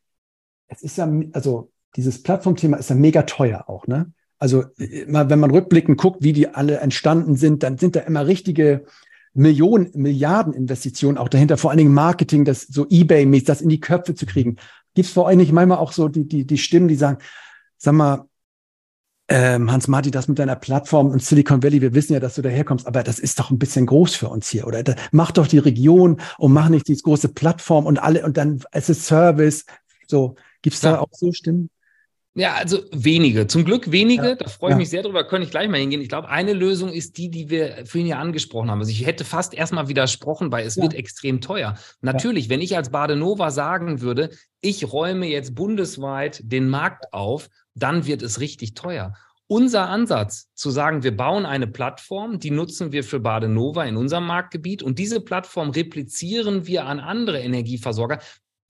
[0.68, 4.12] es ist ja, also dieses Plattformthema ist ja mega teuer auch, ne?
[4.42, 8.86] Also wenn man rückblickend guckt, wie die alle entstanden sind, dann sind da immer richtige
[9.34, 13.80] Millionen, Milliarden Investitionen auch dahinter, vor allen Dingen Marketing, das so Ebay-mäßig, das in die
[13.80, 14.58] Köpfe zu kriegen.
[14.96, 17.20] Gibt es vor allem nicht manchmal auch so die, die, die Stimmen, die sagen,
[17.78, 18.26] sag mal,
[19.32, 22.88] ähm, Hans-Marti, das mit deiner Plattform und Silicon Valley, wir wissen ja, dass du daherkommst,
[22.88, 24.82] aber das ist doch ein bisschen groß für uns hier, oder?
[24.82, 28.64] Da, mach doch die Region und mach nicht diese große Plattform und alle und dann
[28.72, 29.66] es ist Service.
[30.08, 31.00] So, gibt's da ja.
[31.00, 31.70] auch so Stimmen?
[32.36, 33.48] Ja, also wenige.
[33.48, 34.30] Zum Glück wenige.
[34.30, 34.36] Ja.
[34.36, 34.78] Da freue ich ja.
[34.78, 35.24] mich sehr drüber.
[35.26, 36.02] Könnte ich gleich mal hingehen.
[36.02, 38.80] Ich glaube, eine Lösung ist die, die wir vorhin ja angesprochen haben.
[38.80, 40.84] Also ich hätte fast erstmal widersprochen, weil es ja.
[40.84, 41.76] wird extrem teuer.
[42.02, 44.30] Natürlich, wenn ich als Badenova sagen würde,
[44.62, 47.50] ich räume jetzt bundesweit den Markt auf
[47.80, 49.14] dann wird es richtig teuer.
[49.48, 54.28] Unser Ansatz zu sagen, wir bauen eine Plattform, die nutzen wir für Badenova in unserem
[54.28, 58.20] Marktgebiet und diese Plattform replizieren wir an andere Energieversorger,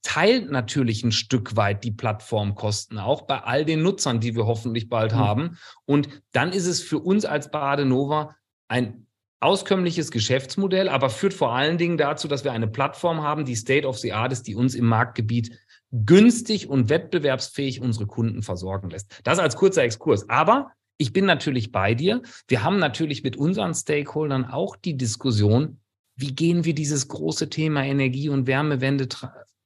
[0.02, 4.90] teilt natürlich ein Stück weit die Plattformkosten, auch bei all den Nutzern, die wir hoffentlich
[4.90, 5.18] bald mhm.
[5.18, 5.58] haben.
[5.86, 8.36] Und dann ist es für uns als Badenova
[8.68, 9.08] ein
[9.42, 13.88] auskömmliches Geschäftsmodell, aber führt vor allen Dingen dazu, dass wir eine Plattform haben, die State
[13.88, 15.58] of the Art ist, die uns im Marktgebiet
[15.92, 19.20] günstig und wettbewerbsfähig unsere Kunden versorgen lässt.
[19.24, 20.30] Das als kurzer Exkurs.
[20.30, 22.22] Aber ich bin natürlich bei dir.
[22.48, 25.80] Wir haben natürlich mit unseren Stakeholdern auch die Diskussion,
[26.16, 29.08] wie gehen wir dieses große Thema Energie- und Wärmewende,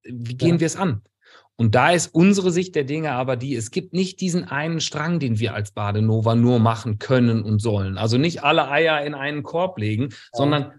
[0.04, 0.60] wie gehen ja.
[0.62, 1.01] wir es an?
[1.56, 5.20] Und da ist unsere Sicht der Dinge aber die, es gibt nicht diesen einen Strang,
[5.20, 7.97] den wir als Badenova nur machen können und sollen.
[7.97, 10.18] Also nicht alle Eier in einen Korb legen, ja.
[10.34, 10.72] sondern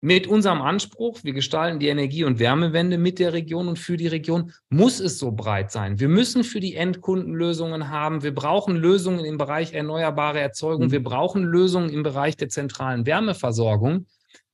[0.00, 4.06] mit unserem Anspruch, wir gestalten die Energie- und Wärmewende mit der Region und für die
[4.06, 5.98] Region, muss es so breit sein.
[5.98, 8.22] Wir müssen für die Endkunden Lösungen haben.
[8.22, 10.88] Wir brauchen Lösungen im Bereich erneuerbare Erzeugung.
[10.88, 10.92] Mhm.
[10.92, 14.04] Wir brauchen Lösungen im Bereich der zentralen Wärmeversorgung,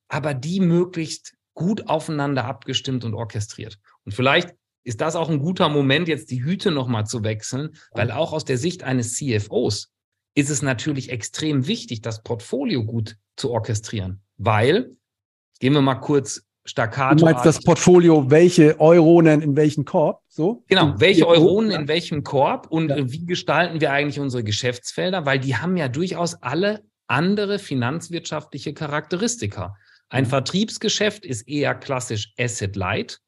[0.07, 3.81] aber die möglichst gut aufeinander abgestimmt und orchestriert.
[4.11, 8.11] Und vielleicht ist das auch ein guter Moment, jetzt die Hüte nochmal zu wechseln, weil
[8.11, 9.93] auch aus der Sicht eines CFOs
[10.35, 14.97] ist es natürlich extrem wichtig, das Portfolio gut zu orchestrieren, weil
[15.61, 17.17] Gehen wir mal kurz staccato.
[17.17, 20.23] Du meinst das Portfolio, welche Euronen in welchen Korb?
[20.27, 20.65] So?
[20.69, 23.13] Genau, welche Euronen in welchem Korb und ja.
[23.13, 25.27] wie gestalten wir eigentlich unsere Geschäftsfelder?
[25.27, 29.77] Weil die haben ja durchaus alle andere finanzwirtschaftliche Charakteristika.
[30.09, 30.29] Ein mhm.
[30.29, 33.21] Vertriebsgeschäft ist eher klassisch Asset Light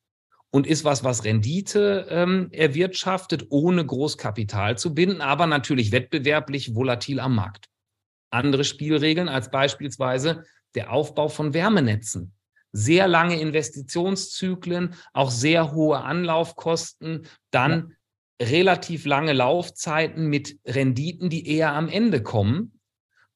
[0.53, 7.21] und ist was, was Rendite ähm, erwirtschaftet, ohne Großkapital zu binden, aber natürlich wettbewerblich volatil
[7.21, 7.69] am Markt.
[8.31, 10.45] Andere Spielregeln als beispielsweise
[10.75, 12.35] der Aufbau von Wärmenetzen.
[12.71, 17.97] Sehr lange Investitionszyklen, auch sehr hohe Anlaufkosten, dann
[18.41, 18.47] ja.
[18.47, 22.79] relativ lange Laufzeiten mit Renditen, die eher am Ende kommen.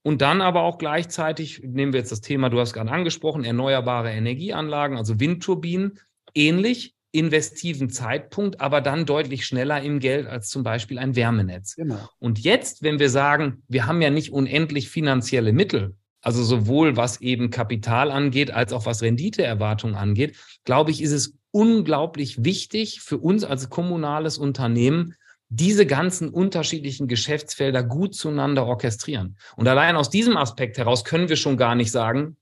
[0.03, 4.13] Und dann aber auch gleichzeitig, nehmen wir jetzt das Thema, du hast gerade angesprochen, erneuerbare
[4.13, 5.99] Energieanlagen, also Windturbinen,
[6.35, 11.77] ähnlich, investiven Zeitpunkt, aber dann deutlich schneller im Geld als zum Beispiel ein Wärmenetz.
[11.77, 11.99] Genau.
[12.19, 17.21] Und jetzt, wenn wir sagen, wir haben ja nicht unendlich finanzielle Mittel, also sowohl was
[17.21, 23.19] eben Kapital angeht, als auch was Renditeerwartung angeht, glaube ich, ist es unglaublich wichtig für
[23.19, 25.15] uns als kommunales Unternehmen,
[25.49, 29.37] diese ganzen unterschiedlichen Geschäftsfelder gut zueinander orchestrieren.
[29.57, 32.37] Und allein aus diesem Aspekt heraus können wir schon gar nicht sagen,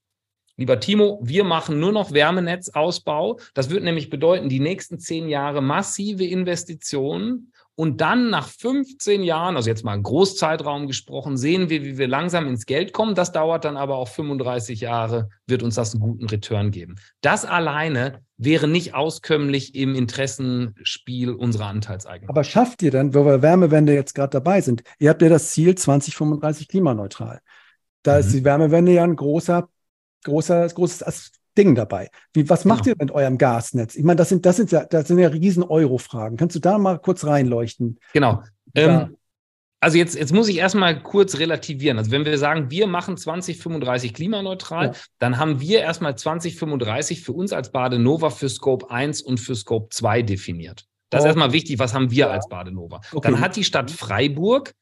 [0.57, 3.39] lieber Timo, wir machen nur noch Wärmenetzausbau.
[3.55, 9.57] Das wird nämlich bedeuten, die nächsten zehn Jahre massive Investitionen und dann nach 15 Jahren,
[9.57, 13.17] also jetzt mal einen Großzeitraum gesprochen, sehen wir, wie wir langsam ins Geld kommen.
[13.17, 16.95] Das dauert dann aber auch 35 Jahre, wird uns das einen guten Return geben.
[17.21, 22.29] Das alleine wäre nicht auskömmlich im Interessenspiel unserer Anteilseigner.
[22.29, 25.51] Aber schafft ihr dann, wo wir Wärmewende jetzt gerade dabei sind, ihr habt ja das
[25.51, 27.41] Ziel 2035 klimaneutral.
[28.05, 28.21] Da mhm.
[28.21, 29.69] ist die Wärmewende ja ein großer
[30.25, 32.11] großer, großes Ding dabei.
[32.33, 32.97] Wie, was macht genau.
[32.97, 33.95] ihr mit eurem Gasnetz?
[33.95, 36.37] Ich meine, das sind, das sind ja, das sind ja riesen Euro-Fragen.
[36.37, 37.99] Kannst du da mal kurz reinleuchten?
[38.13, 38.43] Genau.
[38.75, 39.17] Ähm,
[39.85, 41.99] also jetzt, jetzt muss ich erstmal kurz relativieren.
[41.99, 44.93] Also wenn wir sagen, wir machen 2035 klimaneutral, ja.
[45.19, 49.89] dann haben wir erstmal 2035 für uns als Badenova für Scope 1 und für Scope
[49.91, 50.87] 2 definiert.
[51.11, 53.01] Das ist erstmal wichtig, was haben wir als Badenova?
[53.13, 53.31] Okay.
[53.31, 54.73] Dann hat die Stadt Freiburg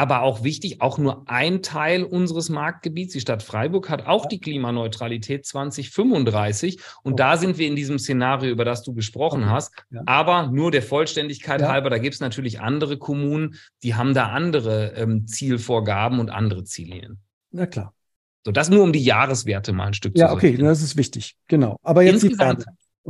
[0.00, 4.40] aber auch wichtig, auch nur ein Teil unseres Marktgebiets, die Stadt Freiburg, hat auch die
[4.40, 6.80] Klimaneutralität 2035.
[7.02, 9.74] Und da sind wir in diesem Szenario, über das du gesprochen hast.
[10.06, 14.94] Aber nur der Vollständigkeit halber, da gibt es natürlich andere Kommunen, die haben da andere
[14.96, 17.18] ähm, Zielvorgaben und andere Ziellinien.
[17.50, 17.92] Na klar.
[18.46, 20.96] So, das nur um die Jahreswerte mal ein Stück ja, zu Ja, okay, das ist
[20.96, 21.36] wichtig.
[21.46, 21.76] Genau.
[21.82, 22.64] Aber jetzt insgesamt,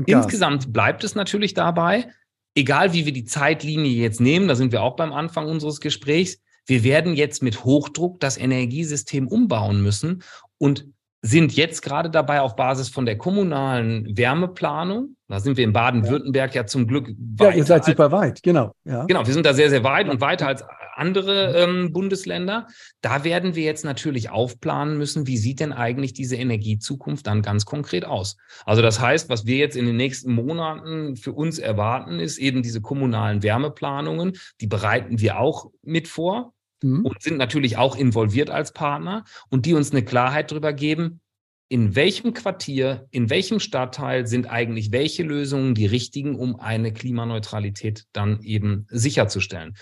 [0.07, 2.09] insgesamt bleibt es natürlich dabei,
[2.57, 6.41] egal wie wir die Zeitlinie jetzt nehmen, da sind wir auch beim Anfang unseres Gesprächs,
[6.67, 10.23] wir werden jetzt mit Hochdruck das Energiesystem umbauen müssen
[10.59, 10.87] und
[11.23, 15.17] sind jetzt gerade dabei auf Basis von der kommunalen Wärmeplanung.
[15.29, 16.67] Da sind wir in Baden-Württemberg ja.
[16.67, 17.51] zum Glück weit.
[17.51, 18.73] Ja, ihr seid super weit, genau.
[18.85, 19.05] Ja.
[19.05, 20.65] Genau, wir sind da sehr, sehr weit und weiter als
[20.97, 22.67] andere ähm, Bundesländer.
[23.01, 27.65] Da werden wir jetzt natürlich aufplanen müssen, wie sieht denn eigentlich diese Energiezukunft dann ganz
[27.65, 28.37] konkret aus.
[28.65, 32.63] Also das heißt, was wir jetzt in den nächsten Monaten für uns erwarten, ist eben
[32.63, 34.37] diese kommunalen Wärmeplanungen.
[34.61, 37.05] Die bereiten wir auch mit vor mhm.
[37.05, 41.21] und sind natürlich auch involviert als Partner und die uns eine Klarheit darüber geben,
[41.69, 48.07] in welchem Quartier, in welchem Stadtteil sind eigentlich welche Lösungen die richtigen, um eine Klimaneutralität
[48.13, 49.77] dann eben sicherzustellen.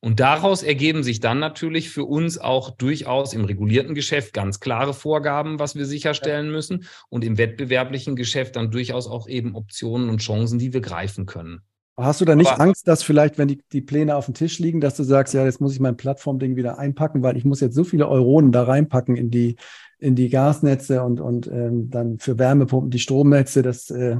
[0.00, 4.94] Und daraus ergeben sich dann natürlich für uns auch durchaus im regulierten Geschäft ganz klare
[4.94, 10.20] Vorgaben, was wir sicherstellen müssen und im wettbewerblichen Geschäft dann durchaus auch eben Optionen und
[10.20, 11.62] Chancen, die wir greifen können.
[12.00, 14.60] Hast du da nicht Aber, Angst, dass vielleicht, wenn die, die Pläne auf dem Tisch
[14.60, 17.60] liegen, dass du sagst, ja, jetzt muss ich mein Plattformding wieder einpacken, weil ich muss
[17.60, 19.56] jetzt so viele Euronen da reinpacken in die,
[19.98, 24.18] in die Gasnetze und, und ähm, dann für Wärmepumpen die Stromnetze, das äh,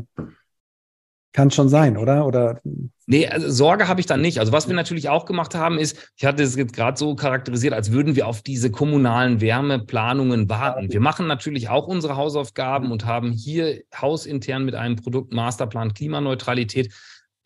[1.33, 2.27] kann schon sein, oder?
[2.27, 2.61] oder?
[3.07, 4.41] Nee, also Sorge habe ich dann nicht.
[4.41, 7.75] Also was wir natürlich auch gemacht haben, ist, ich hatte es jetzt gerade so charakterisiert,
[7.75, 10.93] als würden wir auf diese kommunalen Wärmeplanungen warten.
[10.93, 16.93] Wir machen natürlich auch unsere Hausaufgaben und haben hier hausintern mit einem Produkt Masterplan Klimaneutralität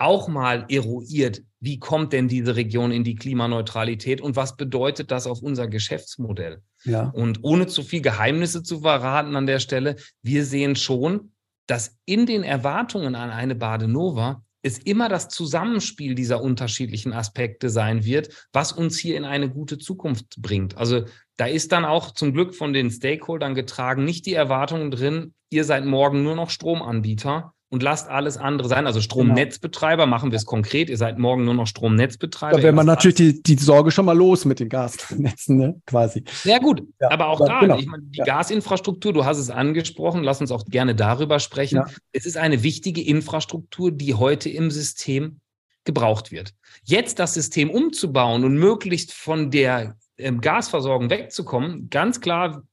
[0.03, 5.27] auch mal eruiert, wie kommt denn diese Region in die Klimaneutralität und was bedeutet das
[5.27, 6.63] auf unser Geschäftsmodell?
[6.85, 7.11] Ja.
[7.11, 11.33] Und ohne zu viel Geheimnisse zu verraten an der Stelle, wir sehen schon,
[11.67, 18.05] dass in den Erwartungen an eine Badenova es immer das Zusammenspiel dieser unterschiedlichen Aspekte sein
[18.05, 20.77] wird, was uns hier in eine gute Zukunft bringt.
[20.77, 21.05] Also
[21.37, 25.65] da ist dann auch zum Glück von den Stakeholdern getragen nicht die Erwartung drin, ihr
[25.65, 28.87] seid morgen nur noch Stromanbieter, und lasst alles andere sein.
[28.87, 30.91] Also Stromnetzbetreiber, machen wir es konkret.
[30.91, 32.59] Ihr seid morgen nur noch Stromnetzbetreiber.
[32.59, 35.81] Da wäre man natürlich die, die Sorge schon mal los mit den Gasnetzen, ne?
[35.87, 36.23] quasi.
[36.31, 36.83] Sehr gut.
[37.01, 37.79] Ja, aber auch aber da, genau.
[37.79, 38.27] ich meine, die ja.
[38.27, 41.77] Gasinfrastruktur, du hast es angesprochen, lass uns auch gerne darüber sprechen.
[41.77, 41.87] Ja.
[42.13, 45.41] Es ist eine wichtige Infrastruktur, die heute im System
[45.85, 46.53] gebraucht wird.
[46.85, 52.65] Jetzt das System umzubauen und möglichst von der ähm, Gasversorgung wegzukommen, ganz klar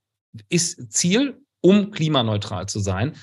[0.49, 3.15] ist Ziel, um klimaneutral zu sein.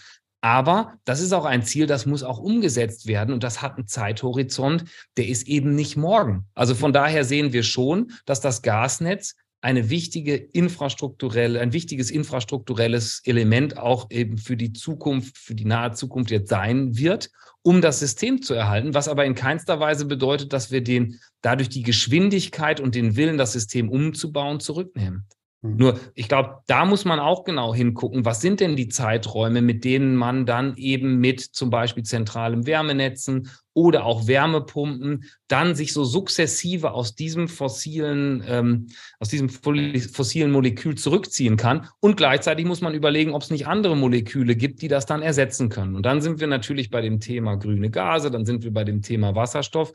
[0.46, 3.88] Aber das ist auch ein Ziel, das muss auch umgesetzt werden und das hat einen
[3.88, 4.84] Zeithorizont,
[5.16, 6.46] der ist eben nicht morgen.
[6.54, 13.22] Also von daher sehen wir schon, dass das Gasnetz eine wichtige infrastrukturelle, ein wichtiges infrastrukturelles
[13.24, 17.28] Element auch eben für die Zukunft, für die nahe Zukunft jetzt sein wird,
[17.62, 21.70] um das System zu erhalten, was aber in keinster Weise bedeutet, dass wir den dadurch
[21.70, 25.26] die Geschwindigkeit und den Willen, das System umzubauen, zurücknehmen.
[25.66, 25.76] Mhm.
[25.76, 29.84] Nur, ich glaube, da muss man auch genau hingucken, was sind denn die Zeiträume, mit
[29.84, 36.04] denen man dann eben mit zum Beispiel zentralen Wärmenetzen oder auch Wärmepumpen dann sich so
[36.04, 38.86] sukzessive aus diesem fossilen, ähm,
[39.18, 41.88] aus diesem fossilen Molekül zurückziehen kann.
[42.00, 45.68] Und gleichzeitig muss man überlegen, ob es nicht andere Moleküle gibt, die das dann ersetzen
[45.68, 45.94] können.
[45.94, 49.02] Und dann sind wir natürlich bei dem Thema grüne Gase, dann sind wir bei dem
[49.02, 49.92] Thema Wasserstoff.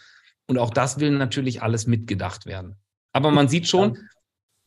[0.47, 2.75] Und auch das will natürlich alles mitgedacht werden.
[3.13, 3.97] Aber man sieht schon,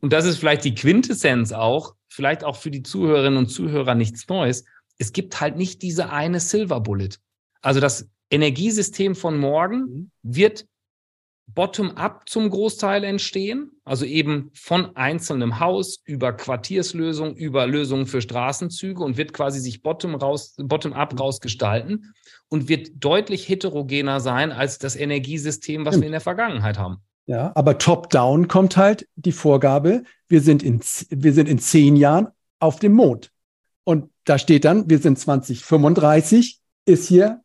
[0.04, 4.28] und das ist vielleicht die Quintessenz auch, vielleicht auch für die Zuhörerinnen und Zuhörer nichts
[4.28, 4.66] Neues.
[4.98, 7.12] Es gibt halt nicht diese eine Silver Bullet.
[7.62, 10.10] Also das Energiesystem von morgen mhm.
[10.22, 10.66] wird
[11.46, 19.02] bottom-up zum Großteil entstehen, also eben von einzelnem Haus über Quartierslösungen, über Lösungen für Straßenzüge
[19.02, 21.18] und wird quasi sich bottom-up raus, bottom mhm.
[21.18, 22.12] raus gestalten
[22.48, 26.98] und wird deutlich heterogener sein als das Energiesystem, was wir in der Vergangenheit haben.
[27.26, 30.80] Ja, aber top-down kommt halt die Vorgabe, wir sind, in,
[31.10, 32.28] wir sind in zehn Jahren
[32.58, 33.30] auf dem Mond.
[33.84, 37.42] Und da steht dann, wir sind 2035, ist hier,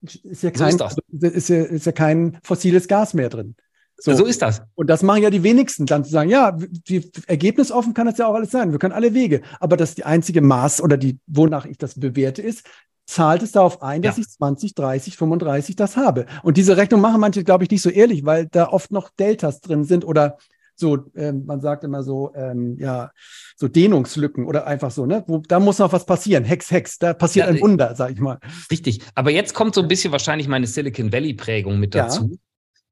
[0.00, 3.54] ist hier, kein, so ist, ist, ja, ist ja kein fossiles Gas mehr drin.
[4.00, 4.14] So.
[4.14, 4.24] so.
[4.24, 4.62] ist das.
[4.74, 8.28] Und das machen ja die wenigsten, dann zu sagen, ja, die, ergebnisoffen kann das ja
[8.28, 8.70] auch alles sein.
[8.70, 9.42] Wir können alle Wege.
[9.58, 12.64] Aber das die einzige Maß oder die, wonach ich das bewerte, ist,
[13.08, 14.22] zahlt es darauf ein, dass ja.
[14.22, 16.26] ich 20, 30, 35 das habe.
[16.42, 19.60] Und diese Rechnung machen manche, glaube ich, nicht so ehrlich, weil da oft noch Deltas
[19.60, 20.36] drin sind oder
[20.74, 23.10] so, ähm, man sagt immer so, ähm, ja,
[23.56, 25.24] so Dehnungslücken oder einfach so, ne?
[25.26, 26.44] Wo, da muss noch was passieren.
[26.44, 28.38] Hex, Hex, da passiert ja, ein Wunder, sag ich mal.
[28.70, 29.00] Richtig.
[29.14, 32.28] Aber jetzt kommt so ein bisschen wahrscheinlich meine Silicon Valley-Prägung mit dazu.
[32.30, 32.36] Ja.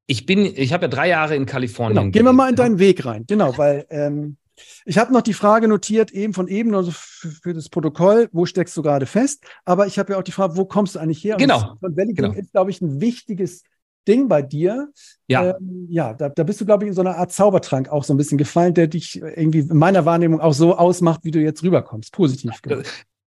[0.09, 1.97] Ich bin, ich habe ja drei Jahre in Kalifornien.
[1.97, 2.11] Genau.
[2.11, 3.25] Gehen wir mal in deinen Weg rein.
[3.29, 4.37] Genau, weil ähm,
[4.85, 8.47] ich habe noch die Frage notiert, eben von eben, also für, für, das Protokoll, wo
[8.47, 9.45] steckst du gerade fest?
[9.65, 11.37] Aber ich habe ja auch die Frage, wo kommst du eigentlich her?
[11.37, 11.77] Genau.
[11.81, 12.33] Und Valley genau.
[12.33, 13.62] ist, glaube ich, ein wichtiges
[14.07, 14.89] Ding bei dir.
[15.27, 15.57] Ja.
[15.57, 18.15] Ähm, ja, da, da, bist du, glaube ich, in so einer Art Zaubertrank auch so
[18.15, 21.62] ein bisschen gefallen, der dich irgendwie in meiner Wahrnehmung auch so ausmacht, wie du jetzt
[21.62, 22.12] rüberkommst.
[22.12, 22.62] Positiv.
[22.62, 22.83] Genau.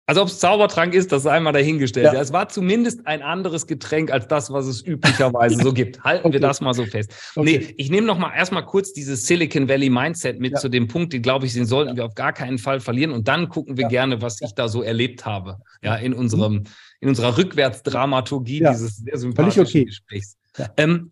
[0.10, 2.08] Also ob es Zaubertrank ist, das sei einmal dahingestellt.
[2.08, 2.14] Ja.
[2.16, 2.22] ja.
[2.22, 6.04] es war zumindest ein anderes Getränk als das, was es üblicherweise so gibt.
[6.04, 6.34] Halten okay.
[6.34, 7.14] wir das mal so fest.
[7.36, 7.60] Okay.
[7.60, 10.58] Nee, ich nehme noch mal erstmal kurz dieses Silicon Valley Mindset mit ja.
[10.58, 13.12] zu dem Punkt, den glaube ich, den sollten wir auf gar keinen Fall verlieren.
[13.12, 15.60] Und dann gucken wir gerne, was ich da so erlebt habe.
[15.84, 16.64] Ja, in unserem,
[17.02, 19.86] in unserer Rückwärtsdramaturgie dieses sehr sympathischen okay.
[19.86, 20.38] Gesprächs.
[20.78, 21.12] Ähm,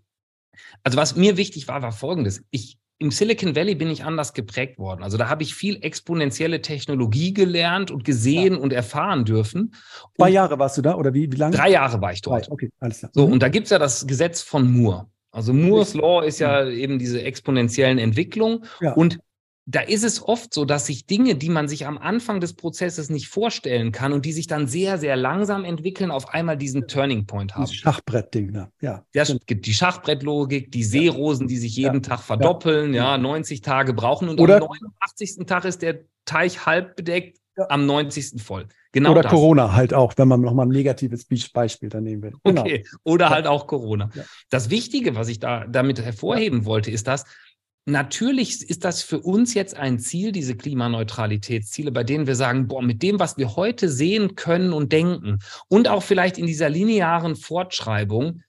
[0.81, 2.41] also was mir wichtig war, war Folgendes.
[2.49, 5.03] Ich im Silicon Valley bin ich anders geprägt worden.
[5.03, 8.59] Also da habe ich viel exponentielle Technologie gelernt und gesehen ja.
[8.59, 9.75] und erfahren dürfen.
[10.15, 11.55] Zwei Jahre warst du da oder wie, wie lange?
[11.55, 12.49] Drei Jahre war ich dort.
[12.49, 13.11] Okay, alles klar.
[13.13, 13.33] So, mhm.
[13.33, 15.07] und da gibt es ja das Gesetz von Moore.
[15.31, 16.71] Also Moores Law ist ja mhm.
[16.71, 18.65] eben diese exponentiellen Entwicklungen.
[18.81, 18.93] Ja.
[18.93, 19.19] Und
[19.69, 23.09] da ist es oft so, dass sich Dinge, die man sich am Anfang des Prozesses
[23.09, 27.25] nicht vorstellen kann und die sich dann sehr, sehr langsam entwickeln, auf einmal diesen Turning
[27.25, 27.63] Point haben.
[27.63, 28.71] Das Schachbrettding, ne?
[28.79, 29.03] ja.
[29.45, 31.99] Gibt die Schachbrettlogik, die Seerosen, die sich jeden ja.
[31.99, 33.15] Tag verdoppeln, ja.
[33.15, 35.45] ja, 90 Tage brauchen und Oder am 89.
[35.45, 37.65] Tag ist der Teich halb bedeckt, ja.
[37.69, 38.41] am 90.
[38.41, 38.67] voll.
[38.93, 39.31] Genau Oder das.
[39.31, 42.33] Corona halt auch, wenn man nochmal ein negatives Beispiel da nehmen will.
[42.43, 42.61] Genau.
[42.61, 42.85] Okay.
[43.03, 44.09] Oder halt auch Corona.
[44.49, 47.25] Das Wichtige, was ich da damit hervorheben wollte, ist das,
[47.89, 52.81] Natürlich ist das für uns jetzt ein Ziel, diese Klimaneutralitätsziele, bei denen wir sagen, boah,
[52.81, 55.39] mit dem, was wir heute sehen können und denken
[55.69, 58.41] und auch vielleicht in dieser linearen Fortschreibung,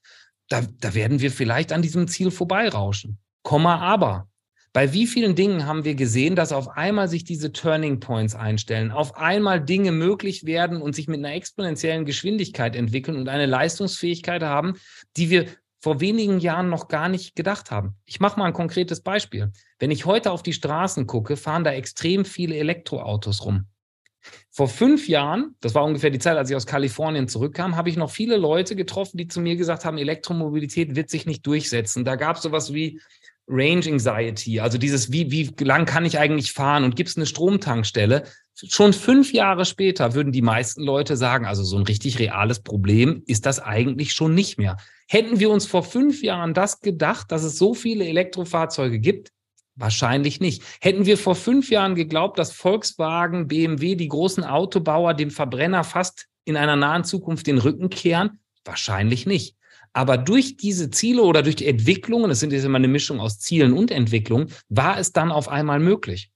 [0.49, 3.17] da, da werden wir vielleicht an diesem Ziel vorbeirauschen.
[3.41, 4.27] Komma aber.
[4.73, 8.91] Bei wie vielen Dingen haben wir gesehen, dass auf einmal sich diese Turning Points einstellen,
[8.91, 14.43] auf einmal Dinge möglich werden und sich mit einer exponentiellen Geschwindigkeit entwickeln und eine Leistungsfähigkeit
[14.43, 14.73] haben,
[15.15, 15.45] die wir
[15.79, 17.95] vor wenigen Jahren noch gar nicht gedacht haben.
[18.05, 19.51] Ich mache mal ein konkretes Beispiel.
[19.79, 23.65] Wenn ich heute auf die Straßen gucke, fahren da extrem viele Elektroautos rum.
[24.51, 27.95] Vor fünf Jahren, das war ungefähr die Zeit, als ich aus Kalifornien zurückkam, habe ich
[27.95, 32.03] noch viele Leute getroffen, die zu mir gesagt haben, Elektromobilität wird sich nicht durchsetzen.
[32.03, 32.99] Da gab es sowas wie
[33.47, 37.25] Range Anxiety, also dieses, wie, wie lang kann ich eigentlich fahren und gibt es eine
[37.25, 38.25] Stromtankstelle?
[38.53, 43.23] Schon fünf Jahre später würden die meisten Leute sagen, also so ein richtig reales Problem
[43.25, 44.77] ist das eigentlich schon nicht mehr.
[45.11, 49.31] Hätten wir uns vor fünf Jahren das gedacht, dass es so viele Elektrofahrzeuge gibt?
[49.75, 50.61] Wahrscheinlich nicht.
[50.81, 56.27] Hätten wir vor fünf Jahren geglaubt, dass Volkswagen, BMW, die großen Autobauer dem Verbrenner fast
[56.45, 58.39] in einer nahen Zukunft den Rücken kehren?
[58.63, 59.55] Wahrscheinlich nicht.
[59.93, 63.39] Aber durch diese Ziele oder durch die Entwicklungen, es sind jetzt immer eine Mischung aus
[63.39, 66.29] Zielen und Entwicklungen, war es dann auf einmal möglich.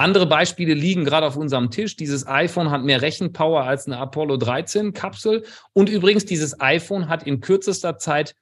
[0.00, 1.94] Andere Beispiele liegen gerade auf unserem Tisch.
[1.94, 5.44] Dieses iPhone hat mehr Rechenpower als eine Apollo 13 Kapsel.
[5.74, 8.34] Und übrigens, dieses iPhone hat in kürzester Zeit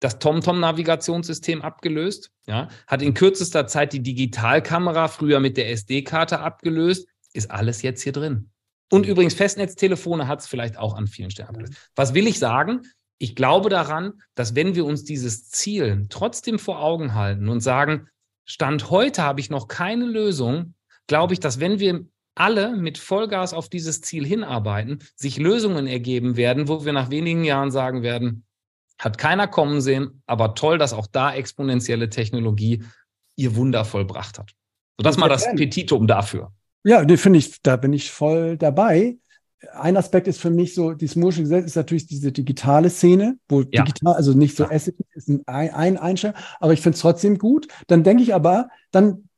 [0.00, 7.06] das TomTom-Navigationssystem abgelöst, ja, hat in kürzester Zeit die Digitalkamera früher mit der SD-Karte abgelöst,
[7.32, 8.50] ist alles jetzt hier drin.
[8.90, 11.74] Und übrigens, Festnetztelefone hat es vielleicht auch an vielen Stellen abgelöst.
[11.94, 12.82] Was will ich sagen?
[13.18, 18.08] Ich glaube daran, dass wenn wir uns dieses Ziel trotzdem vor Augen halten und sagen,
[18.44, 20.74] Stand heute habe ich noch keine Lösung,
[21.06, 26.36] glaube ich, dass wenn wir alle mit Vollgas auf dieses Ziel hinarbeiten, sich Lösungen ergeben
[26.36, 28.44] werden, wo wir nach wenigen Jahren sagen werden,
[28.98, 32.84] hat keiner kommen sehen, aber toll, dass auch da exponentielle Technologie
[33.36, 34.50] ihr Wunder vollbracht hat.
[34.98, 36.52] So, das mal das Petitum dafür.
[36.84, 39.16] Ja, finde ich, da bin ich voll dabei
[39.72, 43.62] ein Aspekt ist für mich so, dieses Moore'sche Gesetz ist natürlich diese digitale Szene, wo
[43.62, 43.82] ja.
[43.82, 44.70] digital, also nicht so ja.
[44.70, 47.68] Asset ist ein, ein Einschlag, aber ich finde es trotzdem gut.
[47.86, 49.28] Dann denke ich aber, dann,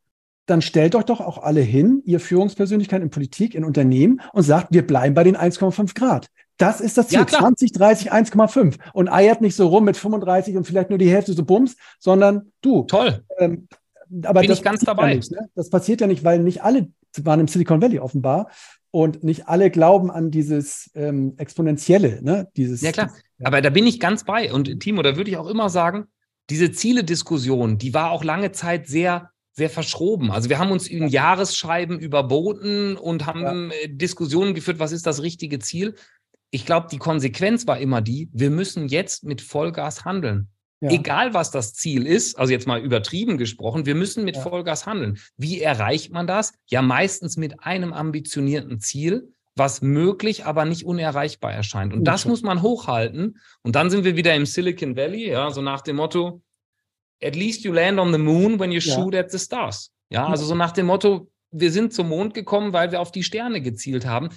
[0.46, 4.68] dann stellt euch doch auch alle hin, ihr Führungspersönlichkeit in Politik, in Unternehmen und sagt,
[4.70, 6.28] wir bleiben bei den 1,5 Grad.
[6.58, 7.18] Das ist das Ziel.
[7.18, 8.78] Ja, 20, 30, 1,5.
[8.94, 12.52] Und eiert nicht so rum mit 35 und vielleicht nur die Hälfte so Bums, sondern
[12.62, 12.84] du.
[12.84, 13.22] Toll.
[13.38, 13.68] Ähm,
[14.24, 15.10] aber Bin das ich ganz dabei.
[15.10, 15.50] Ja nicht, ne?
[15.54, 16.88] Das passiert ja nicht, weil nicht alle
[17.22, 18.50] waren im Silicon Valley offenbar.
[18.96, 22.48] Und nicht alle glauben an dieses ähm, Exponentielle, ne?
[22.56, 23.12] Dieses, ja, klar.
[23.36, 23.48] Ja.
[23.48, 24.50] Aber da bin ich ganz bei.
[24.50, 26.06] Und Timo, da würde ich auch immer sagen,
[26.48, 30.30] diese Ziele-Diskussion, die war auch lange Zeit sehr, sehr verschroben.
[30.30, 33.76] Also wir haben uns in Jahresscheiben überboten und haben ja.
[33.82, 35.94] Äh, Diskussionen geführt, was ist das richtige Ziel.
[36.50, 40.48] Ich glaube, die Konsequenz war immer die, wir müssen jetzt mit Vollgas handeln.
[40.80, 40.90] Ja.
[40.90, 44.42] Egal was das Ziel ist, also jetzt mal übertrieben gesprochen, wir müssen mit ja.
[44.42, 45.18] Vollgas handeln.
[45.38, 46.52] Wie erreicht man das?
[46.66, 51.94] Ja, meistens mit einem ambitionierten Ziel, was möglich, aber nicht unerreichbar erscheint.
[51.94, 53.38] Und das muss man hochhalten.
[53.62, 56.42] Und dann sind wir wieder im Silicon Valley, ja, so nach dem Motto,
[57.22, 58.94] at least you land on the moon when you ja.
[58.94, 59.92] shoot at the stars.
[60.10, 63.22] Ja, also so nach dem Motto, wir sind zum Mond gekommen, weil wir auf die
[63.22, 64.28] Sterne gezielt haben.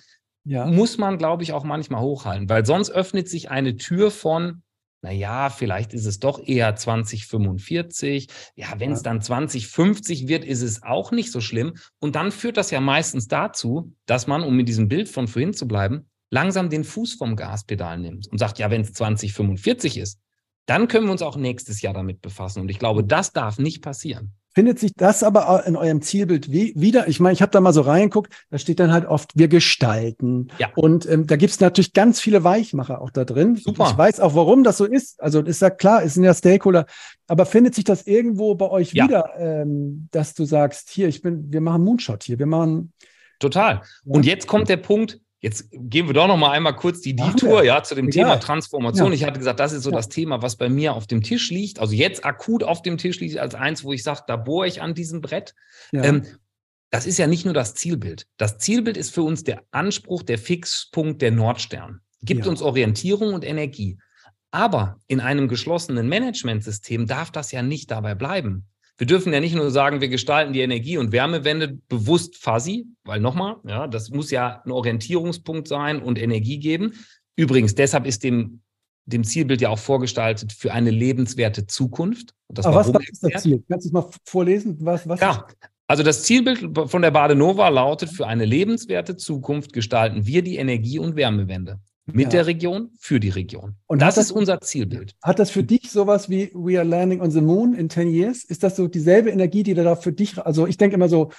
[0.45, 0.65] Ja.
[0.65, 4.63] Muss man, glaube ich, auch manchmal hochhalten, weil sonst öffnet sich eine Tür von
[5.01, 8.27] naja, vielleicht ist es doch eher 2045.
[8.55, 11.75] Ja, wenn es dann 2050 wird, ist es auch nicht so schlimm.
[11.99, 15.53] Und dann führt das ja meistens dazu, dass man, um mit diesem Bild von vorhin
[15.53, 20.19] zu bleiben, langsam den Fuß vom Gaspedal nimmt und sagt, ja, wenn es 2045 ist,
[20.65, 22.61] dann können wir uns auch nächstes Jahr damit befassen.
[22.61, 24.35] Und ich glaube, das darf nicht passieren.
[24.55, 27.07] Findet sich das aber in eurem Zielbild wie, wieder?
[27.07, 30.47] Ich meine, ich habe da mal so reingeguckt, da steht dann halt oft, wir gestalten.
[30.57, 30.69] Ja.
[30.75, 33.55] Und ähm, da gibt es natürlich ganz viele Weichmacher auch da drin.
[33.55, 33.89] Super.
[33.91, 35.21] Ich weiß auch, warum das so ist.
[35.21, 36.87] Also ist ja klar, es sind ja Stakeholder.
[37.27, 39.05] Aber findet sich das irgendwo bei euch ja.
[39.05, 42.93] wieder, ähm, dass du sagst, hier, ich bin, wir machen Moonshot hier, wir machen.
[43.39, 43.83] Total.
[44.03, 47.63] Und jetzt kommt der Punkt, Jetzt gehen wir doch noch mal einmal kurz die Detour
[47.63, 48.25] ja, zu dem Egal.
[48.25, 49.07] Thema Transformation.
[49.07, 49.13] Ja.
[49.13, 49.95] Ich hatte gesagt, das ist so ja.
[49.95, 51.79] das Thema, was bei mir auf dem Tisch liegt.
[51.79, 54.81] Also jetzt akut auf dem Tisch liegt als eins, wo ich sage, da bohre ich
[54.81, 55.55] an diesem Brett.
[55.93, 56.25] Ähm,
[56.89, 58.25] das ist ja nicht nur das Zielbild.
[58.37, 62.01] Das Zielbild ist für uns der Anspruch, der Fixpunkt, der Nordstern.
[62.21, 63.97] Gibt uns Orientierung und Energie.
[64.51, 68.65] Aber in einem geschlossenen Managementsystem darf das ja nicht dabei bleiben.
[68.99, 73.21] Wir dürfen ja nicht nur sagen, wir gestalten die Energie- und Wärmewende bewusst fuzzy, weil
[73.21, 76.93] nochmal, ja, das muss ja ein Orientierungspunkt sein und Energie geben.
[77.37, 78.61] Übrigens, deshalb ist dem,
[79.05, 82.33] dem Zielbild ja auch vorgestaltet für eine lebenswerte Zukunft.
[82.57, 83.63] Aber was, was ist das Ziel?
[83.69, 84.75] Kannst du es mal vorlesen?
[84.81, 85.47] Was, was ja,
[85.87, 90.99] also das Zielbild von der Badenova lautet, für eine lebenswerte Zukunft gestalten wir die Energie-
[90.99, 91.79] und Wärmewende
[92.13, 92.29] mit ja.
[92.29, 93.75] der Region, für die Region.
[93.87, 95.15] Und das, das ist unser Zielbild.
[95.23, 98.43] Hat das für dich sowas wie We are landing on the moon in 10 years?
[98.43, 101.31] Ist das so dieselbe Energie, die da für dich, also ich denke immer so,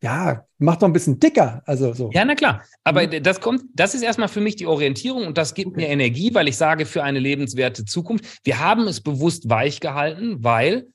[0.00, 1.62] ja, mach doch ein bisschen dicker.
[1.66, 2.10] Also so.
[2.12, 2.62] Ja, na klar.
[2.84, 3.22] Aber mhm.
[3.22, 5.80] das kommt, das ist erstmal für mich die Orientierung und das gibt okay.
[5.80, 8.24] mir Energie, weil ich sage, für eine lebenswerte Zukunft.
[8.44, 10.88] Wir haben es bewusst weich gehalten, weil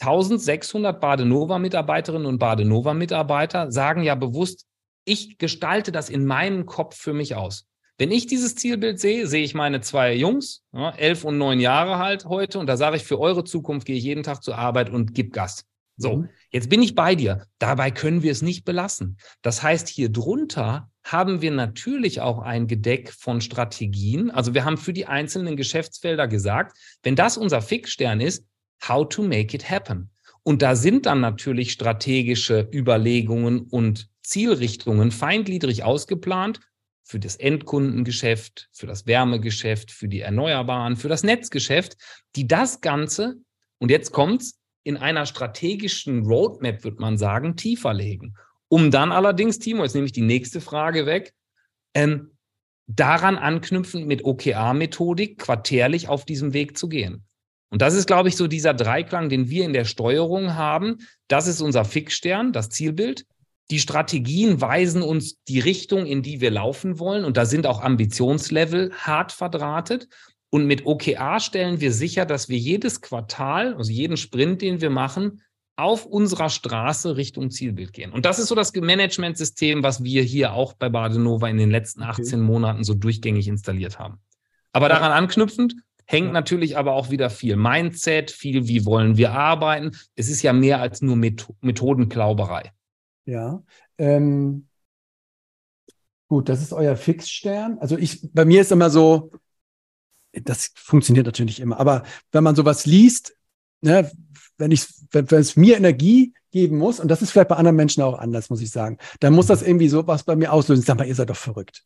[0.00, 4.66] 1600 Badenova-Mitarbeiterinnen und Badenova-Mitarbeiter sagen ja bewusst,
[5.04, 7.66] ich gestalte das in meinem Kopf für mich aus.
[7.98, 11.98] Wenn ich dieses Zielbild sehe, sehe ich meine zwei Jungs, ja, elf und neun Jahre
[11.98, 14.90] halt heute, und da sage ich, für eure Zukunft gehe ich jeden Tag zur Arbeit
[14.90, 15.64] und gib Gas.
[15.96, 16.28] So, mhm.
[16.50, 17.46] jetzt bin ich bei dir.
[17.58, 19.16] Dabei können wir es nicht belassen.
[19.40, 24.30] Das heißt, hier drunter haben wir natürlich auch ein Gedeck von Strategien.
[24.30, 28.44] Also wir haben für die einzelnen Geschäftsfelder gesagt, wenn das unser Fixstern ist,
[28.86, 30.10] how to make it happen.
[30.42, 36.60] Und da sind dann natürlich strategische Überlegungen und Zielrichtungen feingliedrig ausgeplant
[37.06, 41.96] für das Endkundengeschäft, für das Wärmegeschäft, für die Erneuerbaren, für das Netzgeschäft,
[42.34, 43.36] die das Ganze,
[43.78, 48.34] und jetzt kommt's, in einer strategischen Roadmap, wird man sagen, tiefer legen.
[48.68, 51.32] Um dann allerdings, Timo, jetzt nehme ich die nächste Frage weg,
[51.94, 52.32] ähm,
[52.88, 57.24] daran anknüpfend mit OKR-Methodik quartärlich auf diesem Weg zu gehen.
[57.70, 60.98] Und das ist, glaube ich, so dieser Dreiklang, den wir in der Steuerung haben.
[61.28, 63.26] Das ist unser Fixstern, das Zielbild.
[63.70, 67.24] Die Strategien weisen uns die Richtung, in die wir laufen wollen.
[67.24, 70.08] Und da sind auch Ambitionslevel hart verdrahtet.
[70.50, 74.90] Und mit OKR stellen wir sicher, dass wir jedes Quartal, also jeden Sprint, den wir
[74.90, 75.42] machen,
[75.76, 78.12] auf unserer Straße Richtung Zielbild gehen.
[78.12, 82.02] Und das ist so das Managementsystem, was wir hier auch bei Badenova in den letzten
[82.02, 82.36] 18 okay.
[82.36, 84.18] Monaten so durchgängig installiert haben.
[84.72, 85.74] Aber daran anknüpfend
[86.06, 86.32] hängt ja.
[86.32, 89.90] natürlich aber auch wieder viel Mindset, viel, wie wollen wir arbeiten.
[90.14, 92.72] Es ist ja mehr als nur Methodenklauberei.
[93.26, 93.62] Ja.
[93.98, 94.68] Ähm,
[96.28, 97.78] gut, das ist euer Fixstern.
[97.78, 99.30] Also ich, bei mir ist immer so,
[100.32, 103.36] das funktioniert natürlich immer, aber wenn man sowas liest,
[103.80, 104.10] ne,
[104.58, 107.76] wenn ich, wenn, wenn es mir Energie geben muss, und das ist vielleicht bei anderen
[107.76, 110.80] Menschen auch anders, muss ich sagen, dann muss das irgendwie so was bei mir auslösen.
[110.80, 111.84] Ich sag mal, ihr seid doch verrückt.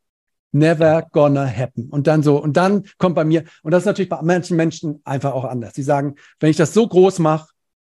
[0.52, 1.88] Never gonna happen.
[1.90, 5.00] Und dann so, und dann kommt bei mir, und das ist natürlich bei manchen Menschen
[5.04, 5.72] einfach auch anders.
[5.74, 7.48] Die sagen, wenn ich das so groß mache,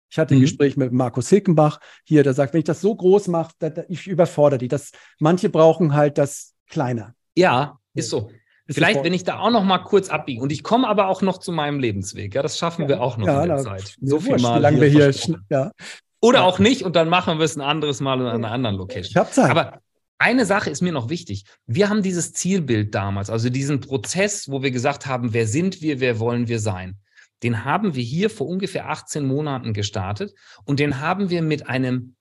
[0.09, 0.43] ich hatte ein mhm.
[0.43, 3.83] Gespräch mit Markus Hilkenbach hier, der sagt, wenn ich das so groß mache, da, da,
[3.89, 4.69] ich überfordere die.
[4.69, 7.15] Das, manche brauchen halt das kleiner.
[7.35, 8.31] Ja, ist so.
[8.69, 11.23] Ist Vielleicht, wenn ich da auch noch mal kurz abbiege und ich komme aber auch
[11.23, 12.35] noch zu meinem Lebensweg.
[12.35, 12.89] Ja, das schaffen ja.
[12.89, 13.95] wir auch noch ja, in der Zeit.
[14.01, 14.59] So viel mal.
[14.59, 15.15] Wie lange wir hier,
[15.51, 15.71] ja.
[16.21, 19.11] Oder auch nicht und dann machen wir es ein anderes Mal in einer anderen Location.
[19.11, 19.51] Ich habe Zeit.
[19.51, 19.81] Aber
[20.19, 21.45] eine Sache ist mir noch wichtig.
[21.67, 26.01] Wir haben dieses Zielbild damals, also diesen Prozess, wo wir gesagt haben, wer sind wir,
[26.01, 26.99] wer wollen wir sein
[27.43, 30.35] den haben wir hier vor ungefähr 18 Monaten gestartet
[30.65, 32.17] und den haben wir mit einem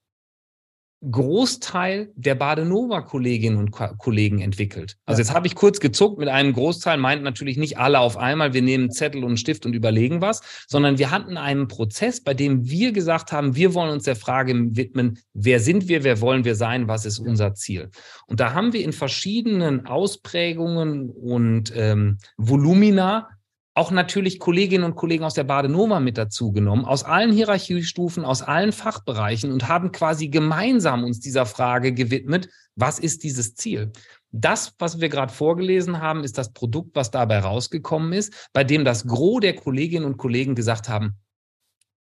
[1.11, 4.97] Großteil der Badenova-Kolleginnen und Kollegen entwickelt.
[5.05, 8.53] Also jetzt habe ich kurz gezuckt mit einem Großteil, meint natürlich nicht alle auf einmal,
[8.53, 12.67] wir nehmen Zettel und Stift und überlegen was, sondern wir hatten einen Prozess, bei dem
[12.67, 16.55] wir gesagt haben, wir wollen uns der Frage widmen, wer sind wir, wer wollen wir
[16.55, 17.89] sein, was ist unser Ziel.
[18.25, 23.29] Und da haben wir in verschiedenen Ausprägungen und ähm, Volumina
[23.75, 28.41] auch natürlich Kolleginnen und Kollegen aus der Badenova mit dazu genommen, aus allen Hierarchiestufen, aus
[28.41, 33.91] allen Fachbereichen und haben quasi gemeinsam uns dieser Frage gewidmet, was ist dieses Ziel?
[34.31, 38.85] Das, was wir gerade vorgelesen haben, ist das Produkt, was dabei rausgekommen ist, bei dem
[38.85, 41.17] das Gros der Kolleginnen und Kollegen gesagt haben,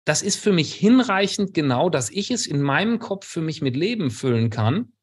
[0.05, 3.75] das ist für mich hinreichend genau, dass ich es in meinem Kopf für mich mit
[3.75, 4.93] Leben füllen kann.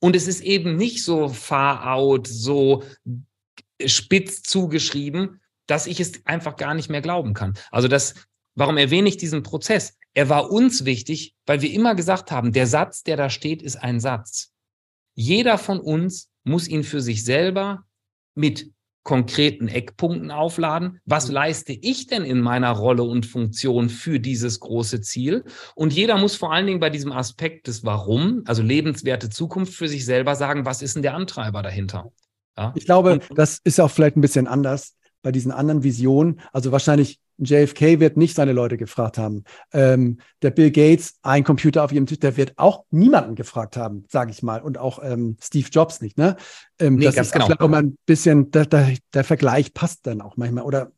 [0.00, 2.82] Und es ist eben nicht so far out, so
[3.86, 7.54] spitz zugeschrieben, dass ich es einfach gar nicht mehr glauben kann.
[7.70, 8.14] Also das,
[8.56, 9.96] warum erwähne ich diesen Prozess?
[10.14, 13.76] Er war uns wichtig, weil wir immer gesagt haben, der Satz, der da steht, ist
[13.76, 14.52] ein Satz.
[15.14, 17.84] Jeder von uns muss ihn für sich selber
[18.34, 18.72] mit
[19.04, 21.00] konkreten Eckpunkten aufladen.
[21.04, 25.44] Was leiste ich denn in meiner Rolle und Funktion für dieses große Ziel?
[25.74, 29.88] Und jeder muss vor allen Dingen bei diesem Aspekt des Warum, also lebenswerte Zukunft für
[29.88, 32.12] sich selber sagen, was ist denn der Antreiber dahinter?
[32.56, 32.72] Ja?
[32.76, 37.20] Ich glaube, das ist auch vielleicht ein bisschen anders bei diesen anderen Visionen, also wahrscheinlich
[37.38, 39.44] JFK wird nicht seine Leute gefragt haben.
[39.72, 44.04] Ähm, der Bill Gates, ein Computer auf ihrem Tisch, der wird auch niemanden gefragt haben,
[44.08, 44.60] sage ich mal.
[44.60, 46.18] Und auch ähm, Steve Jobs nicht.
[46.18, 46.36] Ne?
[46.80, 47.46] Ähm, nee, das ist genau.
[47.46, 50.64] auch mal ein bisschen, der, der, der Vergleich passt dann auch manchmal.
[50.64, 50.90] Oder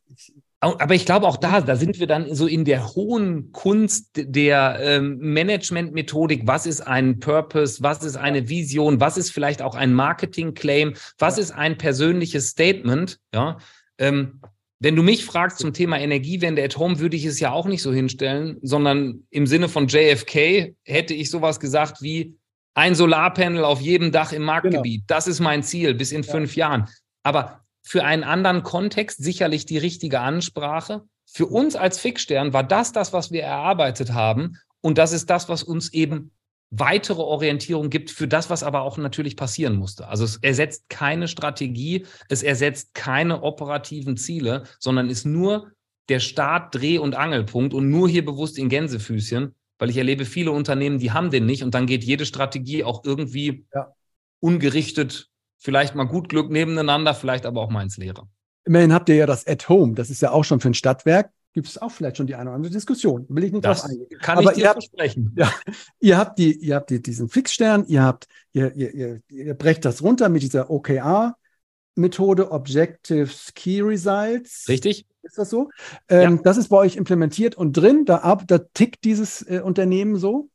[0.63, 4.79] aber ich glaube auch da, da sind wir dann so in der hohen Kunst der
[4.79, 6.43] ähm, Management-Methodik.
[6.45, 7.83] Was ist ein Purpose?
[7.83, 9.01] Was ist eine Vision?
[9.01, 10.97] Was ist vielleicht auch ein Marketing-Claim?
[11.19, 13.19] Was ist ein persönliches Statement?
[13.33, 13.57] Ja,
[14.01, 14.41] ähm,
[14.81, 17.83] wenn du mich fragst zum Thema Energiewende at Home, würde ich es ja auch nicht
[17.83, 22.39] so hinstellen, sondern im Sinne von JFK hätte ich sowas gesagt wie
[22.75, 25.03] ein Solarpanel auf jedem Dach im Marktgebiet.
[25.03, 25.05] Genau.
[25.07, 26.33] Das ist mein Ziel bis in ja.
[26.33, 26.89] fünf Jahren.
[27.23, 31.03] Aber für einen anderen Kontext sicherlich die richtige Ansprache.
[31.27, 34.57] Für uns als Fixstern war das das, was wir erarbeitet haben.
[34.81, 36.31] Und das ist das, was uns eben
[36.71, 40.07] weitere Orientierung gibt für das, was aber auch natürlich passieren musste.
[40.07, 45.73] Also es ersetzt keine Strategie, es ersetzt keine operativen Ziele, sondern ist nur
[46.09, 50.53] der Start, Dreh- und Angelpunkt und nur hier bewusst in Gänsefüßchen, weil ich erlebe viele
[50.53, 53.93] Unternehmen, die haben den nicht und dann geht jede Strategie auch irgendwie ja.
[54.41, 55.29] ungerichtet,
[55.59, 58.29] vielleicht mal gut Glück nebeneinander, vielleicht aber auch mal ins Leere.
[58.65, 61.33] Immerhin habt ihr ja das At Home, das ist ja auch schon für ein Stadtwerk
[61.53, 63.27] gibt es auch vielleicht schon die eine oder andere Diskussion.
[63.29, 64.19] Will ich nicht das drauf eingehen.
[64.21, 65.35] Kann Aber ich dir ihr habt, versprechen.
[65.37, 65.53] Ja,
[66.01, 69.85] ihr habt die, ihr habt die, diesen Fixstern, ihr habt, ihr, ihr, ihr, ihr brecht
[69.85, 74.67] das runter mit dieser OKR-Methode, Objectives Key Results.
[74.69, 75.07] Richtig.
[75.23, 75.69] Ist das so?
[76.09, 76.43] Ähm, ja.
[76.43, 80.49] Das ist bei euch implementiert und drin, da, da tickt dieses äh, Unternehmen so.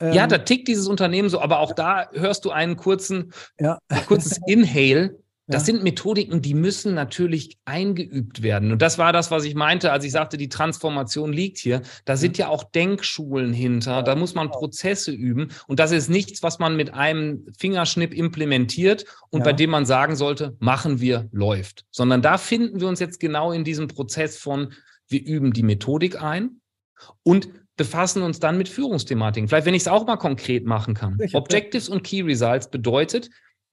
[0.00, 3.78] ja, ähm, da tickt dieses Unternehmen so, aber auch da hörst du einen kurzen, ja.
[3.88, 5.74] ein kurzes Inhale das ja.
[5.74, 8.72] sind Methodiken, die müssen natürlich eingeübt werden.
[8.72, 11.82] Und das war das, was ich meinte, als ich sagte, die Transformation liegt hier.
[12.06, 14.02] Da sind ja auch Denkschulen hinter.
[14.02, 15.48] Da muss man Prozesse üben.
[15.66, 19.44] Und das ist nichts, was man mit einem Fingerschnipp implementiert und ja.
[19.44, 21.84] bei dem man sagen sollte, machen wir, läuft.
[21.90, 24.72] Sondern da finden wir uns jetzt genau in diesem Prozess von,
[25.08, 26.62] wir üben die Methodik ein
[27.22, 29.48] und befassen uns dann mit Führungsthematiken.
[29.48, 31.18] Vielleicht, wenn ich es auch mal konkret machen kann.
[31.32, 33.28] Objectives und Key Results bedeutet,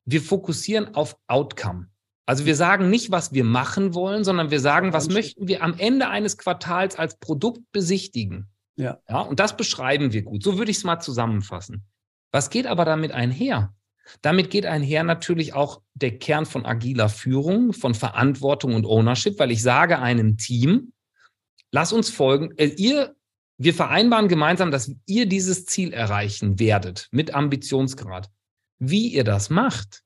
[0.06, 1.88] wir fokussieren auf Outcome.
[2.26, 5.76] Also wir sagen nicht, was wir machen wollen, sondern wir sagen, was möchten wir am
[5.78, 8.50] Ende eines Quartals als Produkt besichtigen.
[8.78, 9.00] Ja.
[9.10, 10.44] ja und das beschreiben wir gut.
[10.44, 11.86] So würde ich es mal zusammenfassen.
[12.32, 13.74] Was geht aber damit einher?
[14.22, 19.52] Damit geht einher natürlich auch der Kern von agiler Führung, von Verantwortung und Ownership, weil
[19.52, 20.94] ich sage einem Team,
[21.72, 23.16] lass uns folgen, äh, ihr,
[23.58, 28.30] wir vereinbaren gemeinsam, dass ihr dieses Ziel erreichen werdet mit Ambitionsgrad.
[28.84, 30.02] Wie ihr das macht,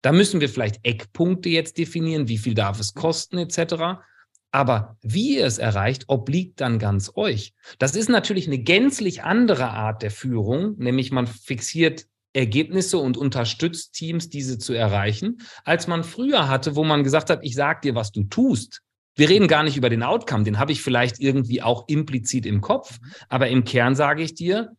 [0.00, 4.04] da müssen wir vielleicht Eckpunkte jetzt definieren, wie viel darf es kosten etc.
[4.52, 7.54] Aber wie ihr es erreicht, obliegt dann ganz euch.
[7.80, 13.94] Das ist natürlich eine gänzlich andere Art der Führung, nämlich man fixiert Ergebnisse und unterstützt
[13.94, 17.96] Teams, diese zu erreichen, als man früher hatte, wo man gesagt hat, ich sag dir,
[17.96, 18.80] was du tust.
[19.16, 22.60] Wir reden gar nicht über den Outcome, den habe ich vielleicht irgendwie auch implizit im
[22.60, 24.76] Kopf, aber im Kern sage ich dir,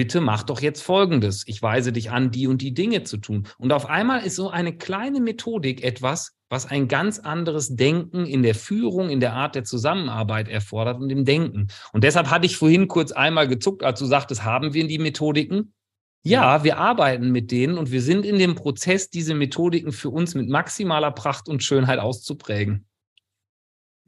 [0.00, 1.42] bitte mach doch jetzt Folgendes.
[1.46, 3.46] Ich weise dich an, die und die Dinge zu tun.
[3.58, 8.42] Und auf einmal ist so eine kleine Methodik etwas, was ein ganz anderes Denken in
[8.42, 11.68] der Führung, in der Art der Zusammenarbeit erfordert und im Denken.
[11.92, 15.74] Und deshalb hatte ich vorhin kurz einmal gezuckt, als du sagtest, haben wir die Methodiken?
[16.22, 20.34] Ja, wir arbeiten mit denen und wir sind in dem Prozess, diese Methodiken für uns
[20.34, 22.86] mit maximaler Pracht und Schönheit auszuprägen.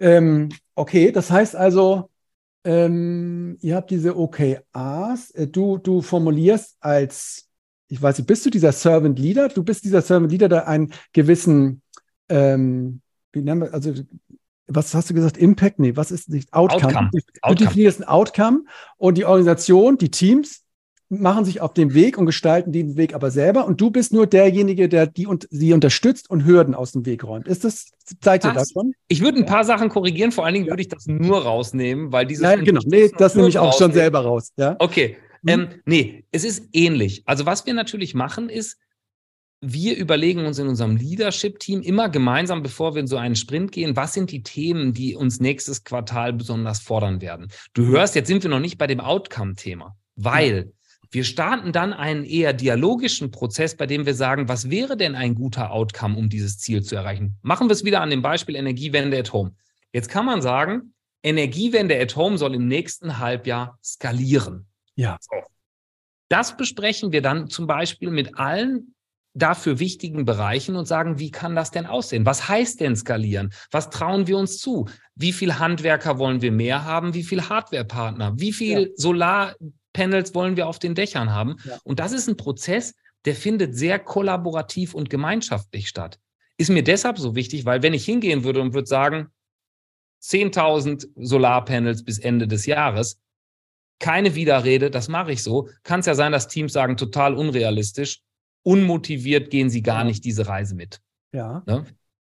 [0.01, 2.09] Ähm, okay, das heißt also,
[2.64, 7.48] ähm, ihr habt diese OKRs, äh, du, du formulierst als,
[7.89, 9.48] ich weiß nicht, bist du dieser Servant Leader?
[9.48, 11.82] Du bist dieser Servant Leader, der einen gewissen,
[12.28, 13.01] ähm,
[13.32, 13.93] wie nennen wir, also
[14.68, 15.36] was hast du gesagt?
[15.36, 15.78] Impact?
[15.78, 16.52] Nee, was ist nicht?
[16.52, 16.86] Outcome.
[16.86, 17.10] Outcome.
[17.12, 18.64] Du, du definierst ein Outcome
[18.97, 20.61] und die Organisation, die Teams
[21.20, 24.26] machen sich auf den Weg und gestalten den Weg aber selber und du bist nur
[24.26, 27.47] derjenige, der die und sie unterstützt und Hürden aus dem Weg räumt.
[27.47, 28.94] Ist das, zeigt dir das schon?
[29.09, 30.72] Ich würde ein paar Sachen korrigieren, vor allen Dingen ja.
[30.72, 32.43] würde ich das nur rausnehmen, weil dieses.
[32.44, 34.52] Ja, genau, nee, das nehme ich auch schon selber raus.
[34.56, 34.76] Ja?
[34.78, 35.16] Okay.
[35.43, 35.51] Mhm.
[35.51, 37.22] Ähm, nee, es ist ähnlich.
[37.26, 38.78] Also, was wir natürlich machen, ist,
[39.60, 43.97] wir überlegen uns in unserem Leadership-Team immer gemeinsam, bevor wir in so einen Sprint gehen,
[43.97, 47.48] was sind die Themen, die uns nächstes Quartal besonders fordern werden.
[47.72, 50.72] Du hörst, jetzt sind wir noch nicht bei dem Outcome-Thema, weil
[51.12, 55.34] wir starten dann einen eher dialogischen Prozess, bei dem wir sagen, was wäre denn ein
[55.34, 57.36] guter Outcome, um dieses Ziel zu erreichen?
[57.43, 59.55] Machen wir es wieder an dem Beispiel Energiewende at Home.
[59.93, 64.66] Jetzt kann man sagen, Energiewende at Home soll im nächsten Halbjahr skalieren.
[64.97, 65.18] Ja.
[65.20, 65.36] So.
[66.30, 68.94] Das besprechen wir dann zum Beispiel mit allen
[69.34, 72.24] dafür wichtigen Bereichen und sagen, wie kann das denn aussehen?
[72.24, 73.52] Was heißt denn skalieren?
[73.70, 74.89] Was trauen wir uns zu?
[75.14, 77.12] Wie viel Handwerker wollen wir mehr haben?
[77.12, 78.32] Wie viel Hardwarepartner?
[78.39, 78.89] Wie viel ja.
[78.97, 79.55] Solar
[79.93, 81.56] Panels wollen wir auf den Dächern haben.
[81.64, 81.78] Ja.
[81.85, 82.94] Und das ist ein Prozess,
[83.24, 86.19] der findet sehr kollaborativ und gemeinschaftlich statt.
[86.56, 89.28] Ist mir deshalb so wichtig, weil wenn ich hingehen würde und würde sagen,
[90.23, 93.19] 10.000 Solarpanels bis Ende des Jahres,
[93.98, 98.20] keine Widerrede, das mache ich so, kann es ja sein, dass Teams sagen, total unrealistisch,
[98.62, 101.01] unmotiviert gehen sie gar nicht diese Reise mit.
[101.32, 101.62] Ja.
[101.66, 101.85] ja.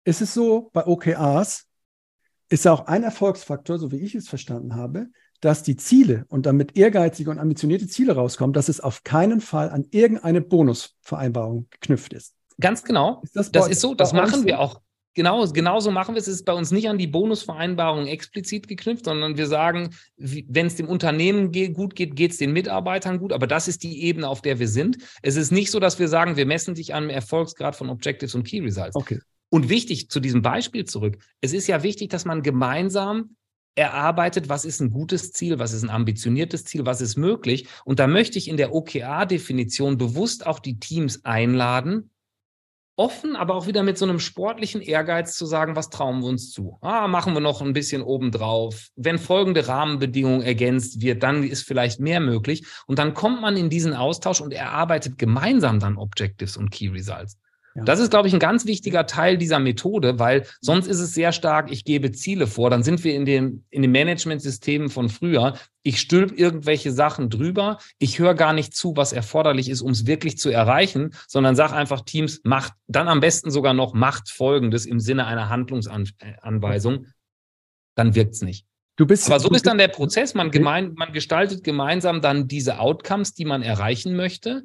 [0.04, 1.68] Ist es so, bei OKRs
[2.50, 5.08] ist auch ein Erfolgsfaktor, so wie ich es verstanden habe,
[5.42, 9.70] dass die Ziele und damit ehrgeizige und ambitionierte Ziele rauskommen, dass es auf keinen Fall
[9.70, 12.36] an irgendeine Bonusvereinbarung geknüpft ist.
[12.60, 13.22] Ganz genau.
[13.24, 14.82] Ist das, das ist so, das machen wir auch.
[15.14, 16.28] Genau, genauso machen wir es.
[16.28, 20.76] Es ist bei uns nicht an die Bonusvereinbarung explizit geknüpft, sondern wir sagen, wenn es
[20.76, 23.34] dem Unternehmen gut geht, geht es den Mitarbeitern gut.
[23.34, 25.00] Aber das ist die Ebene, auf der wir sind.
[25.22, 28.36] Es ist nicht so, dass wir sagen, wir messen dich an dem Erfolgsgrad von Objectives
[28.36, 28.96] und Key Results.
[28.96, 29.20] Okay.
[29.50, 31.18] Und wichtig zu diesem Beispiel zurück.
[31.42, 33.36] Es ist ja wichtig, dass man gemeinsam
[33.76, 37.68] erarbeitet, was ist ein gutes Ziel, was ist ein ambitioniertes Ziel, was ist möglich.
[37.86, 42.12] Und da möchte ich in der OKR-Definition bewusst auch die Teams einladen,
[42.98, 46.52] offen, aber auch wieder mit so einem sportlichen Ehrgeiz zu sagen, was trauen wir uns
[46.52, 46.78] zu?
[46.82, 48.90] Ah, machen wir noch ein bisschen obendrauf.
[48.96, 52.66] Wenn folgende Rahmenbedingungen ergänzt wird, dann ist vielleicht mehr möglich.
[52.86, 57.38] Und dann kommt man in diesen Austausch und erarbeitet gemeinsam dann Objectives und Key Results.
[57.76, 57.84] Ja.
[57.84, 61.32] Das ist, glaube ich, ein ganz wichtiger Teil dieser Methode, weil sonst ist es sehr
[61.32, 65.54] stark, ich gebe Ziele vor, dann sind wir in den, in den Managementsystemen von früher.
[65.84, 70.06] Ich stülp irgendwelche Sachen drüber, ich höre gar nicht zu, was erforderlich ist, um es
[70.06, 74.86] wirklich zu erreichen, sondern sag einfach Teams, macht dann am besten sogar noch macht Folgendes
[74.86, 77.08] im Sinne einer Handlungsanweisung,
[77.96, 78.66] dann wirkt's nicht.
[78.98, 80.34] Du bist, Aber so ist dann der Prozess.
[80.34, 84.64] Man, gemein, man gestaltet gemeinsam dann diese Outcomes, die man erreichen möchte.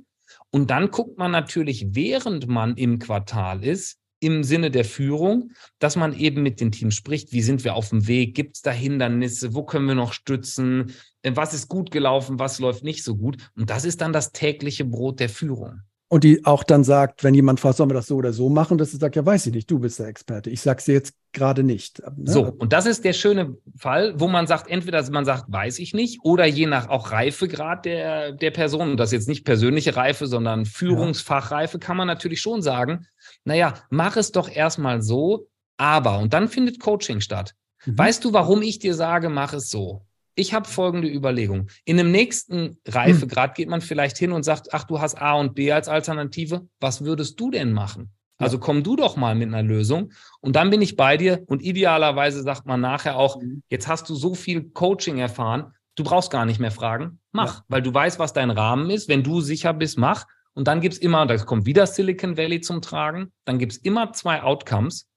[0.50, 5.96] Und dann guckt man natürlich, während man im Quartal ist, im Sinne der Führung, dass
[5.96, 8.70] man eben mit den Teams spricht, wie sind wir auf dem Weg, gibt es da
[8.70, 13.50] Hindernisse, wo können wir noch stützen, was ist gut gelaufen, was läuft nicht so gut.
[13.56, 17.34] Und das ist dann das tägliche Brot der Führung und die auch dann sagt, wenn
[17.34, 19.52] jemand fragt, sollen wir das so oder so machen, dass sie sagt, ja, weiß ich
[19.52, 20.50] nicht, du bist der Experte.
[20.50, 22.00] Ich sag's dir jetzt gerade nicht.
[22.16, 22.30] Ne?
[22.30, 25.94] So, und das ist der schöne Fall, wo man sagt, entweder man sagt, weiß ich
[25.94, 29.96] nicht, oder je nach auch Reifegrad der, der Person, und das ist jetzt nicht persönliche
[29.96, 33.06] Reife, sondern Führungsfachreife, kann man natürlich schon sagen,
[33.44, 37.54] naja, mach es doch erstmal so, aber, und dann findet Coaching statt.
[37.84, 37.98] Mhm.
[37.98, 40.02] Weißt du, warum ich dir sage, mach es so?
[40.36, 41.68] Ich habe folgende Überlegung.
[41.84, 45.54] In dem nächsten Reifegrad geht man vielleicht hin und sagt, ach, du hast A und
[45.54, 46.68] B als Alternative.
[46.78, 48.12] Was würdest du denn machen?
[48.38, 51.62] Also komm du doch mal mit einer Lösung und dann bin ich bei dir und
[51.62, 53.62] idealerweise sagt man nachher auch, mhm.
[53.70, 57.64] jetzt hast du so viel Coaching erfahren, du brauchst gar nicht mehr fragen, mach, ja.
[57.68, 59.08] weil du weißt, was dein Rahmen ist.
[59.08, 60.26] Wenn du sicher bist, mach.
[60.52, 64.42] Und dann gibt's immer, da kommt wieder Silicon Valley zum Tragen, dann gibt's immer zwei
[64.42, 65.08] Outcomes.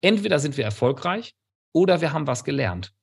[0.00, 1.34] Entweder sind wir erfolgreich
[1.72, 2.94] oder wir haben was gelernt.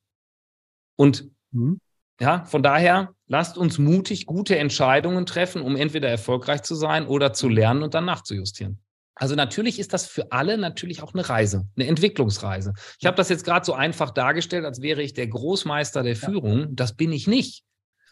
[0.95, 1.79] Und Mhm.
[2.19, 7.33] Ja, von daher lasst uns mutig gute Entscheidungen treffen, um entweder erfolgreich zu sein oder
[7.33, 8.79] zu lernen und dann nachzujustieren.
[9.15, 12.73] Also natürlich ist das für alle natürlich auch eine Reise, eine Entwicklungsreise.
[12.99, 16.75] Ich habe das jetzt gerade so einfach dargestellt, als wäre ich der Großmeister der Führung.
[16.75, 17.63] Das bin ich nicht,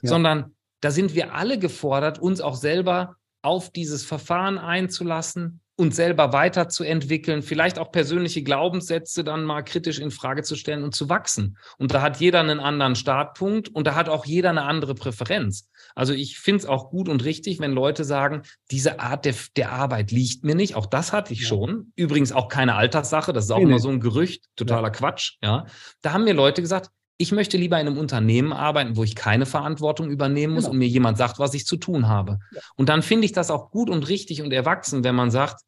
[0.02, 0.10] ja.
[0.10, 6.34] sondern da sind wir alle gefordert, uns auch selber auf dieses Verfahren einzulassen, uns selber
[6.34, 11.58] weiterzuentwickeln, vielleicht auch persönliche Glaubenssätze dann mal kritisch in Frage zu stellen und zu wachsen.
[11.78, 15.70] Und da hat jeder einen anderen Startpunkt und da hat auch jeder eine andere Präferenz.
[15.96, 18.42] Also ich finde es auch gut und richtig, wenn Leute sagen,
[18.72, 20.76] diese Art der, der Arbeit liegt mir nicht.
[20.76, 21.48] Auch das hatte ich ja.
[21.48, 21.94] schon.
[21.96, 23.32] Übrigens auch keine Alterssache.
[23.32, 24.92] Das ist auch nee, immer so ein Gerücht, totaler ja.
[24.92, 25.38] Quatsch.
[25.42, 25.66] Ja,
[26.02, 26.90] da haben mir Leute gesagt,
[27.22, 30.72] Ich möchte lieber in einem Unternehmen arbeiten, wo ich keine Verantwortung übernehmen muss genau.
[30.74, 32.40] und mir jemand sagt, was ich zu tun habe.
[32.54, 32.62] Ja.
[32.76, 35.62] Und dann finde ich das auch gut und richtig und erwachsen, wenn man sagt,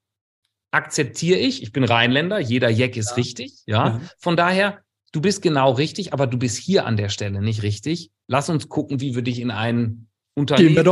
[0.71, 3.15] akzeptiere ich, ich bin Rheinländer, jeder Jack ist ja.
[3.15, 3.89] richtig, ja.
[3.91, 4.01] Mhm.
[4.17, 4.79] Von daher,
[5.11, 8.11] du bist genau richtig, aber du bist hier an der Stelle nicht richtig.
[8.27, 10.87] Lass uns gucken, wie wir dich in ein Unternehmen,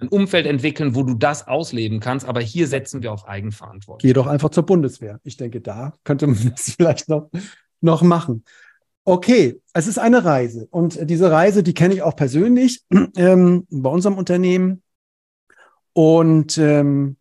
[0.00, 2.26] ein Umfeld entwickeln, wo du das ausleben kannst.
[2.26, 4.06] Aber hier setzen wir auf Eigenverantwortung.
[4.06, 5.20] Geh doch einfach zur Bundeswehr.
[5.24, 7.30] Ich denke, da könnte man das vielleicht noch,
[7.80, 8.44] noch machen.
[9.04, 12.82] Okay, es ist eine Reise und diese Reise, die kenne ich auch persönlich
[13.16, 14.82] ähm, bei unserem Unternehmen.
[15.94, 17.16] Und ähm,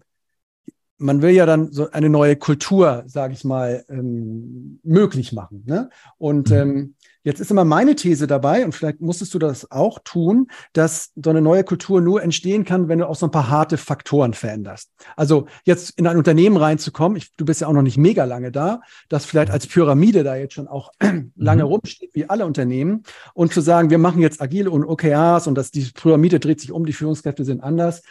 [1.01, 5.63] man will ja dann so eine neue Kultur, sage ich mal, ähm, möglich machen.
[5.65, 5.89] Ne?
[6.17, 6.55] Und mhm.
[6.55, 11.11] ähm, Jetzt ist immer meine These dabei, und vielleicht musstest du das auch tun, dass
[11.15, 14.33] so eine neue Kultur nur entstehen kann, wenn du auch so ein paar harte Faktoren
[14.33, 14.91] veränderst.
[15.15, 18.51] Also jetzt in ein Unternehmen reinzukommen, ich, du bist ja auch noch nicht mega lange
[18.51, 20.91] da, das vielleicht als Pyramide da jetzt schon auch
[21.35, 21.69] lange mhm.
[21.69, 23.03] rumsteht, wie alle Unternehmen,
[23.35, 26.71] und zu sagen, wir machen jetzt agile und OKRs und dass die Pyramide dreht sich
[26.71, 28.01] um, die Führungskräfte sind anders.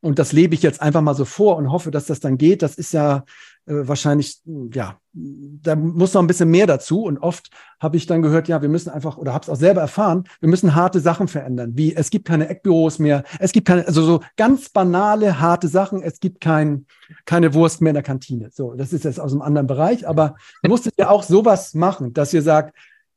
[0.00, 2.62] Und das lebe ich jetzt einfach mal so vor und hoffe, dass das dann geht.
[2.62, 3.24] Das ist ja
[3.66, 4.38] äh, wahrscheinlich,
[4.72, 7.02] ja, da muss noch ein bisschen mehr dazu.
[7.02, 7.50] Und oft
[7.80, 10.48] habe ich dann gehört, ja, wir müssen einfach, oder habe es auch selber erfahren, wir
[10.48, 14.20] müssen harte Sachen verändern, wie es gibt keine Eckbüros mehr, es gibt keine, also so
[14.36, 16.86] ganz banale, harte Sachen, es gibt kein,
[17.24, 18.50] keine Wurst mehr in der Kantine.
[18.52, 22.14] So, das ist jetzt aus einem anderen Bereich, aber ihr musstet ja auch sowas machen,
[22.14, 22.74] dass ihr sagt,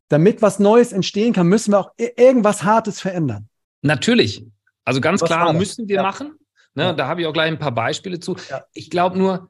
[0.09, 3.47] damit was Neues entstehen kann, müssen wir auch irgendwas Hartes verändern.
[3.81, 4.45] Natürlich.
[4.83, 6.03] Also ganz was klar müssen wir ja.
[6.03, 6.33] machen.
[6.73, 6.93] Ne, ja.
[6.93, 8.35] Da habe ich auch gleich ein paar Beispiele zu.
[8.49, 8.64] Ja.
[8.73, 9.49] Ich glaube nur,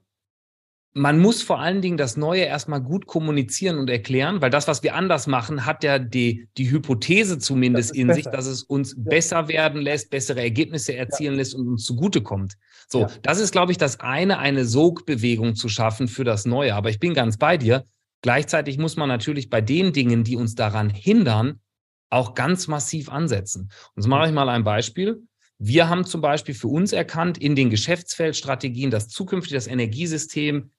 [0.94, 4.84] man muss vor allen Dingen das Neue erstmal gut kommunizieren und erklären, weil das, was
[4.84, 8.16] wir anders machen, hat ja die, die Hypothese zumindest in besser.
[8.24, 9.04] sich, dass es uns ja.
[9.04, 11.38] besser werden lässt, bessere Ergebnisse erzielen ja.
[11.40, 12.58] lässt und uns zugutekommt.
[12.90, 13.10] So, ja.
[13.22, 16.76] das ist, glaube ich, das eine, eine Sogbewegung zu schaffen für das Neue.
[16.76, 17.86] Aber ich bin ganz bei dir.
[18.22, 21.62] Gleichzeitig muss man natürlich bei den Dingen, die uns daran hindern,
[22.10, 23.72] auch ganz massiv ansetzen.
[23.96, 25.24] Und so mache ich mal ein Beispiel.
[25.64, 30.72] Wir haben zum Beispiel für uns erkannt, in den Geschäftsfeldstrategien, dass zukünftig das Energiesystem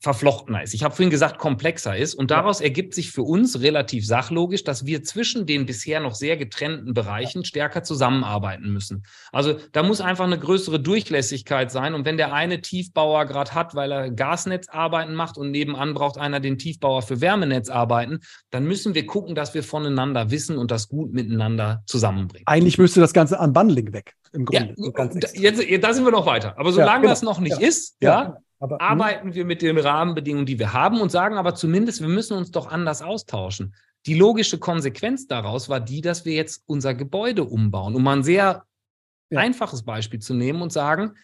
[0.00, 0.74] verflochtener ist.
[0.74, 2.14] Ich habe vorhin gesagt, komplexer ist.
[2.14, 6.36] Und daraus ergibt sich für uns relativ sachlogisch, dass wir zwischen den bisher noch sehr
[6.36, 9.04] getrennten Bereichen stärker zusammenarbeiten müssen.
[9.32, 11.94] Also da muss einfach eine größere Durchlässigkeit sein.
[11.94, 16.40] Und wenn der eine Tiefbauer gerade hat, weil er Gasnetzarbeiten macht und nebenan braucht einer
[16.40, 18.20] den Tiefbauer für Wärmenetzarbeiten,
[18.50, 22.46] dann müssen wir gucken, dass wir voneinander wissen und das gut miteinander zusammenbringen.
[22.46, 24.74] Eigentlich müsste das Ganze an Bundling weg, im Grunde.
[24.76, 26.58] Ja, jetzt, da sind wir noch weiter.
[26.58, 27.08] Aber solange ja, genau.
[27.08, 27.66] das noch nicht ja.
[27.66, 28.80] ist, ja aber, hm?
[28.80, 32.50] arbeiten wir mit den Rahmenbedingungen, die wir haben und sagen aber zumindest, wir müssen uns
[32.50, 33.74] doch anders austauschen.
[34.06, 38.22] Die logische Konsequenz daraus war die, dass wir jetzt unser Gebäude umbauen, um mal ein
[38.22, 38.64] sehr
[39.30, 39.40] ja.
[39.40, 41.14] einfaches Beispiel zu nehmen und sagen,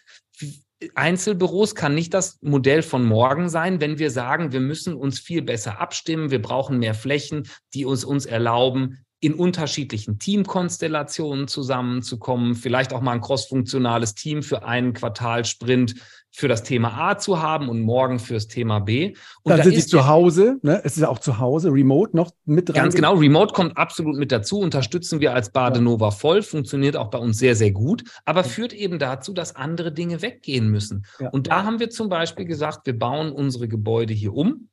[0.95, 5.41] Einzelbüros kann nicht das Modell von morgen sein, wenn wir sagen, wir müssen uns viel
[5.41, 12.91] besser abstimmen, wir brauchen mehr Flächen, die uns, uns erlauben, in unterschiedlichen Teamkonstellationen zusammenzukommen, vielleicht
[12.91, 15.95] auch mal ein crossfunktionales Team für einen Quartalsprint
[16.35, 19.13] für das Thema A zu haben und morgen fürs Thema B.
[19.43, 20.81] Und Dann da sind sie zu Hause, ne?
[20.83, 22.75] es ist ja auch zu Hause, Remote noch mit dran.
[22.75, 27.19] Ganz genau, Remote kommt absolut mit dazu, unterstützen wir als Badenova voll, funktioniert auch bei
[27.19, 28.47] uns sehr, sehr gut, aber ja.
[28.47, 31.05] führt eben dazu, dass andere Dinge weggehen müssen.
[31.19, 31.29] Ja.
[31.29, 34.69] Und da haben wir zum Beispiel gesagt, wir bauen unsere Gebäude hier um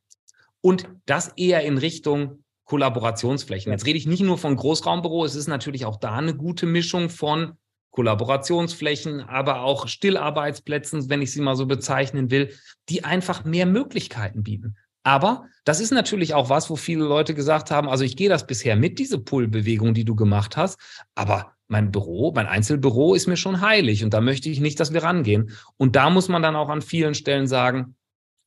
[0.63, 3.71] und das eher in Richtung Kollaborationsflächen.
[3.71, 7.11] Jetzt rede ich nicht nur von Großraumbüro, es ist natürlich auch da eine gute Mischung
[7.11, 7.59] von
[7.91, 12.55] Kollaborationsflächen, aber auch Stillarbeitsplätzen, wenn ich sie mal so bezeichnen will,
[12.89, 14.77] die einfach mehr Möglichkeiten bieten.
[15.03, 18.47] Aber das ist natürlich auch was, wo viele Leute gesagt haben, also ich gehe das
[18.47, 20.79] bisher mit, diese Pull-Bewegung, die du gemacht hast,
[21.15, 24.93] aber mein Büro, mein Einzelbüro ist mir schon heilig und da möchte ich nicht, dass
[24.93, 25.57] wir rangehen.
[25.77, 27.95] Und da muss man dann auch an vielen Stellen sagen,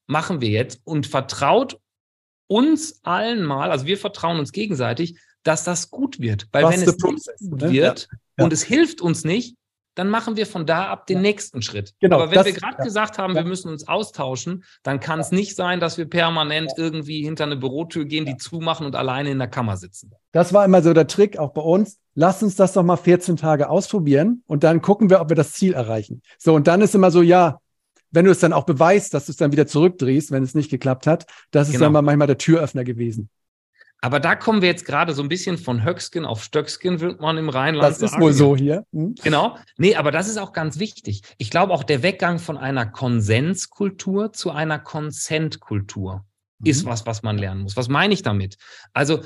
[0.07, 1.79] machen wir jetzt und vertraut
[2.47, 6.47] uns allen mal, also wir vertrauen uns gegenseitig, dass das gut wird.
[6.51, 7.71] Weil Was wenn es process, nicht gut ne?
[7.71, 8.45] wird ja, ja.
[8.45, 9.55] und es hilft uns nicht,
[9.95, 11.21] dann machen wir von da ab den ja.
[11.21, 11.93] nächsten Schritt.
[11.99, 15.31] Genau, Aber wenn das, wir gerade gesagt haben, wir müssen uns austauschen, dann kann es
[15.31, 19.37] nicht sein, dass wir permanent irgendwie hinter eine Bürotür gehen, die zumachen und alleine in
[19.37, 20.11] der Kammer sitzen.
[20.31, 21.99] Das war immer so der Trick, auch bei uns.
[22.15, 25.53] Lass uns das doch mal 14 Tage ausprobieren und dann gucken wir, ob wir das
[25.53, 26.21] Ziel erreichen.
[26.37, 27.59] So, und dann ist immer so, ja,
[28.11, 30.69] wenn du es dann auch beweist, dass du es dann wieder zurückdrehst, wenn es nicht
[30.69, 31.85] geklappt hat, das ist genau.
[31.85, 33.29] dann mal manchmal der Türöffner gewesen.
[34.03, 37.37] Aber da kommen wir jetzt gerade so ein bisschen von Höcksken auf Stöcksken, wird man
[37.37, 38.11] im Rheinland das sagen.
[38.11, 38.85] Das ist wohl so hier.
[38.91, 39.15] Hm.
[39.23, 39.57] Genau.
[39.77, 41.21] Nee, aber das ist auch ganz wichtig.
[41.37, 46.25] Ich glaube auch der Weggang von einer Konsenskultur zu einer Konsentkultur
[46.59, 46.69] mhm.
[46.69, 47.77] ist was, was man lernen muss.
[47.77, 48.57] Was meine ich damit?
[48.91, 49.21] Also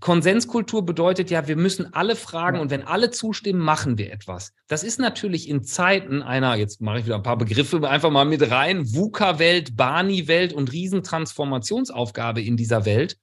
[0.00, 4.52] Konsenskultur bedeutet ja, wir müssen alle fragen und wenn alle zustimmen, machen wir etwas.
[4.68, 8.26] Das ist natürlich in Zeiten einer, jetzt mache ich wieder ein paar Begriffe einfach mal
[8.26, 13.16] mit rein, VUCA-Welt, Bani-Welt und Riesentransformationsaufgabe in dieser Welt,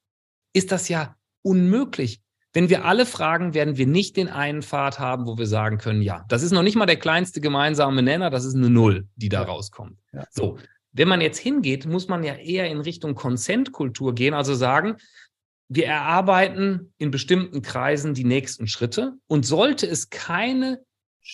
[0.54, 2.22] ist das ja unmöglich.
[2.54, 6.02] Wenn wir alle fragen, werden wir nicht den einen Pfad haben, wo wir sagen können,
[6.02, 9.30] ja, das ist noch nicht mal der kleinste gemeinsame Nenner, das ist eine Null, die
[9.30, 10.00] da rauskommt.
[10.12, 10.26] Ja.
[10.32, 10.58] So,
[10.92, 14.98] wenn man jetzt hingeht, muss man ja eher in Richtung Konsentkultur gehen, also sagen,
[15.68, 20.80] wir erarbeiten in bestimmten Kreisen die nächsten Schritte und sollte es keine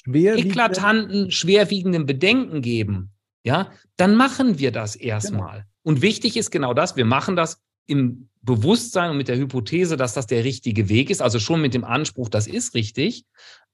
[0.06, 3.14] eklatanten, schwerwiegenden Bedenken geben,
[3.44, 5.60] ja, dann machen wir das erstmal.
[5.60, 5.70] Genau.
[5.84, 10.14] Und wichtig ist genau das, wir machen das im Bewusstsein und mit der Hypothese, dass
[10.14, 13.26] das der richtige Weg ist, also schon mit dem Anspruch, das ist richtig,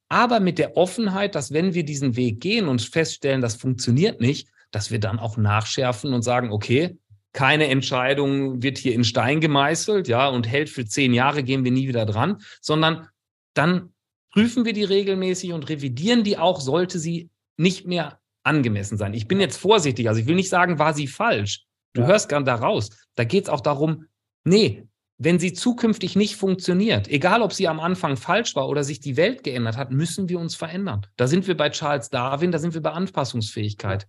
[0.09, 4.49] aber mit der Offenheit, dass wenn wir diesen Weg gehen und feststellen, das funktioniert nicht,
[4.71, 6.97] dass wir dann auch nachschärfen und sagen, okay,
[7.33, 11.71] keine Entscheidung wird hier in Stein gemeißelt, ja, und hält für zehn Jahre, gehen wir
[11.71, 13.07] nie wieder dran, sondern
[13.53, 13.93] dann
[14.33, 19.13] prüfen wir die regelmäßig und revidieren die auch, sollte sie nicht mehr angemessen sein.
[19.13, 21.65] Ich bin jetzt vorsichtig, also ich will nicht sagen, war sie falsch.
[21.93, 22.07] Du ja.
[22.07, 22.89] hörst gern daraus.
[23.15, 24.05] Da geht es auch darum,
[24.43, 24.87] nee,
[25.17, 29.17] wenn sie zukünftig nicht funktioniert, egal ob sie am Anfang falsch war oder sich die
[29.17, 31.05] Welt geändert hat, müssen wir uns verändern.
[31.15, 34.07] Da sind wir bei Charles Darwin, da sind wir bei Anpassungsfähigkeit.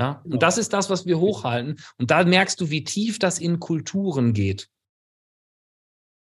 [0.00, 0.22] Ja?
[0.24, 1.76] Und das ist das, was wir hochhalten.
[1.98, 4.70] Und da merkst du, wie tief das in Kulturen geht.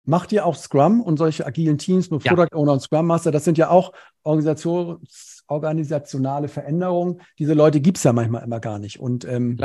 [0.04, 2.34] Macht ihr auch Scrum und solche agilen Teams mit ja.
[2.34, 3.30] Product Owner und Scrum Master?
[3.30, 3.92] Das sind ja auch
[4.24, 7.20] Organisations, organisationale Veränderungen.
[7.38, 8.98] Diese Leute gibt es ja manchmal immer gar nicht.
[8.98, 9.56] Und ähm,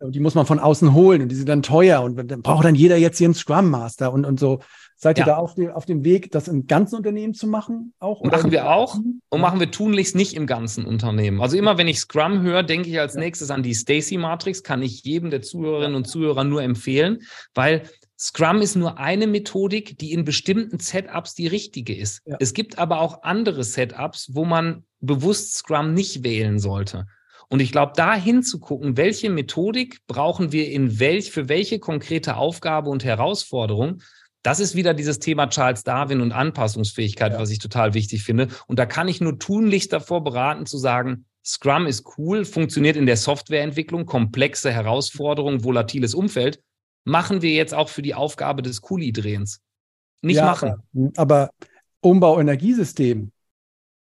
[0.00, 2.74] die muss man von außen holen und die sind dann teuer und dann braucht dann
[2.74, 4.60] jeder jetzt hier einen Scrum Master und, und so.
[4.98, 5.34] Seid ihr ja.
[5.34, 7.92] da auf, die, auf dem Weg, das im ganzen Unternehmen zu machen?
[7.98, 8.94] Auch, machen wir auch
[9.28, 11.42] und machen wir tunlichst nicht im ganzen Unternehmen.
[11.42, 13.20] Also immer, wenn ich Scrum höre, denke ich als ja.
[13.20, 17.18] nächstes an die Stacy-Matrix, kann ich jedem der Zuhörerinnen und Zuhörer nur empfehlen,
[17.54, 17.82] weil
[18.18, 22.22] Scrum ist nur eine Methodik, die in bestimmten Setups die richtige ist.
[22.24, 22.36] Ja.
[22.40, 27.06] Es gibt aber auch andere Setups, wo man bewusst Scrum nicht wählen sollte.
[27.48, 32.90] Und ich glaube, da hinzugucken, welche Methodik brauchen wir in welch, für welche konkrete Aufgabe
[32.90, 34.02] und Herausforderung,
[34.42, 37.38] das ist wieder dieses Thema Charles Darwin und Anpassungsfähigkeit, ja.
[37.38, 38.48] was ich total wichtig finde.
[38.66, 43.06] Und da kann ich nur tunlichst davor beraten zu sagen, Scrum ist cool, funktioniert in
[43.06, 46.60] der Softwareentwicklung, komplexe Herausforderungen, volatiles Umfeld.
[47.04, 49.62] Machen wir jetzt auch für die Aufgabe des Kuli-Drehens.
[50.22, 50.74] Nicht ja, machen.
[50.92, 51.50] Aber, aber
[52.00, 53.30] Umbau Energiesystem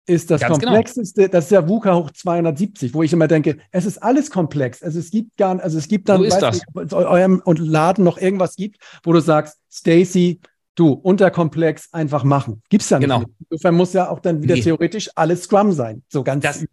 [0.06, 0.72] ist das Ganz genau.
[0.72, 1.32] komplexeste, genau.
[1.32, 4.82] das ist ja VUCA hoch 270, wo ich immer denke, es ist alles komplex.
[4.82, 6.60] Also es gibt gar also es gibt dann, so ist das.
[6.74, 10.40] Nicht, eurem und Laden noch irgendwas gibt, wo du sagst, Stacy,
[10.74, 12.62] du, unterkomplex, einfach machen.
[12.68, 13.08] Gibt's ja nicht.
[13.08, 13.24] Genau.
[13.48, 14.62] Insofern muss ja auch dann wieder nee.
[14.62, 16.02] theoretisch alles Scrum sein.
[16.08, 16.42] So ganz.
[16.42, 16.64] Das,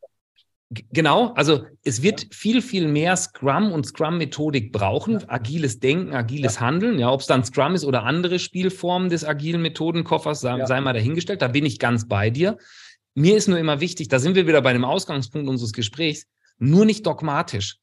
[0.93, 5.25] Genau, also es wird viel, viel mehr Scrum und Scrum-Methodik brauchen, ja.
[5.27, 6.61] agiles Denken, agiles ja.
[6.61, 6.97] Handeln.
[6.97, 10.65] Ja, ob es dann Scrum ist oder andere Spielformen des agilen Methodenkoffers, sei, ja.
[10.65, 11.41] sei mal dahingestellt.
[11.41, 12.57] Da bin ich ganz bei dir.
[13.13, 16.27] Mir ist nur immer wichtig, da sind wir wieder bei dem Ausgangspunkt unseres Gesprächs,
[16.57, 17.77] nur nicht dogmatisch.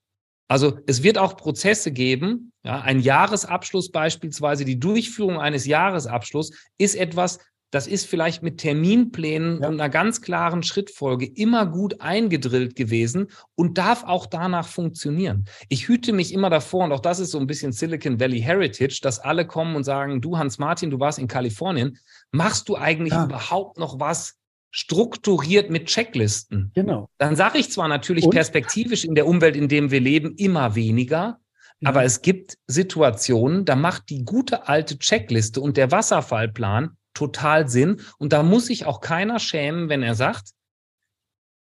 [0.49, 6.95] Also es wird auch Prozesse geben, ja, ein Jahresabschluss beispielsweise, die Durchführung eines Jahresabschlusses ist
[6.95, 7.39] etwas,
[7.71, 9.69] das ist vielleicht mit Terminplänen ja.
[9.69, 15.45] und einer ganz klaren Schrittfolge immer gut eingedrillt gewesen und darf auch danach funktionieren.
[15.69, 19.01] Ich hüte mich immer davor, und auch das ist so ein bisschen Silicon Valley Heritage,
[19.03, 21.99] dass alle kommen und sagen, du Hans Martin, du warst in Kalifornien,
[22.33, 23.27] machst du eigentlich ja.
[23.27, 24.39] überhaupt noch was
[24.71, 26.71] strukturiert mit Checklisten.
[26.75, 27.09] Genau.
[27.19, 28.33] Dann sage ich zwar natürlich Und?
[28.33, 31.41] perspektivisch in der Umwelt, in der wir leben, immer weniger,
[31.81, 31.89] ja.
[31.89, 38.01] aber es gibt Situationen, da macht die gute alte Checkliste und der Wasserfallplan total Sinn.
[38.19, 40.51] Und da muss sich auch keiner schämen, wenn er sagt,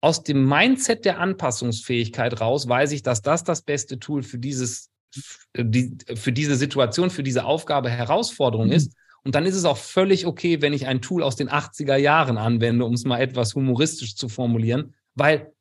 [0.01, 4.90] aus dem Mindset der Anpassungsfähigkeit raus weiß ich, dass das das beste Tool für dieses,
[5.55, 8.73] für diese Situation, für diese Aufgabe, Herausforderung mhm.
[8.73, 8.93] ist.
[9.27, 12.39] Und dann ist es auch völlig okay, wenn ich ein Tool aus den 80er Jahren
[12.39, 15.53] anwende, um es mal etwas humoristisch zu formulieren, weil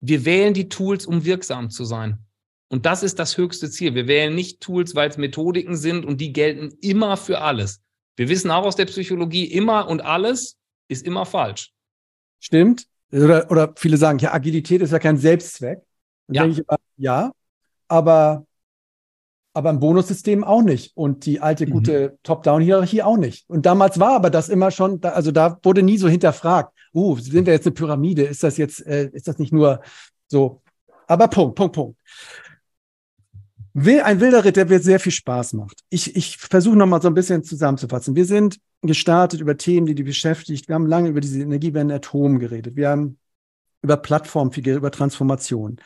[0.00, 2.20] wir wählen die Tools, um wirksam zu sein.
[2.68, 3.94] Und das ist das höchste Ziel.
[3.94, 7.82] Wir wählen nicht Tools, weil es Methodiken sind und die gelten immer für alles.
[8.16, 10.56] Wir wissen auch aus der Psychologie, immer und alles
[10.88, 11.74] ist immer falsch.
[12.40, 12.86] Stimmt.
[13.12, 15.80] Oder, oder viele sagen, ja, Agilität ist ja kein Selbstzweck.
[16.26, 16.42] Dann ja.
[16.44, 16.66] denke ich
[16.96, 17.32] ja,
[17.86, 18.46] aber
[19.58, 21.70] aber im Bonussystem auch nicht und die alte mhm.
[21.70, 22.18] gute.
[22.22, 23.50] Top-Down-Hierarchie auch nicht.
[23.50, 27.44] Und damals war aber das immer schon, also da wurde nie so hinterfragt, uh, sind
[27.44, 28.22] wir jetzt eine Pyramide?
[28.22, 29.80] Ist das jetzt, äh, ist das nicht nur
[30.28, 30.62] so?
[31.08, 31.98] Aber Punkt, Punkt, Punkt.
[33.74, 35.80] Ein wilder Ritt, der mir sehr viel Spaß macht.
[35.90, 38.14] Ich, ich versuche nochmal so ein bisschen zusammenzufassen.
[38.14, 40.68] Wir sind gestartet über Themen, die die beschäftigt.
[40.68, 42.76] Wir haben lange über diese Energiewende Atom geredet.
[42.76, 43.18] Wir haben
[43.82, 45.80] über Plattform viel geredet, über Transformation.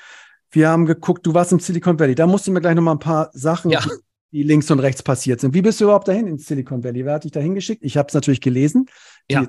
[0.52, 2.14] Wir haben geguckt, du warst im Silicon Valley.
[2.14, 3.82] Da musst du mir gleich noch mal ein paar Sachen, ja.
[4.30, 5.54] die links und rechts passiert sind.
[5.54, 7.04] Wie bist du überhaupt dahin ins Silicon Valley?
[7.04, 7.82] Wer hat dich dahin geschickt?
[7.82, 8.86] Ich habe es natürlich gelesen.
[9.30, 9.46] Ja.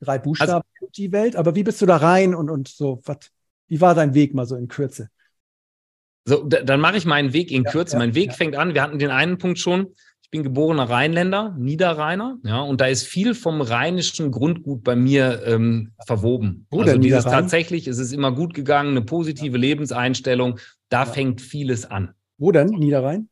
[0.00, 1.34] drei Buchstaben, also, die Welt.
[1.34, 3.02] Aber wie bist du da rein und, und so?
[3.04, 3.18] Was,
[3.66, 5.10] wie war dein Weg mal so in Kürze?
[6.24, 7.94] So, dann mache ich meinen Weg in Kürze.
[7.94, 8.74] Ja, mein Weg fängt an.
[8.74, 9.94] Wir hatten den einen Punkt schon
[10.34, 15.92] bin geborener Rheinländer, Niederrheiner, ja, und da ist viel vom rheinischen Grundgut bei mir ähm,
[16.06, 16.66] verwoben.
[16.70, 20.58] Wo also dieses tatsächlich, es ist immer gut gegangen, eine positive Lebenseinstellung,
[20.88, 21.06] da Ja.
[21.06, 22.14] fängt vieles an.
[22.36, 22.66] Wo denn?
[22.70, 23.28] Niederrhein?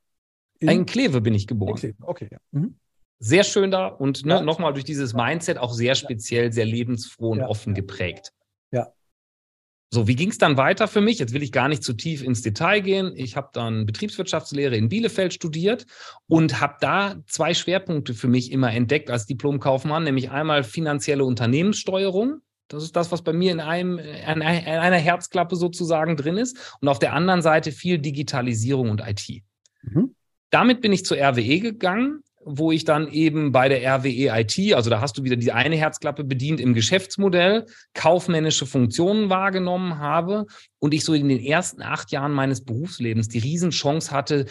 [0.60, 1.72] In- In Kleve bin ich geboren.
[1.72, 2.38] Okay, okay, ja.
[2.52, 2.76] Mhm.
[3.18, 4.42] Sehr schön da und ne, Ja.
[4.42, 7.48] nochmal durch dieses Mindset auch sehr speziell, sehr lebensfroh und Ja.
[7.48, 8.30] offen geprägt.
[8.70, 8.92] Ja.
[9.94, 11.18] So, wie ging es dann weiter für mich?
[11.18, 13.12] Jetzt will ich gar nicht zu tief ins Detail gehen.
[13.14, 15.84] Ich habe dann Betriebswirtschaftslehre in Bielefeld studiert
[16.26, 22.40] und habe da zwei Schwerpunkte für mich immer entdeckt als Diplomkaufmann, nämlich einmal finanzielle Unternehmenssteuerung.
[22.68, 26.74] Das ist das, was bei mir in, einem, in einer Herzklappe sozusagen drin ist.
[26.80, 29.42] Und auf der anderen Seite viel Digitalisierung und IT.
[29.82, 30.14] Mhm.
[30.48, 34.90] Damit bin ich zur RWE gegangen, wo ich dann eben bei der RWE IT, also
[34.90, 40.46] da hast du wieder die eine Herzklappe bedient im Geschäftsmodell, kaufmännische Funktionen wahrgenommen habe
[40.78, 44.46] und ich so in den ersten acht Jahren meines Berufslebens die Riesenchance hatte,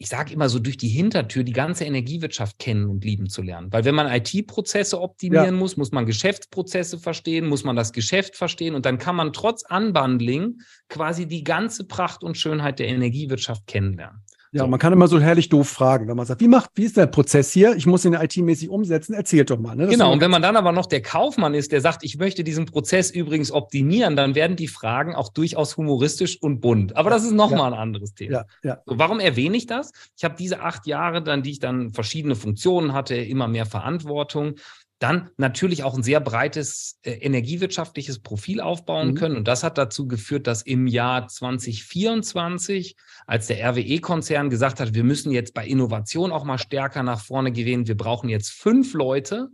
[0.00, 3.72] ich sage immer so durch die Hintertür die ganze Energiewirtschaft kennen und lieben zu lernen.
[3.72, 5.52] Weil wenn man IT-Prozesse optimieren Ja.
[5.52, 9.64] muss, muss man Geschäftsprozesse verstehen, muss man das Geschäft verstehen und dann kann man trotz
[9.68, 14.22] Unbundling quasi die ganze Pracht und Schönheit der Energiewirtschaft kennenlernen.
[14.52, 14.66] Ja, So.
[14.68, 17.06] man kann immer so herrlich doof fragen, wenn man sagt, wie macht, wie ist der
[17.06, 17.76] Prozess hier?
[17.76, 19.12] Ich muss ihn IT-mäßig umsetzen.
[19.14, 19.76] Erzählt doch mal.
[19.76, 19.88] Ne?
[19.88, 22.64] Genau, und wenn man dann aber noch der Kaufmann ist, der sagt, ich möchte diesen
[22.66, 26.96] Prozess übrigens optimieren, dann werden die Fragen auch durchaus humoristisch und bunt.
[26.96, 28.32] Aber das ist nochmal ein anderes Thema.
[28.32, 28.78] ja, ja.
[28.86, 29.92] So, warum erwähne ich das?
[30.16, 34.54] Ich habe diese acht Jahre dann, die ich dann verschiedene Funktionen hatte, immer mehr Verantwortung,
[34.98, 39.14] dann natürlich auch ein sehr breites äh, energiewirtschaftliches Profil aufbauen Mhm.
[39.14, 39.36] können.
[39.36, 42.96] Und das hat dazu geführt, dass im Jahr 2024,
[43.26, 47.52] als der RWE-Konzern gesagt hat, wir müssen jetzt bei Innovation auch mal stärker nach vorne
[47.52, 49.48] gehen, wir brauchen jetzt fünf Leute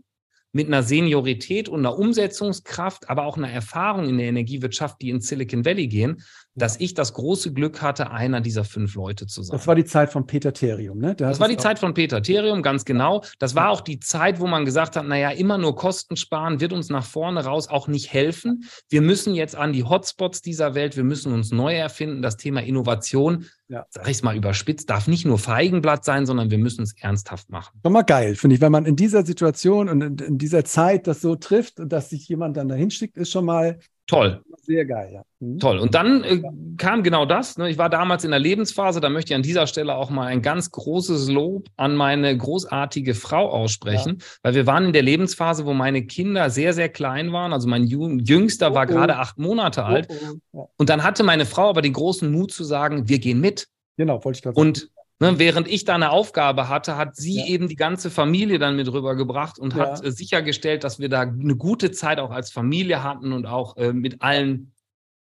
[0.53, 5.21] mit einer Seniorität und einer Umsetzungskraft, aber auch einer Erfahrung in der Energiewirtschaft, die in
[5.21, 6.23] Silicon Valley gehen,
[6.55, 9.57] dass ich das große Glück hatte, einer dieser fünf Leute zu sein.
[9.57, 11.15] Das war die Zeit von Peter Therium, ne?
[11.15, 13.23] Der Das war die Zeit von Peter Therium, ganz genau.
[13.39, 16.73] Das war auch die Zeit, wo man gesagt hat, naja, immer nur Kosten sparen wird
[16.73, 18.65] uns nach vorne raus auch nicht helfen.
[18.89, 22.23] Wir müssen jetzt an die Hotspots dieser Welt, wir müssen uns neu erfinden.
[22.23, 23.87] Das Thema Innovation, Ja.
[23.91, 27.51] sag ich es mal überspitzt, darf nicht nur Feigenblatt sein, sondern wir müssen es ernsthaft
[27.51, 27.81] machen.
[27.83, 28.61] Doch mal geil, finde ich.
[28.61, 32.11] Wenn man in dieser Situation und in, in dieser Zeit das so trifft und dass
[32.11, 34.43] sich jemand dann dahin schickt, ist schon mal Toll.
[34.63, 35.23] sehr geil, ja.
[35.41, 35.59] Mhm.
[35.59, 35.79] Toll.
[35.79, 36.43] Und dann äh,
[36.77, 37.57] kam genau das.
[37.57, 37.71] Ne?
[37.71, 40.43] Ich war damals in der Lebensphase, da möchte ich an dieser Stelle auch mal ein
[40.43, 45.73] ganz großes Lob an meine großartige Frau aussprechen, weil wir waren in der Lebensphase, wo
[45.73, 47.53] meine Kinder sehr, sehr klein waren.
[47.55, 48.93] Also mein Jü- Jüngster war Oh, oh.
[48.93, 50.07] gerade acht Monate alt.
[50.11, 50.15] Oh,
[50.53, 50.65] oh, ja.
[50.77, 53.69] Und dann hatte meine Frau aber den großen Mut zu sagen, wir gehen mit.
[53.97, 54.69] Genau, wollte ich gerade sagen.
[54.69, 54.91] Und
[55.33, 57.47] ne, während ich da eine Aufgabe hatte, hat sie Ja.
[57.47, 59.81] eben die ganze Familie dann mit rübergebracht und Ja.
[59.81, 63.77] hat äh, sichergestellt, dass wir da eine gute Zeit auch als Familie hatten und auch
[63.77, 64.73] äh, mit allen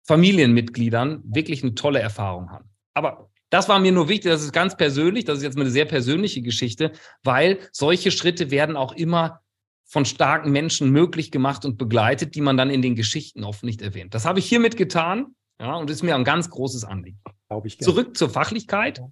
[0.06, 2.64] Familienmitgliedern wirklich eine tolle Erfahrung haben.
[2.94, 5.84] Aber das war mir nur wichtig, das ist ganz persönlich, das ist jetzt eine sehr
[5.84, 6.92] persönliche Geschichte,
[7.22, 9.40] weil solche Schritte werden auch immer
[9.84, 13.80] von starken Menschen möglich gemacht und begleitet, die man dann in den Geschichten oft nicht
[13.80, 14.12] erwähnt.
[14.14, 17.20] Das habe ich hiermit getan, ja, und ist mir ein ganz großes Anliegen.
[17.48, 17.92] Glaube ich gerne.
[17.92, 18.98] Zurück zur Fachlichkeit.
[18.98, 19.10] Ja.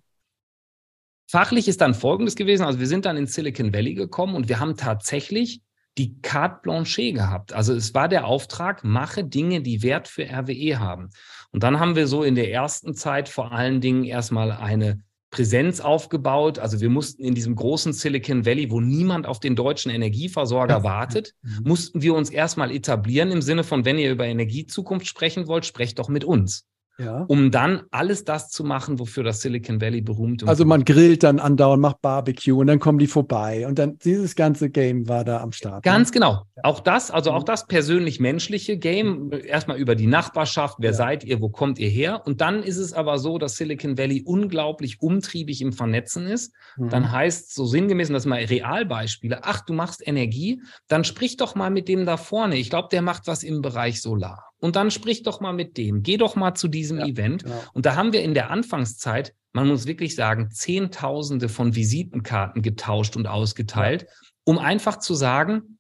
[1.29, 2.65] Fachlich ist dann Folgendes gewesen.
[2.65, 5.61] Also wir sind dann in Silicon Valley gekommen und wir haben tatsächlich
[5.99, 7.53] die Carte Blanche gehabt.
[7.53, 11.11] Also es war der Auftrag, mache Dinge, die Wert für RWE haben.
[11.51, 15.01] Und dann haben wir so in der ersten Zeit vor allen Dingen erstmal eine
[15.31, 16.59] Präsenz aufgebaut.
[16.59, 21.35] Also wir mussten in diesem großen Silicon Valley, wo niemand auf den deutschen Energieversorger wartet,
[21.65, 25.99] mussten wir uns erstmal etablieren im Sinne von, wenn ihr über Energiezukunft sprechen wollt, sprecht
[25.99, 26.67] doch mit uns
[26.99, 27.25] Ja.
[27.29, 31.23] um dann alles das zu machen, wofür das Silicon Valley berühmt und Also man grillt
[31.23, 35.25] dann andauernd, macht Barbecue und dann kommen die vorbei und dann dieses ganze Game war
[35.25, 35.85] da am Start.
[35.85, 35.91] ne?
[35.93, 36.43] Ganz genau.
[36.63, 37.47] Auch das, also auch Mhm.
[37.47, 40.97] das persönlich-menschliche Game, erstmal über die Nachbarschaft, wer Ja.
[40.97, 42.23] seid ihr, wo kommt ihr her?
[42.25, 46.53] Und dann ist es aber so, dass Silicon Valley unglaublich umtriebig im Vernetzen ist.
[46.77, 46.89] Mhm.
[46.91, 51.71] Dann heißt so sinngemäß, das mal Realbeispiele, ach, du machst Energie, dann sprich doch mal
[51.71, 52.57] mit dem da vorne.
[52.57, 54.45] Ich glaube, der macht was im Bereich Solar.
[54.59, 56.03] Und dann sprich doch mal mit dem.
[56.03, 57.45] Geh doch mal zu diesem Ja, Event.
[57.45, 57.63] genau.
[57.75, 63.17] Und da haben wir in der Anfangszeit, man muss wirklich sagen, Zehntausende von Visitenkarten getauscht
[63.17, 64.07] und ausgeteilt,
[64.45, 65.79] um einfach zu sagen,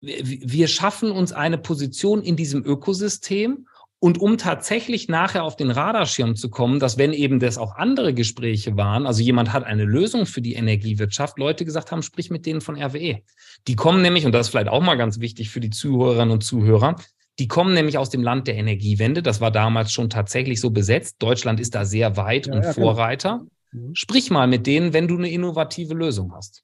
[0.00, 3.66] wir wir schaffen uns eine Position in diesem Ökosystem
[4.00, 8.12] und um tatsächlich nachher auf den Radarschirm zu kommen, dass wenn eben das auch andere
[8.12, 12.44] Gespräche waren, also jemand hat eine Lösung für die Energiewirtschaft, Leute gesagt haben, sprich mit
[12.44, 13.20] denen von RWE.
[13.68, 16.42] Die kommen nämlich, und das ist vielleicht auch mal ganz wichtig für die Zuhörerinnen und
[16.42, 16.96] Zuhörer,
[17.38, 19.22] die kommen nämlich aus dem Land der Energiewende.
[19.22, 21.16] Das war damals schon tatsächlich so besetzt.
[21.18, 22.92] Deutschland ist da sehr weit Ja, und ja, genau.
[22.92, 23.42] Vorreiter.
[23.72, 23.94] Mhm.
[23.94, 26.62] Sprich mal mit denen, wenn du eine innovative Lösung hast.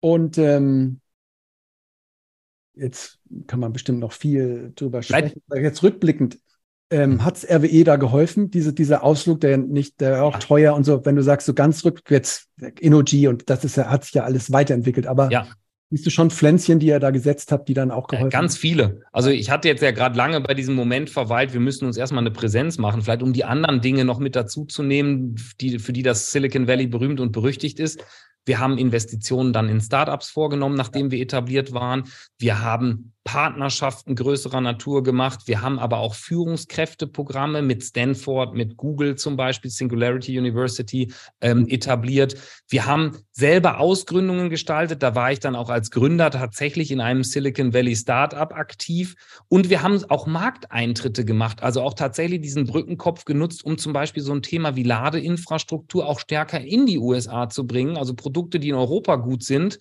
[0.00, 1.00] Und ähm,
[2.74, 5.42] jetzt kann man bestimmt noch viel drüber sprechen.
[5.48, 6.38] Aber Jetzt rückblickend,
[6.90, 11.04] Ähm, Hat RWE da geholfen, diese, dieser Ausflug, der nicht, der auch teuer und so,
[11.06, 12.48] wenn du sagst, so ganz rückwärts,
[12.80, 15.46] Energy und das ist ja, hat sich ja alles weiterentwickelt, aber ja.
[15.92, 18.30] Siehst du schon Pflänzchen, die ihr da gesetzt habt, die dann auch geholfen haben?
[18.30, 19.02] Ganz viele.
[19.12, 22.22] Also ich hatte jetzt ja gerade lange bei diesem Moment verweilt, wir müssen uns erstmal
[22.22, 25.92] eine Präsenz machen, vielleicht um die anderen Dinge noch mit dazu zu nehmen, die, für
[25.92, 28.02] die das Silicon Valley berühmt und berüchtigt ist.
[28.46, 32.04] Wir haben Investitionen dann in Startups vorgenommen, nachdem wir etabliert waren.
[32.38, 35.42] Wir haben Partnerschaften größerer Natur gemacht.
[35.46, 42.34] Wir haben aber auch Führungskräfteprogramme mit Stanford, mit Google zum Beispiel, Singularity University ähm, etabliert.
[42.68, 45.02] Wir haben selber Ausgründungen gestaltet.
[45.02, 49.14] Da war ich dann auch als Gründer tatsächlich in einem Silicon Valley Startup aktiv.
[49.48, 54.22] Und wir haben auch Markteintritte gemacht, also auch tatsächlich diesen Brückenkopf genutzt, um zum Beispiel
[54.22, 57.96] so ein Thema wie Ladeinfrastruktur auch stärker in die USA zu bringen.
[57.96, 59.78] Also Produkte, die in Europa gut sind,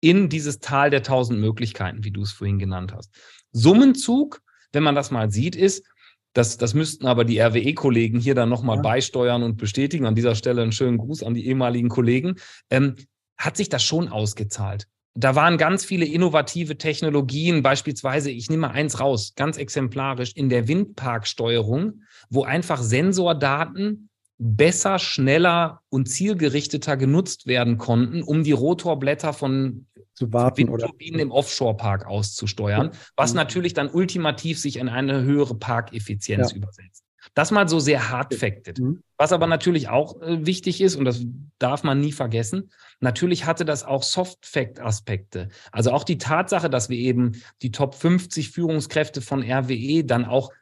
[0.00, 3.10] in dieses Tal der tausend Möglichkeiten, wie du es vorhin genannt hast.
[3.52, 4.40] Summenzug,
[4.72, 5.84] wenn man das mal sieht, ist,
[6.32, 8.82] das, das müssten aber die RWE-Kollegen hier dann nochmal ja.
[8.82, 10.06] beisteuern und bestätigen.
[10.06, 12.36] An dieser Stelle einen schönen Gruß an die ehemaligen Kollegen.
[12.70, 12.94] Ähm,
[13.36, 14.86] hat sich das schon ausgezahlt?
[15.14, 20.48] Da waren ganz viele innovative Technologien, beispielsweise, ich nehme mal eins raus, ganz exemplarisch, in
[20.48, 24.08] der Windparksteuerung, wo einfach Sensordaten
[24.38, 29.86] besser, schneller und zielgerichteter genutzt werden konnten, um die Rotorblätter von
[30.20, 35.54] zu warten Windturbinen oder im Offshore-Park auszusteuern, was natürlich dann ultimativ sich in eine höhere
[35.54, 36.58] Parkeffizienz ja.
[36.58, 37.04] übersetzt.
[37.34, 38.78] Das mal so sehr hard facted.
[38.78, 39.02] Mhm.
[39.16, 41.24] Was aber natürlich auch äh, wichtig ist, und das
[41.58, 42.70] darf man nie vergessen,
[43.00, 45.48] natürlich hatte das auch Soft-Fact-Aspekte.
[45.72, 47.32] Also auch die Tatsache, dass wir eben
[47.62, 50.52] die Top 50 Führungskräfte von RWE dann auch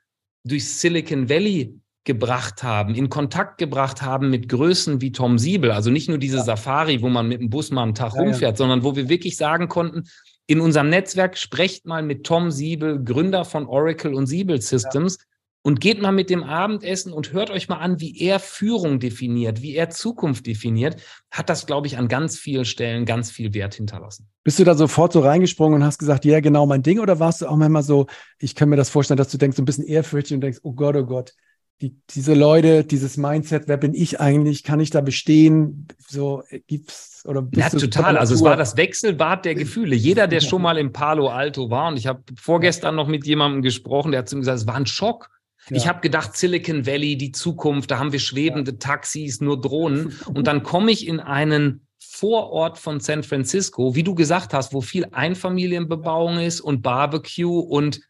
[0.44, 5.70] durch Silicon Valley gebracht haben, in Kontakt gebracht haben mit Größen wie Tom Siebel.
[5.70, 6.43] Also nicht nur diese ja.
[6.43, 9.36] Safari, wo man mit dem Bus mal einen Tag ja, rumfährt, sondern wo wir wirklich
[9.36, 10.05] sagen konnten,
[10.47, 15.18] in unserem Netzwerk sprecht mal mit Tom Siebel, Gründer von Oracle und Siebel Systems.
[15.62, 19.60] Und geht mal mit dem Abendessen und hört euch mal an, wie er Führung definiert,
[19.60, 23.74] wie er Zukunft definiert, hat das, glaube ich, an ganz vielen Stellen ganz viel Wert
[23.74, 24.30] hinterlassen.
[24.44, 27.01] Bist du da sofort so reingesprungen und hast gesagt, ja, genau mein Ding?
[27.01, 28.06] Oder warst du auch manchmal so,
[28.39, 30.72] ich kann mir das vorstellen, dass du denkst, so ein bisschen ehrfürchtig und denkst, oh
[30.72, 31.35] Gott, oh Gott,
[31.80, 34.64] die, diese Leute, dieses Mindset, wer bin ich eigentlich?
[34.64, 35.86] Kann ich da bestehen?
[36.09, 38.16] So gibt's oder Ja, total.
[38.16, 39.94] Also es war das Wechselbad der Gefühle.
[39.94, 43.62] Jeder, der schon mal im Palo Alto war, und ich habe vorgestern noch mit jemandem
[43.62, 45.30] gesprochen, der hat zu mir gesagt, es war ein Schock.
[45.70, 45.76] Ja.
[45.76, 48.78] Ich habe gedacht, Silicon Valley, die Zukunft, da haben wir schwebende ja.
[48.78, 50.12] Taxis, nur Drohnen.
[50.34, 54.80] Und dann komme ich in einen Vorort von San Francisco, wie du gesagt hast, wo
[54.80, 58.00] viel Einfamilienbebauung ist und Barbecue und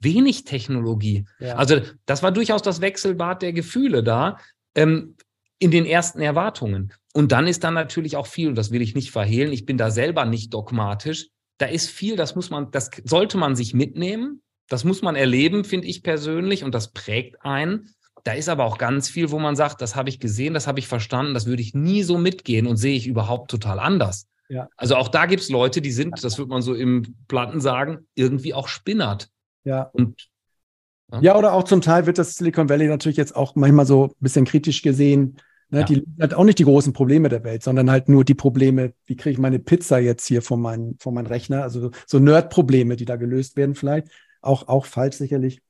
[0.00, 1.24] wenig Technologie.
[1.38, 1.56] Ja.
[1.56, 4.38] Also das war durchaus das Wechselbad der Gefühle da
[4.74, 5.16] ähm,
[5.58, 6.92] in den ersten Erwartungen.
[7.12, 9.78] Und dann ist dann natürlich auch viel, und das will ich nicht verhehlen, ich bin
[9.78, 11.28] da selber nicht dogmatisch.
[11.58, 14.42] Da ist viel, das muss man, das sollte man sich mitnehmen.
[14.68, 17.94] Das muss man erleben, finde ich persönlich, und das prägt einen.
[18.24, 20.78] Da ist aber auch ganz viel, wo man sagt, das habe ich gesehen, das habe
[20.78, 24.26] ich verstanden, das würde ich nie so mitgehen und sehe ich überhaupt total anders.
[24.48, 24.68] Ja.
[24.76, 28.06] Also auch da gibt es Leute, die sind, das würde man so im Platten sagen,
[28.14, 29.28] irgendwie auch spinnert.
[29.64, 29.90] Ja.
[29.92, 30.28] Und,
[31.12, 31.20] ja.
[31.20, 31.38] ja.
[31.38, 34.44] oder auch zum Teil wird das Silicon Valley natürlich jetzt auch manchmal so ein bisschen
[34.44, 35.36] kritisch gesehen.
[35.70, 35.80] Ne?
[35.80, 35.84] Ja.
[35.86, 39.16] Die hat auch nicht die großen Probleme der Welt, sondern halt nur die Probleme, wie
[39.16, 41.62] kriege ich meine Pizza jetzt hier von, mein, von meinem Rechner?
[41.62, 44.08] Also so Nerd-Probleme, die da gelöst werden, vielleicht.
[44.40, 45.60] Auch, auch falsch sicherlich.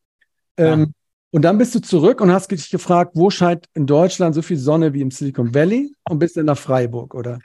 [0.58, 0.74] Ja.
[0.74, 0.94] Ähm,
[1.30, 4.56] und dann bist du zurück und hast dich gefragt, wo scheint in Deutschland so viel
[4.56, 7.40] Sonne wie im Silicon Valley und bist dann nach Freiburg, oder?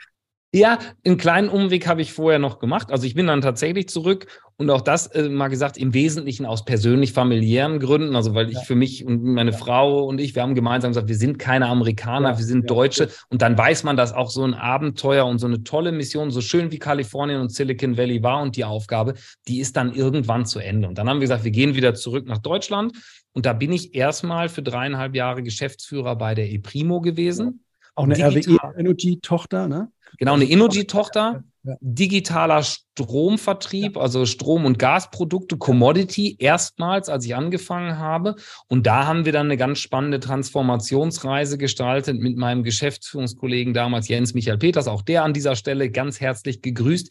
[0.52, 2.90] Ja, einen kleinen Umweg habe ich vorher noch gemacht.
[2.90, 6.64] Also ich bin dann tatsächlich zurück und auch das äh, mal gesagt, im Wesentlichen aus
[6.64, 8.16] persönlich familiären Gründen.
[8.16, 8.60] Also weil ich ja.
[8.62, 9.56] für mich und meine ja.
[9.56, 12.38] Frau und ich, wir haben gemeinsam gesagt, wir sind keine Amerikaner, ja.
[12.38, 13.10] wir sind Deutsche.
[13.28, 16.40] Und dann weiß man, dass auch so ein Abenteuer und so eine tolle Mission, so
[16.40, 19.14] schön wie Kalifornien und Silicon Valley war und die Aufgabe,
[19.46, 20.88] die ist dann irgendwann zu Ende.
[20.88, 22.96] Und dann haben wir gesagt, wir gehen wieder zurück nach Deutschland.
[23.32, 27.64] Und da bin ich erstmal für dreieinhalb Jahre Geschäftsführer bei der ePrimo gewesen.
[27.94, 29.92] Auch eine RWE Energy Tochter, ne?
[30.20, 31.44] Genau, eine Innogy-Tochter,
[31.80, 38.36] digitaler Stromvertrieb, also Strom- und Gasprodukte, Commodity, erstmals, als ich angefangen habe.
[38.68, 44.34] Und da haben wir dann eine ganz spannende Transformationsreise gestaltet mit meinem Geschäftsführungskollegen damals, Jens
[44.34, 47.10] Michael Peters, auch der an dieser Stelle ganz herzlich gegrüßt,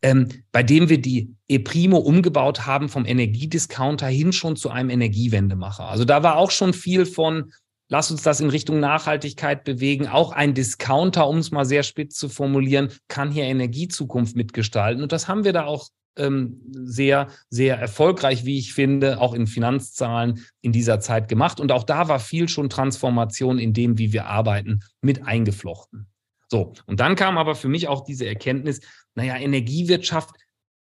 [0.00, 5.84] ähm, bei dem wir die ePrimo umgebaut haben vom Energiediscounter hin schon zu einem Energiewendemacher.
[5.84, 7.52] Also da war auch schon viel von
[7.88, 10.08] Lass uns das in Richtung Nachhaltigkeit bewegen.
[10.08, 15.02] Auch ein Discounter, um es mal sehr spitz zu formulieren, kann hier Energiezukunft mitgestalten.
[15.02, 19.46] Und das haben wir da auch ähm, sehr, sehr erfolgreich, wie ich finde, auch in
[19.46, 21.60] Finanzzahlen in dieser Zeit gemacht.
[21.60, 26.08] Und auch da war viel schon Transformation in dem, wie wir arbeiten, mit eingeflochten.
[26.48, 28.80] So, und dann kam aber für mich auch diese Erkenntnis,
[29.14, 30.30] naja, Energiewirtschaft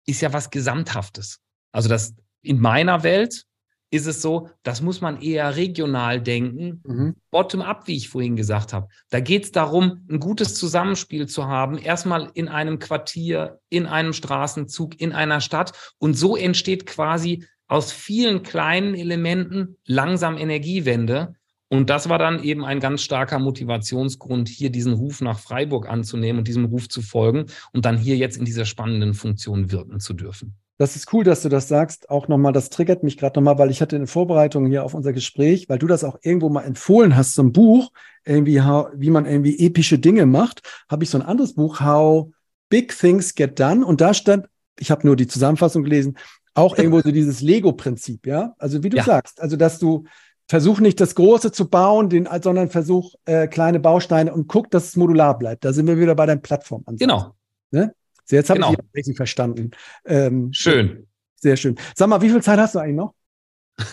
[0.07, 1.41] ist ja was Gesamthaftes.
[1.73, 3.45] Also das in meiner Welt
[3.91, 7.17] ist es so, das muss man eher regional denken, mhm.
[7.31, 8.89] bottom-up, wie ich vorhin gesagt habe.
[9.11, 14.13] Da geht es darum, ein gutes Zusammenspiel zu haben, erstmal in einem Quartier, in einem
[14.13, 15.73] Straßenzug, in einer Stadt.
[15.99, 21.35] Und so entsteht quasi aus vielen kleinen Elementen langsam Energiewende.
[21.69, 26.41] Und das war dann eben ein ganz starker Motivationsgrund, hier diesen Ruf nach Freiburg anzunehmen
[26.41, 30.15] und diesem Ruf zu folgen und dann hier jetzt in dieser spannenden Funktion wirken zu
[30.15, 30.57] dürfen.
[30.81, 32.09] Das ist cool, dass du das sagst.
[32.09, 35.13] Auch nochmal, das triggert mich gerade nochmal, weil ich hatte eine Vorbereitung hier auf unser
[35.13, 37.93] Gespräch, weil du das auch irgendwo mal empfohlen hast, so ein Buch,
[38.25, 38.63] irgendwie,
[38.95, 42.33] wie man irgendwie epische Dinge macht, habe ich so ein anderes Buch, How
[42.71, 43.85] Big Things Get Done.
[43.85, 44.47] Und da stand,
[44.79, 46.17] ich habe nur die Zusammenfassung gelesen,
[46.55, 48.55] auch irgendwo so dieses Lego-Prinzip, ja.
[48.57, 49.05] Also wie du ja.
[49.05, 50.05] sagst, also dass du
[50.49, 54.89] versuch nicht das Große zu bauen, den, sondern versuch äh, kleine Bausteine und guck, dass
[54.89, 55.63] es modular bleibt.
[55.63, 57.01] Da sind wir wieder bei deinem Plattformansatz.
[57.01, 57.35] Genau.
[57.71, 57.93] Ne?
[58.31, 58.73] So, jetzt habe genau.
[58.73, 59.73] ich richtig verstanden.
[60.05, 61.09] Ähm, schön.
[61.35, 61.77] Sehr schön.
[61.97, 63.15] Sag mal, wie viel Zeit hast du eigentlich noch?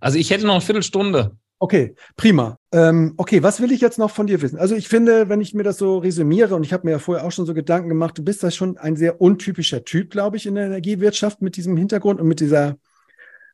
[0.00, 1.36] Also ich hätte noch eine Viertelstunde.
[1.58, 2.56] Okay, prima.
[2.70, 4.56] Ähm, okay, was will ich jetzt noch von dir wissen?
[4.56, 7.26] Also ich finde, wenn ich mir das so resümiere, und ich habe mir ja vorher
[7.26, 10.46] auch schon so Gedanken gemacht, du bist da schon ein sehr untypischer Typ, glaube ich,
[10.46, 12.76] in der Energiewirtschaft mit diesem Hintergrund und mit dieser,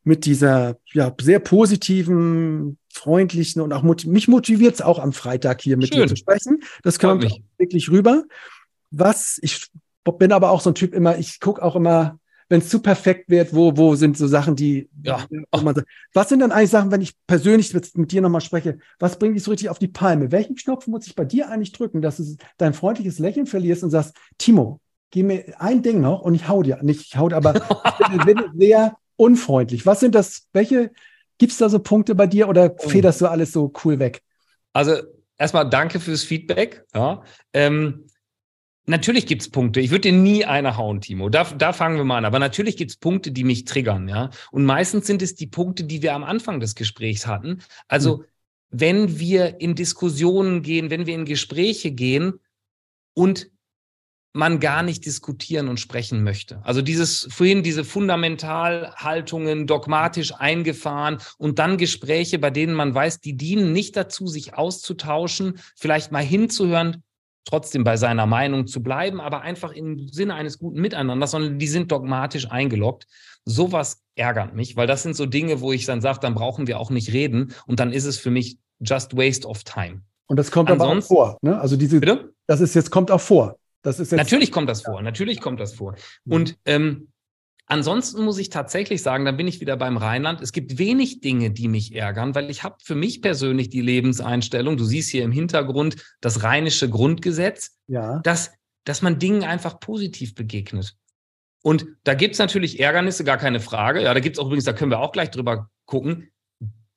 [0.02, 5.62] mit dieser ja, sehr positiven, freundlichen und auch motiv mich motiviert es auch am Freitag
[5.62, 6.02] hier mit Schön.
[6.02, 6.62] dir zu sprechen.
[6.82, 7.26] Das kommt
[7.56, 8.24] wirklich rüber.
[8.90, 9.70] Was, ich
[10.04, 12.18] bin aber auch so ein Typ immer, ich gucke auch immer,
[12.48, 15.24] wenn es zu perfekt wird, wo, wo sind so Sachen, die, ja.
[15.62, 15.82] man,
[16.12, 19.34] was sind dann eigentlich Sachen, wenn ich persönlich mit, mit dir nochmal spreche, was bringt
[19.34, 20.30] dich so richtig auf die Palme?
[20.30, 23.90] Welchen Knopf muss ich bei dir eigentlich drücken, dass du dein freundliches Lächeln verlierst und
[23.90, 27.36] sagst, Timo, gib mir ein Ding noch und ich hau dir, nicht ich hau dir,
[27.36, 27.54] aber
[28.12, 29.86] ich bin sehr unfreundlich.
[29.86, 30.90] Was sind das, welche,
[31.38, 32.88] gibt es da so Punkte bei dir oder oh.
[32.88, 34.22] federst du alles so cool weg?
[34.72, 34.96] Also
[35.38, 36.84] erstmal danke fürs Feedback.
[36.94, 37.22] Ja.
[37.52, 38.06] Ähm,
[38.86, 39.80] Natürlich gibt's Punkte.
[39.80, 41.30] Ich würde dir nie eine hauen, Timo.
[41.30, 42.24] Da, da fangen wir mal an.
[42.26, 44.30] Aber natürlich gibt's Punkte, die mich triggern, ja.
[44.50, 47.62] Und meistens sind es die Punkte, die wir am Anfang des Gesprächs hatten.
[47.88, 48.24] Also, mhm.
[48.70, 52.40] wenn wir in Diskussionen gehen, wenn wir in Gespräche gehen
[53.14, 53.50] und
[54.34, 56.60] man gar nicht diskutieren und sprechen möchte.
[56.64, 63.36] Also dieses vorhin diese Fundamentalhaltungen dogmatisch eingefahren und dann Gespräche, bei denen man weiß, die
[63.36, 67.04] dienen nicht dazu, sich auszutauschen, vielleicht mal hinzuhören,
[67.44, 71.66] trotzdem bei seiner Meinung zu bleiben, aber einfach im Sinne eines guten Miteinanders, sondern die
[71.66, 73.06] sind dogmatisch eingeloggt.
[73.44, 76.80] Sowas ärgert mich, weil das sind so Dinge, wo ich dann sage, dann brauchen wir
[76.80, 80.02] auch nicht reden und dann ist es für mich just waste of time.
[80.26, 81.60] Und das kommt Ansonsten, aber auch vor, ne?
[81.60, 82.32] Also diese, bitte?
[82.46, 83.56] das ist jetzt kommt auch vor.
[83.82, 85.94] Das ist jetzt, natürlich kommt das vor, natürlich kommt das vor.
[86.26, 87.08] Und ähm,
[87.66, 90.42] Ansonsten muss ich tatsächlich sagen, dann bin ich wieder beim Rheinland.
[90.42, 94.76] Es gibt wenig Dinge, die mich ärgern, weil ich habe für mich persönlich die Lebenseinstellung,
[94.76, 98.18] du siehst hier im Hintergrund das rheinische Grundgesetz, ja.
[98.20, 98.52] dass,
[98.84, 100.94] dass man Dingen einfach positiv begegnet.
[101.62, 104.02] Und da gibt's natürlich Ärgernisse, gar keine Frage.
[104.02, 106.30] Ja, da gibt's auch übrigens, da können wir auch gleich drüber gucken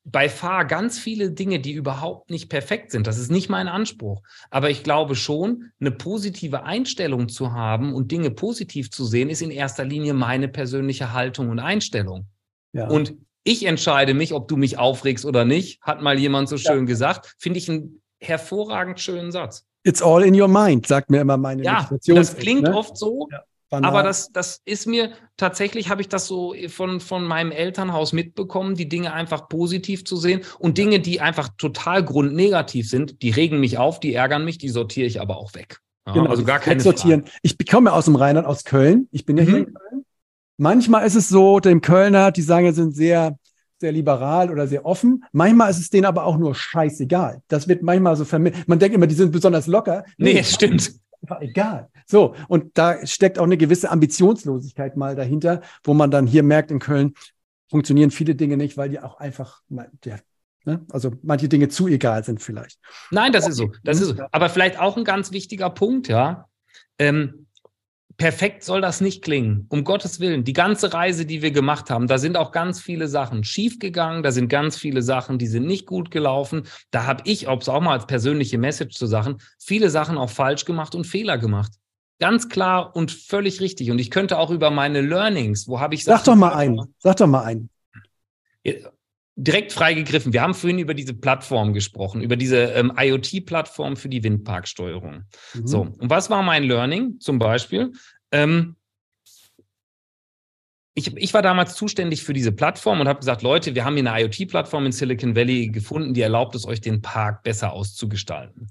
[0.09, 3.07] bei Fahr ganz viele Dinge, die überhaupt nicht perfekt sind.
[3.07, 4.21] Das ist nicht mein Anspruch.
[4.49, 9.41] Aber ich glaube schon, eine positive Einstellung zu haben und Dinge positiv zu sehen, ist
[9.41, 12.27] in erster Linie meine persönliche Haltung und Einstellung.
[12.71, 12.87] Ja.
[12.87, 16.79] Und ich entscheide mich, ob du mich aufregst oder nicht, hat mal jemand so schön
[16.79, 16.85] ja.
[16.85, 17.35] gesagt.
[17.37, 19.65] Finde ich einen hervorragend schönen Satz.
[19.83, 22.75] It's all in your mind, sagt mir immer meine Ja, das klingt ne?
[22.75, 23.43] oft so, ja.
[23.69, 23.89] Banal.
[23.89, 28.75] Aber das, das ist mir tatsächlich, habe ich das so von, von meinem Elternhaus mitbekommen,
[28.75, 33.59] die Dinge einfach positiv zu sehen und Dinge, die einfach total grundnegativ sind, die regen
[33.59, 35.79] mich auf, die ärgern mich, die sortiere ich aber auch weg.
[36.05, 37.25] Ja, genau, also gar keine sortieren.
[37.25, 37.37] Frage.
[37.41, 39.09] Ich komme aus dem Rheinland, aus Köln.
[39.11, 39.47] Ich bin ja mhm.
[39.47, 40.05] hier in Köln.
[40.57, 43.37] Manchmal ist es so, dem Kölner, die sagen, sind sehr,
[43.79, 45.23] sehr liberal oder sehr offen.
[45.33, 47.41] Manchmal ist es denen aber auch nur scheißegal.
[47.47, 48.67] Das wird manchmal so vermittelt.
[48.67, 50.03] Man denkt immer, die sind besonders locker.
[50.17, 50.93] Nee, nee stimmt.
[51.41, 51.89] Egal.
[52.09, 56.71] So, und da steckt auch eine gewisse Ambitionslosigkeit mal dahinter, wo man dann hier merkt,
[56.71, 57.13] in Köln
[57.69, 59.61] funktionieren viele Dinge nicht, weil die auch einfach,
[60.05, 60.17] ja,
[60.63, 60.85] ne?
[60.89, 62.79] also manche Dinge zu egal sind vielleicht.
[63.11, 63.71] Nein, das ist so.
[63.83, 64.23] Das ist so.
[64.31, 66.47] Aber vielleicht auch ein ganz wichtiger Punkt, ja.
[66.97, 67.47] Ähm,
[68.15, 69.65] perfekt soll das nicht klingen.
[69.67, 70.45] Um Gottes Willen.
[70.45, 74.23] Die ganze Reise, die wir gemacht haben, da sind auch ganz viele Sachen schiefgegangen.
[74.23, 76.63] Da sind ganz viele Sachen, die sind nicht gut gelaufen.
[76.89, 80.29] Da habe ich, ob es auch mal als persönliche Message zu Sachen, viele Sachen auch
[80.29, 81.73] falsch gemacht und Fehler gemacht.
[82.19, 83.91] Ganz klar und völlig richtig.
[83.91, 86.95] Und ich könnte auch über meine Learnings, wo habe ich Sag doch mal einen.
[86.99, 87.69] Sag doch mal einen.
[89.35, 90.33] Direkt freigegriffen.
[90.33, 95.25] Wir haben vorhin über diese Plattform gesprochen, über diese ähm, IoT-Plattform für die Windparksteuerung.
[95.53, 95.67] Mhm.
[95.67, 97.91] So, und was war mein Learning zum Beispiel?
[98.31, 98.75] Ähm,
[100.95, 104.11] ich, ich, war damals zuständig für diese Plattform und habe gesagt, Leute, wir haben hier
[104.11, 108.67] eine IoT-Plattform in Silicon Valley gefunden, die erlaubt es euch, den Park besser auszugestalten.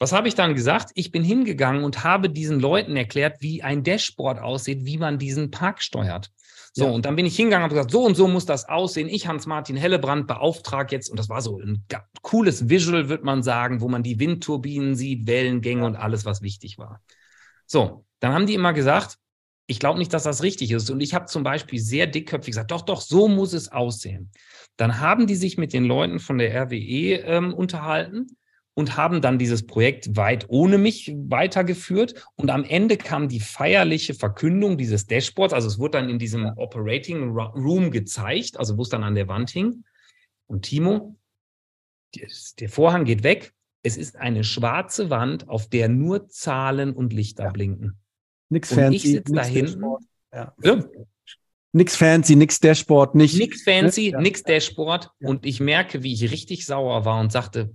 [0.00, 0.92] Was habe ich dann gesagt?
[0.94, 5.50] Ich bin hingegangen und habe diesen Leuten erklärt, wie ein Dashboard aussieht, wie man diesen
[5.50, 6.32] Park steuert.
[6.72, 6.90] So, ja.
[6.90, 9.08] und dann bin ich hingegangen und gesagt, so und so muss das aussehen.
[9.10, 11.84] Ich, Hans-Martin Hellebrand, beauftrage jetzt, und das war so ein
[12.22, 16.78] cooles Visual, würde man sagen, wo man die Windturbinen sieht, Wellengänge und alles, was wichtig
[16.78, 17.02] war.
[17.66, 19.18] So, dann haben die immer gesagt,
[19.66, 20.88] ich glaube nicht, dass das richtig ist.
[20.88, 24.30] Und ich habe zum Beispiel sehr dickköpfig gesagt, doch, doch, so muss es aussehen.
[24.78, 28.38] Dann haben die sich mit den Leuten von der RWE ähm, unterhalten
[28.80, 32.26] und haben dann dieses Projekt weit ohne mich weitergeführt.
[32.34, 35.52] Und am Ende kam die feierliche Verkündung dieses Dashboards.
[35.52, 39.28] Also es wurde dann in diesem Operating Room gezeigt, also wo es dann an der
[39.28, 39.84] Wand hing.
[40.46, 41.14] Und Timo,
[42.58, 43.52] der Vorhang geht weg.
[43.82, 47.50] Es ist eine schwarze Wand, auf der nur Zahlen und Lichter ja.
[47.50, 47.98] blinken.
[48.48, 48.96] Nix fancy.
[48.96, 49.84] ich sitze da hinten.
[50.32, 50.54] Ja.
[50.62, 50.84] ja.
[51.72, 53.38] Nix fancy, nix Dashboard, nicht.
[53.38, 54.20] Nix fancy, ja.
[54.20, 55.10] nix Dashboard.
[55.20, 57.74] Und ich merke, wie ich richtig sauer war und sagte,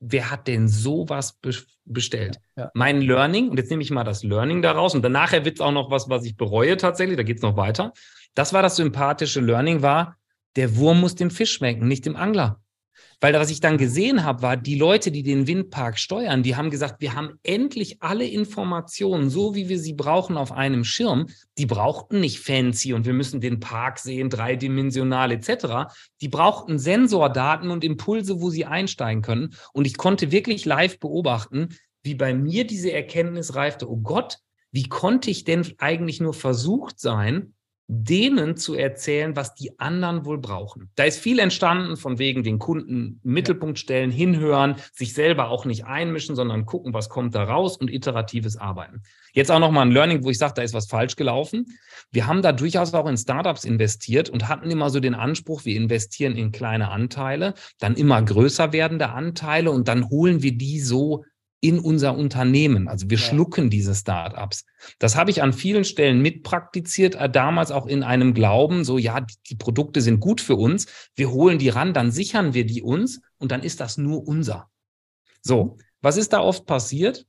[0.00, 1.54] wer hat denn sowas be
[1.88, 2.40] bestellt?
[2.56, 2.70] Ja.
[2.74, 5.70] Mein Learning, und jetzt nehme ich mal das Learning daraus, und danach wird es auch
[5.70, 7.92] noch was, was ich bereue tatsächlich, da geht es noch weiter.
[8.34, 10.16] Das war das sympathische Learning, war,
[10.56, 12.60] der Wurm muss dem Fisch schmecken, nicht dem Angler.
[13.20, 16.68] Weil was ich dann gesehen habe, war, die Leute, die den Windpark steuern, die haben
[16.68, 21.26] gesagt, wir haben endlich alle Informationen, so wie wir sie brauchen, auf einem Schirm.
[21.56, 25.90] Die brauchten nicht fancy und wir müssen den Park sehen, dreidimensional etc.
[26.20, 29.54] Die brauchten Sensordaten und Impulse, wo sie einsteigen können.
[29.72, 31.70] Und ich konnte wirklich live beobachten,
[32.02, 34.38] wie bei mir diese Erkenntnis reifte, oh Gott,
[34.72, 37.54] wie konnte ich denn eigentlich nur versucht sein,
[37.88, 40.90] denen zu erzählen, was die anderen wohl brauchen.
[40.96, 45.84] Da ist viel entstanden von wegen den Kunden Mittelpunkt stellen, hinhören, sich selber auch nicht
[45.84, 49.02] einmischen, sondern gucken, was kommt da raus und iteratives Arbeiten.
[49.32, 51.78] Jetzt auch nochmal ein Learning, wo ich sage, da ist was falsch gelaufen.
[52.10, 55.76] Wir haben da durchaus auch in Startups investiert und hatten immer so den Anspruch, wir
[55.76, 61.24] investieren in kleine Anteile, dann immer größer werdende Anteile und dann holen wir die so
[61.66, 62.86] in unser Unternehmen.
[62.86, 63.24] Also wir ja.
[63.24, 64.64] schlucken diese Startups.
[65.00, 69.20] Das habe ich an vielen Stellen mitpraktiziert, äh, damals auch in einem Glauben, so ja,
[69.20, 70.86] die, die Produkte sind gut für uns,
[71.16, 74.70] wir holen die ran, dann sichern wir die uns und dann ist das nur unser.
[75.42, 77.26] So, was ist da oft passiert?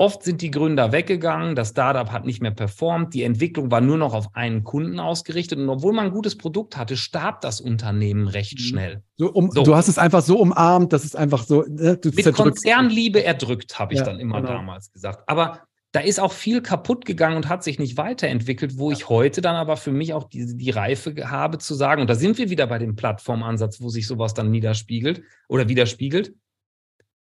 [0.00, 3.98] Oft sind die Gründer weggegangen, das Startup hat nicht mehr performt, die Entwicklung war nur
[3.98, 8.28] noch auf einen Kunden ausgerichtet und obwohl man ein gutes Produkt hatte, starb das Unternehmen
[8.28, 8.62] recht mhm.
[8.62, 9.02] schnell.
[9.16, 9.64] So, um, so.
[9.64, 11.64] Du hast es einfach so umarmt, das ist einfach so.
[11.68, 12.36] Ne, Mit zerdrückt.
[12.36, 14.52] Konzernliebe erdrückt, habe ich ja, dann immer genau.
[14.52, 15.24] damals gesagt.
[15.26, 19.40] Aber da ist auch viel kaputt gegangen und hat sich nicht weiterentwickelt, wo ich heute
[19.40, 22.50] dann aber für mich auch die, die Reife habe zu sagen, und da sind wir
[22.50, 26.34] wieder bei dem Plattformansatz, wo sich sowas dann niederspiegelt oder widerspiegelt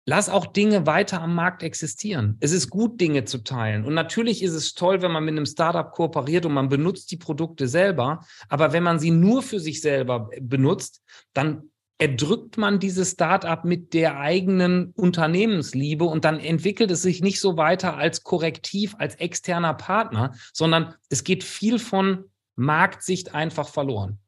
[0.08, 2.38] lass auch Dinge weiter am Markt existieren.
[2.40, 3.84] Es ist gut, Dinge zu teilen.
[3.84, 7.18] Und natürlich ist es toll, wenn man mit einem Startup kooperiert und man benutzt die
[7.18, 8.24] Produkte selber.
[8.48, 11.02] Aber wenn man sie nur für sich selber benutzt,
[11.34, 11.64] dann
[11.98, 17.58] erdrückt man dieses Startup mit der eigenen Unternehmensliebe und dann entwickelt es sich nicht so
[17.58, 22.24] weiter als Korrektiv, als externer Partner, sondern es geht viel von
[22.56, 24.18] Marktsicht einfach verloren.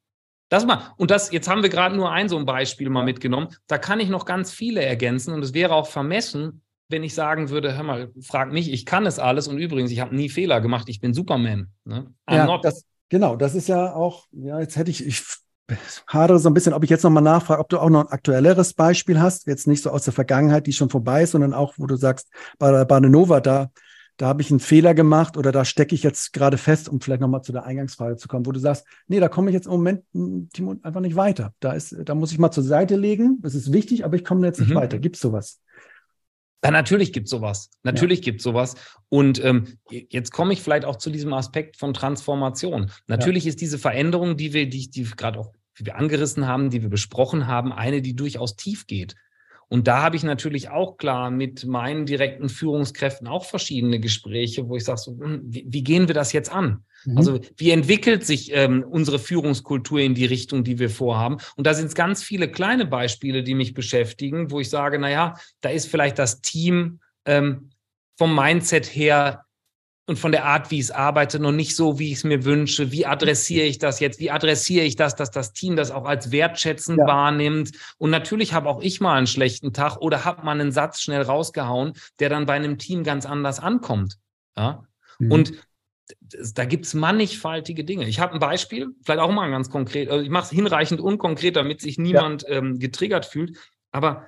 [0.50, 3.48] Das mal, und das, jetzt haben wir gerade nur ein so ein Beispiel mal mitgenommen.
[3.68, 7.50] Da kann ich noch ganz viele ergänzen und es wäre auch vermessen, wenn ich sagen
[7.50, 10.60] würde, hör mal, frag mich, ich kann es alles und übrigens, ich habe nie Fehler
[10.60, 11.68] gemacht, ich bin Superman.
[11.84, 12.12] Ne?
[12.28, 15.22] Ja, das, genau, das ist ja auch, ja, jetzt hätte ich, ich
[16.08, 18.74] hadere so ein bisschen, ob ich jetzt nochmal nachfrage, ob du auch noch ein aktuelleres
[18.74, 21.86] Beispiel hast, jetzt nicht so aus der Vergangenheit, die schon vorbei ist, sondern auch, wo
[21.86, 22.28] du sagst,
[22.58, 23.70] bei Badenova, da
[24.20, 27.22] da habe ich einen Fehler gemacht oder da stecke ich jetzt gerade fest, um vielleicht
[27.22, 29.72] nochmal zu der Eingangsfrage zu kommen, wo du sagst, nee, da komme ich jetzt im
[29.72, 31.54] Moment, hm, Timo, einfach nicht weiter.
[31.58, 33.38] Da, ist, da muss ich mal zur Seite legen.
[33.40, 34.74] Das ist wichtig, aber ich komme jetzt nicht mhm.
[34.74, 34.98] weiter.
[34.98, 35.62] Gibt es sowas?
[36.62, 37.70] Ja, natürlich gibt es sowas.
[37.82, 38.24] Natürlich ja.
[38.24, 38.74] gibt es sowas.
[39.08, 42.90] Und ähm, jetzt komme ich vielleicht auch zu diesem Aspekt von Transformation.
[43.06, 43.48] Natürlich ja.
[43.48, 46.90] ist diese Veränderung, die wir, die, die gerade auch, wie wir angerissen haben, die wir
[46.90, 49.14] besprochen haben, eine, die durchaus tief geht.
[49.72, 54.74] Und da habe ich natürlich auch klar mit meinen direkten Führungskräften auch verschiedene Gespräche, wo
[54.74, 56.84] ich sage, so, hm, wie, wie, gehen wir das jetzt an?
[57.04, 57.16] Mhm.
[57.16, 61.36] Also wie entwickelt sich ähm, unsere Führungskultur in die Richtung, die wir vorhaben?
[61.54, 65.08] Und da sind es ganz viele kleine Beispiele, die mich beschäftigen, wo ich sage, na
[65.08, 67.70] ja, da ist vielleicht das Team ähm,
[68.18, 69.44] vom Mindset her
[70.06, 72.44] und von der Art, wie ich es arbeite, noch nicht so, wie ich es mir
[72.44, 72.90] wünsche.
[72.90, 74.18] Wie adressiere ich das jetzt?
[74.18, 77.06] Wie adressiere ich das, dass das Team das auch als wertschätzend ja.
[77.06, 77.72] wahrnimmt?
[77.98, 81.22] Und natürlich habe auch ich mal einen schlechten Tag oder habe mal einen Satz schnell
[81.22, 84.18] rausgehauen, der dann bei einem Team ganz anders ankommt.
[84.56, 84.84] Ja?
[85.20, 85.30] Mhm.
[85.30, 85.52] Und
[86.54, 88.08] da gibt es mannigfaltige Dinge.
[88.08, 90.10] Ich habe ein Beispiel, vielleicht auch mal ganz konkret.
[90.10, 92.56] Also ich mache es hinreichend unkonkret, damit sich niemand ja.
[92.56, 93.56] ähm, getriggert fühlt.
[93.92, 94.26] Aber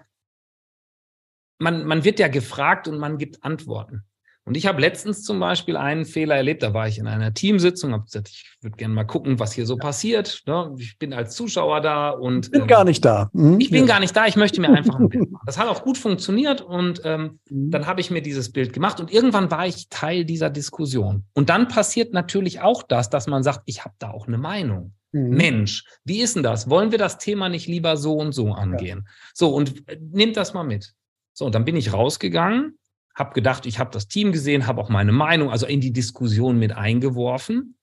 [1.59, 4.05] man, man wird ja gefragt und man gibt Antworten.
[4.45, 6.65] Und ich habe letztens zum Beispiel einen Fehler erlebt.
[6.65, 9.67] Da war ich in einer Teamsitzung, habe gesagt, ich würde gerne mal gucken, was hier
[9.67, 10.43] so passiert.
[10.47, 10.75] Ne?
[10.79, 12.47] Ich bin als Zuschauer da und.
[12.47, 13.31] Ich bin ähm, gar nicht da.
[13.33, 13.61] Mhm.
[13.61, 13.87] Ich bin ja.
[13.87, 14.27] gar nicht da.
[14.27, 15.45] Ich möchte mir einfach ein Bild machen.
[15.47, 17.71] Das hat auch gut funktioniert und ähm, mhm.
[17.71, 21.25] dann habe ich mir dieses Bild gemacht und irgendwann war ich Teil dieser Diskussion.
[21.35, 24.93] Und dann passiert natürlich auch das, dass man sagt, ich habe da auch eine Meinung.
[25.13, 25.37] Mhm.
[25.37, 26.69] Mensch, wie ist denn das?
[26.69, 29.05] Wollen wir das Thema nicht lieber so und so angehen?
[29.05, 29.13] Ja.
[29.35, 30.95] So, und äh, nehmt das mal mit.
[31.33, 32.77] So, und dann bin ich rausgegangen
[33.15, 36.59] habe gedacht, ich habe das Team gesehen, habe auch meine Meinung, also in die Diskussion
[36.59, 37.77] mit eingeworfen.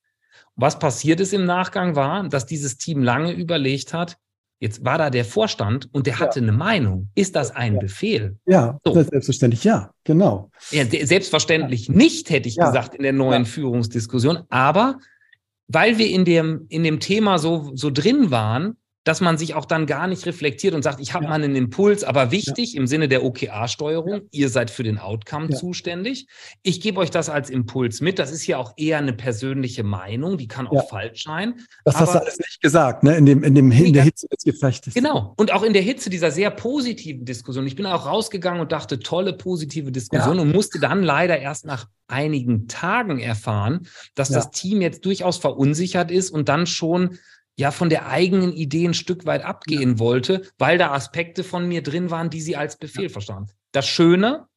[0.56, 4.18] Was passiert ist im Nachgang war, dass dieses Team lange überlegt hat,
[4.60, 6.43] jetzt war da der Vorstand und der hatte ja.
[6.43, 7.10] eine Meinung.
[7.15, 7.80] Ist das ein ja.
[7.80, 8.38] Befehl?
[8.45, 8.93] Ja, so.
[8.93, 10.51] selbstverständlich ja, genau.
[10.72, 14.43] Ja, selbstverständlich nicht, hätte ich gesagt, in der neuen Führungsdiskussion.
[14.49, 14.99] Aber
[15.68, 19.66] weil wir in dem, in dem Thema so, so drin waren, dass man sich auch
[19.66, 21.30] dann gar nicht reflektiert und sagt, ich habe ja.
[21.30, 22.82] mal einen Impuls, aber wichtig ja.
[22.82, 24.22] im Sinne der OKR-Steuerung, ja.
[24.32, 26.28] ihr seid für den Outcome zuständig.
[26.64, 28.20] Ich gebe euch das als Impuls mit.
[28.20, 31.56] Das ist ja auch eher eine persönliche Meinung, die kann auch falsch sein.
[31.86, 33.16] Das hast du alles nicht gesagt, ne?
[33.16, 34.94] In dem, in dem in der Hitze des Gefechtes.
[34.94, 35.34] Genau.
[35.38, 37.66] Und auch in der Hitze dieser sehr positiven Diskussion.
[37.68, 41.88] Ich bin auch rausgegangen und dachte, tolle positive Diskussion und musste dann leider erst nach
[42.08, 47.18] einigen Tagen erfahren, dass das Team jetzt durchaus verunsichert ist und dann schon
[47.60, 49.99] ja von der eigenen Idee ein Stück weit abgehen ja.
[49.99, 53.10] wollte, weil da Aspekte von mir drin waren, die sie als Befehl ja.
[53.10, 53.53] verstand.
[53.73, 54.48] Das Schöne,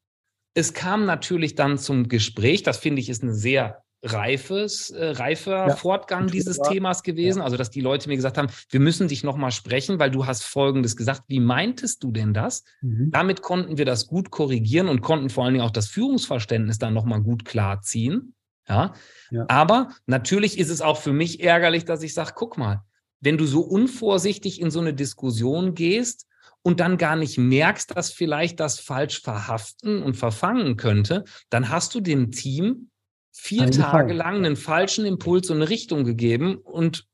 [0.55, 5.69] es kam natürlich dann zum Gespräch, das finde ich ist ein sehr reifes, äh, reifer
[5.69, 6.59] ja, Fortgang dieses.
[6.59, 7.41] Themas gewesen.
[7.41, 10.45] Also, dass die Leute mir gesagt haben, wir müssen dich nochmal sprechen, weil du hast
[10.45, 11.23] Folgendes gesagt.
[11.27, 12.65] Wie meintest du denn das?
[12.83, 13.11] Mhm.
[13.11, 16.95] Damit konnten wir das gut korrigieren und konnten vor allen Dingen auch das Führungsverständnis dann
[16.95, 18.35] nochmal gut klarziehen.
[18.69, 18.95] Ja?
[19.31, 19.45] ja.
[19.49, 22.85] Aber natürlich ist es auch für mich ärgerlich, dass ich sage, guck mal,
[23.23, 26.27] wenn du so unvorsichtig in so eine Diskussion gehst
[26.63, 31.95] und dann gar nicht merkst, dass vielleicht das falsch verhaften und verfangen könnte, dann hast
[31.95, 32.91] du dem Team
[33.33, 37.07] vier Tage lang einen falschen Impuls und eine Richtung gegeben und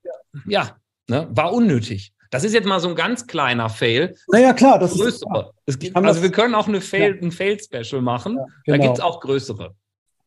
[0.46, 0.76] ja,
[1.08, 2.12] ne, war unnötig.
[2.30, 4.14] Das ist jetzt mal so ein ganz kleiner Fail.
[4.30, 5.52] Naja, klar, das größere.
[5.64, 5.80] ist.
[5.80, 7.22] Gibt, also, wir können auch eine Fail, ja.
[7.22, 8.36] ein Fail-Special machen.
[8.36, 8.76] Ja, genau.
[8.76, 9.74] Da gibt es auch größere.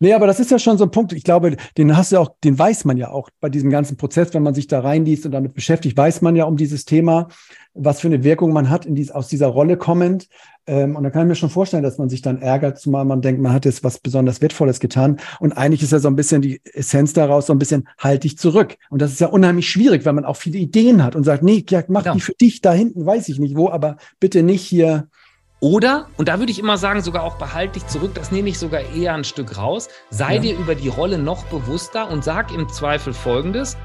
[0.02, 1.14] Nee, aber das ist ja schon so ein Punkt.
[1.14, 4.34] Ich glaube, den hast du auch, den weiß man ja auch bei diesem ganzen Prozess,
[4.34, 7.28] wenn man sich da reinliest und damit beschäftigt, weiß man ja um dieses Thema,
[7.76, 10.28] was für eine Wirkung man hat in dies, aus dieser Rolle kommend.
[10.65, 13.22] Ähm, und da kann ich mir schon vorstellen, dass man sich dann ärgert, zumal man
[13.22, 15.19] denkt, man hat jetzt was besonders Wertvolles getan.
[15.40, 18.40] Und eigentlich ist ja so ein bisschen die Essenz daraus so ein bisschen, halt dich
[18.40, 18.78] zurück.
[18.90, 21.64] Und das ist ja unheimlich schwierig, weil man auch viele Ideen hat und sagt, nee,
[21.69, 22.14] ja, mach ja.
[22.14, 25.10] die für dich da hinten, weiß ich nicht wo, aber bitte nicht hier
[25.63, 28.57] oder, und da würde ich immer sagen, sogar auch behalte dich zurück, das nehme ich
[28.57, 30.41] sogar eher ein Stück raus, sei ja.
[30.41, 33.77] dir über die Rolle noch bewusster und sag im Zweifel Folgendes.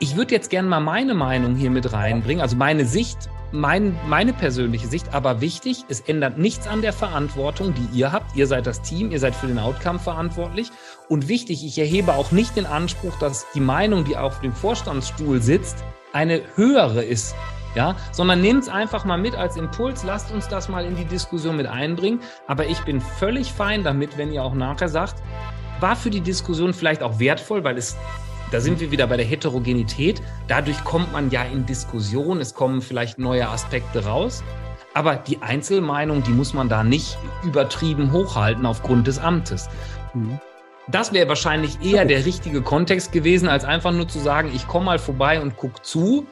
[0.00, 4.32] Ich würde jetzt gerne mal meine Meinung hier mit reinbringen, also meine Sicht, mein, meine
[4.32, 8.34] persönliche Sicht, aber wichtig, es ändert nichts an der Verantwortung, die ihr habt.
[8.34, 10.72] Ihr seid das Team, ihr seid für den Outcome verantwortlich.
[11.08, 15.40] Und wichtig, ich erhebe auch nicht den Anspruch, dass die Meinung, die auf dem Vorstandsstuhl
[15.40, 17.36] sitzt, eine höhere ist
[17.76, 21.04] ja, sondern nehmt es einfach mal mit als Impuls, lasst uns das mal in die
[21.04, 22.20] Diskussion mit einbringen.
[22.48, 25.22] Aber ich bin völlig fein damit, wenn ihr auch nachher sagt,
[25.78, 27.96] war für die Diskussion vielleicht auch wertvoll, weil es,
[28.50, 30.22] da sind wir wieder bei der Heterogenität.
[30.48, 34.42] Dadurch kommt man ja in Diskussion, es kommen vielleicht neue Aspekte raus.
[34.94, 39.68] Aber die Einzelmeinung, die muss man da nicht übertrieben hochhalten aufgrund des Amtes.
[40.14, 40.40] Mhm.
[40.88, 44.86] Das wäre wahrscheinlich eher der richtige Kontext gewesen, als einfach nur zu sagen, ich komme
[44.86, 46.26] mal vorbei und gucke zu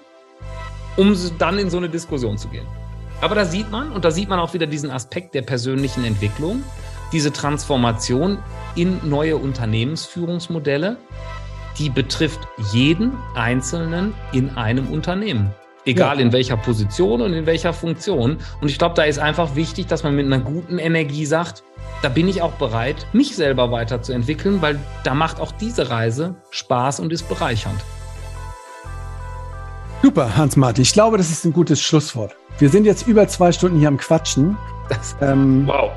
[0.97, 2.67] um dann in so eine Diskussion zu gehen.
[3.21, 6.63] Aber da sieht man, und da sieht man auch wieder diesen Aspekt der persönlichen Entwicklung,
[7.13, 8.39] diese Transformation
[8.75, 10.97] in neue Unternehmensführungsmodelle,
[11.79, 12.41] die betrifft
[12.73, 15.55] jeden Einzelnen in einem Unternehmen.
[15.87, 16.23] Egal ja.
[16.23, 18.39] in welcher Position und in welcher Funktion.
[18.61, 21.63] Und ich glaube, da ist einfach wichtig, dass man mit einer guten Energie sagt,
[22.03, 27.01] da bin ich auch bereit, mich selber weiterzuentwickeln, weil da macht auch diese Reise Spaß
[27.01, 27.81] und ist bereichernd.
[30.05, 30.83] Super, Hans-Martin.
[30.83, 32.37] Ich glaube, das ist ein gutes Schlusswort.
[32.59, 34.55] Wir sind jetzt über zwei Stunden hier am Quatschen.
[34.91, 35.93] Das, ähm, wow.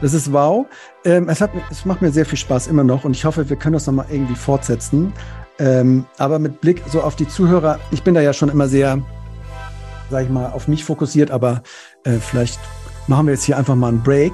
[0.00, 0.66] Das ist wow.
[1.04, 3.54] Ähm, es, hat, es macht mir sehr viel Spaß immer noch und ich hoffe, wir
[3.54, 5.12] können das nochmal irgendwie fortsetzen.
[5.60, 8.98] Ähm, aber mit Blick so auf die Zuhörer, ich bin da ja schon immer sehr,
[10.10, 11.62] sag ich mal, auf mich fokussiert, aber
[12.02, 12.58] äh, vielleicht
[13.06, 14.32] machen wir jetzt hier einfach mal einen Break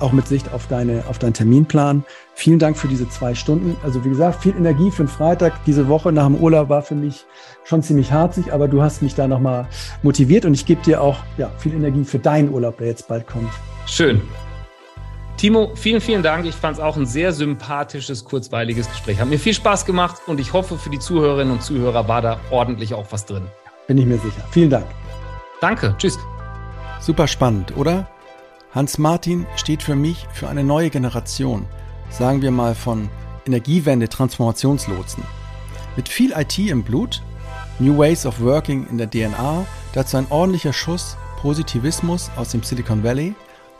[0.00, 2.04] auch mit Sicht auf, deine, auf deinen Terminplan.
[2.34, 3.76] Vielen Dank für diese zwei Stunden.
[3.82, 5.64] Also wie gesagt, viel Energie für den Freitag.
[5.64, 7.26] Diese Woche nach dem Urlaub war für mich
[7.64, 9.68] schon ziemlich harzig, aber du hast mich da nochmal
[10.02, 13.26] motiviert und ich gebe dir auch ja, viel Energie für deinen Urlaub, der jetzt bald
[13.26, 13.50] kommt.
[13.86, 14.20] Schön.
[15.36, 16.44] Timo, vielen, vielen Dank.
[16.44, 19.20] Ich fand es auch ein sehr sympathisches, kurzweiliges Gespräch.
[19.20, 22.40] Hat mir viel Spaß gemacht und ich hoffe, für die Zuhörerinnen und Zuhörer war da
[22.50, 23.44] ordentlich auch was drin.
[23.86, 24.44] Bin ich mir sicher.
[24.50, 24.84] Vielen Dank.
[25.60, 25.94] Danke.
[25.98, 26.18] Tschüss.
[27.00, 28.06] Super spannend, oder?
[28.72, 31.66] Hans Martin steht für mich für eine neue Generation.
[32.08, 33.08] sagen wir mal von
[33.44, 35.24] Energiewende, Transformationslotsen.
[35.96, 37.20] Mit viel IT im Blut,
[37.80, 43.02] New Ways of Working in der DNA, dazu ein ordentlicher Schuss Positivismus aus dem Silicon
[43.02, 43.34] Valley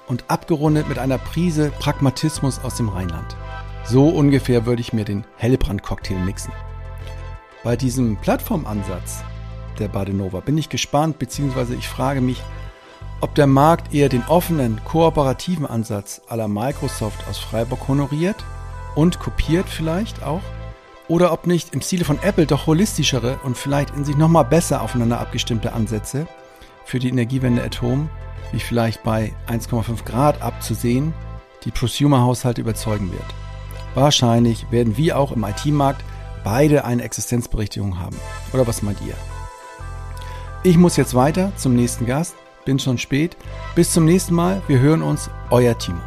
[0.08, 3.36] und abgerundet mit einer Prise Pragmatismus aus dem Rheinland.
[3.84, 6.52] So ungefähr würde ich mir den Hellbrand-Cocktail mixen.
[7.62, 9.22] Bei diesem Plattformansatz
[9.78, 12.42] der Badenova bin ich gespannt, beziehungsweise ich frage mich,
[13.20, 18.44] ob der Markt eher den offenen, kooperativen Ansatz aller Microsoft aus Freiburg honoriert
[18.94, 20.42] und kopiert vielleicht auch,
[21.08, 24.80] oder ob nicht im Stile von Apple doch holistischere und vielleicht in sich nochmal besser
[24.80, 26.26] aufeinander abgestimmte Ansätze
[26.84, 28.08] für die Energiewende at Home,
[28.52, 31.12] wie vielleicht bei 1,5 Grad abzusehen,
[31.64, 33.26] die Prosumer-Haushalte überzeugen wird.
[33.94, 36.04] Wahrscheinlich werden wir auch im IT-Markt
[36.44, 38.16] beide eine Existenzberechtigung haben.
[38.52, 39.14] Oder was meint ihr?
[40.62, 42.34] Ich muss jetzt weiter zum nächsten Gast.
[42.64, 43.36] Bin schon spät.
[43.74, 44.62] Bis zum nächsten Mal.
[44.68, 45.30] Wir hören uns.
[45.50, 46.00] Euer Timo.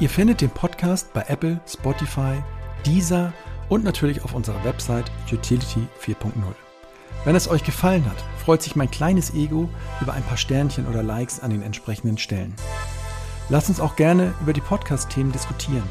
[0.00, 2.42] Ihr findet den Podcast bei Apple, Spotify,
[2.86, 3.32] Deezer
[3.68, 6.32] und natürlich auf unserer Website Utility 4.0.
[7.24, 9.68] Wenn es euch gefallen hat, freut sich mein kleines Ego
[10.00, 12.54] über ein paar Sternchen oder Likes an den entsprechenden Stellen.
[13.50, 15.82] Lasst uns auch gerne über die Podcast-Themen diskutieren.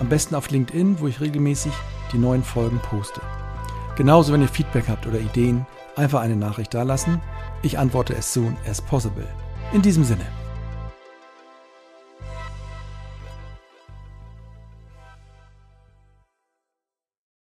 [0.00, 1.72] Am besten auf LinkedIn, wo ich regelmäßig
[2.12, 3.22] die neuen Folgen poste.
[3.96, 5.64] Genauso, wenn ihr Feedback habt oder Ideen,
[5.96, 7.22] einfach eine Nachricht dalassen.
[7.64, 9.26] Ich antworte as soon as possible.
[9.72, 10.43] In diesem Sinne.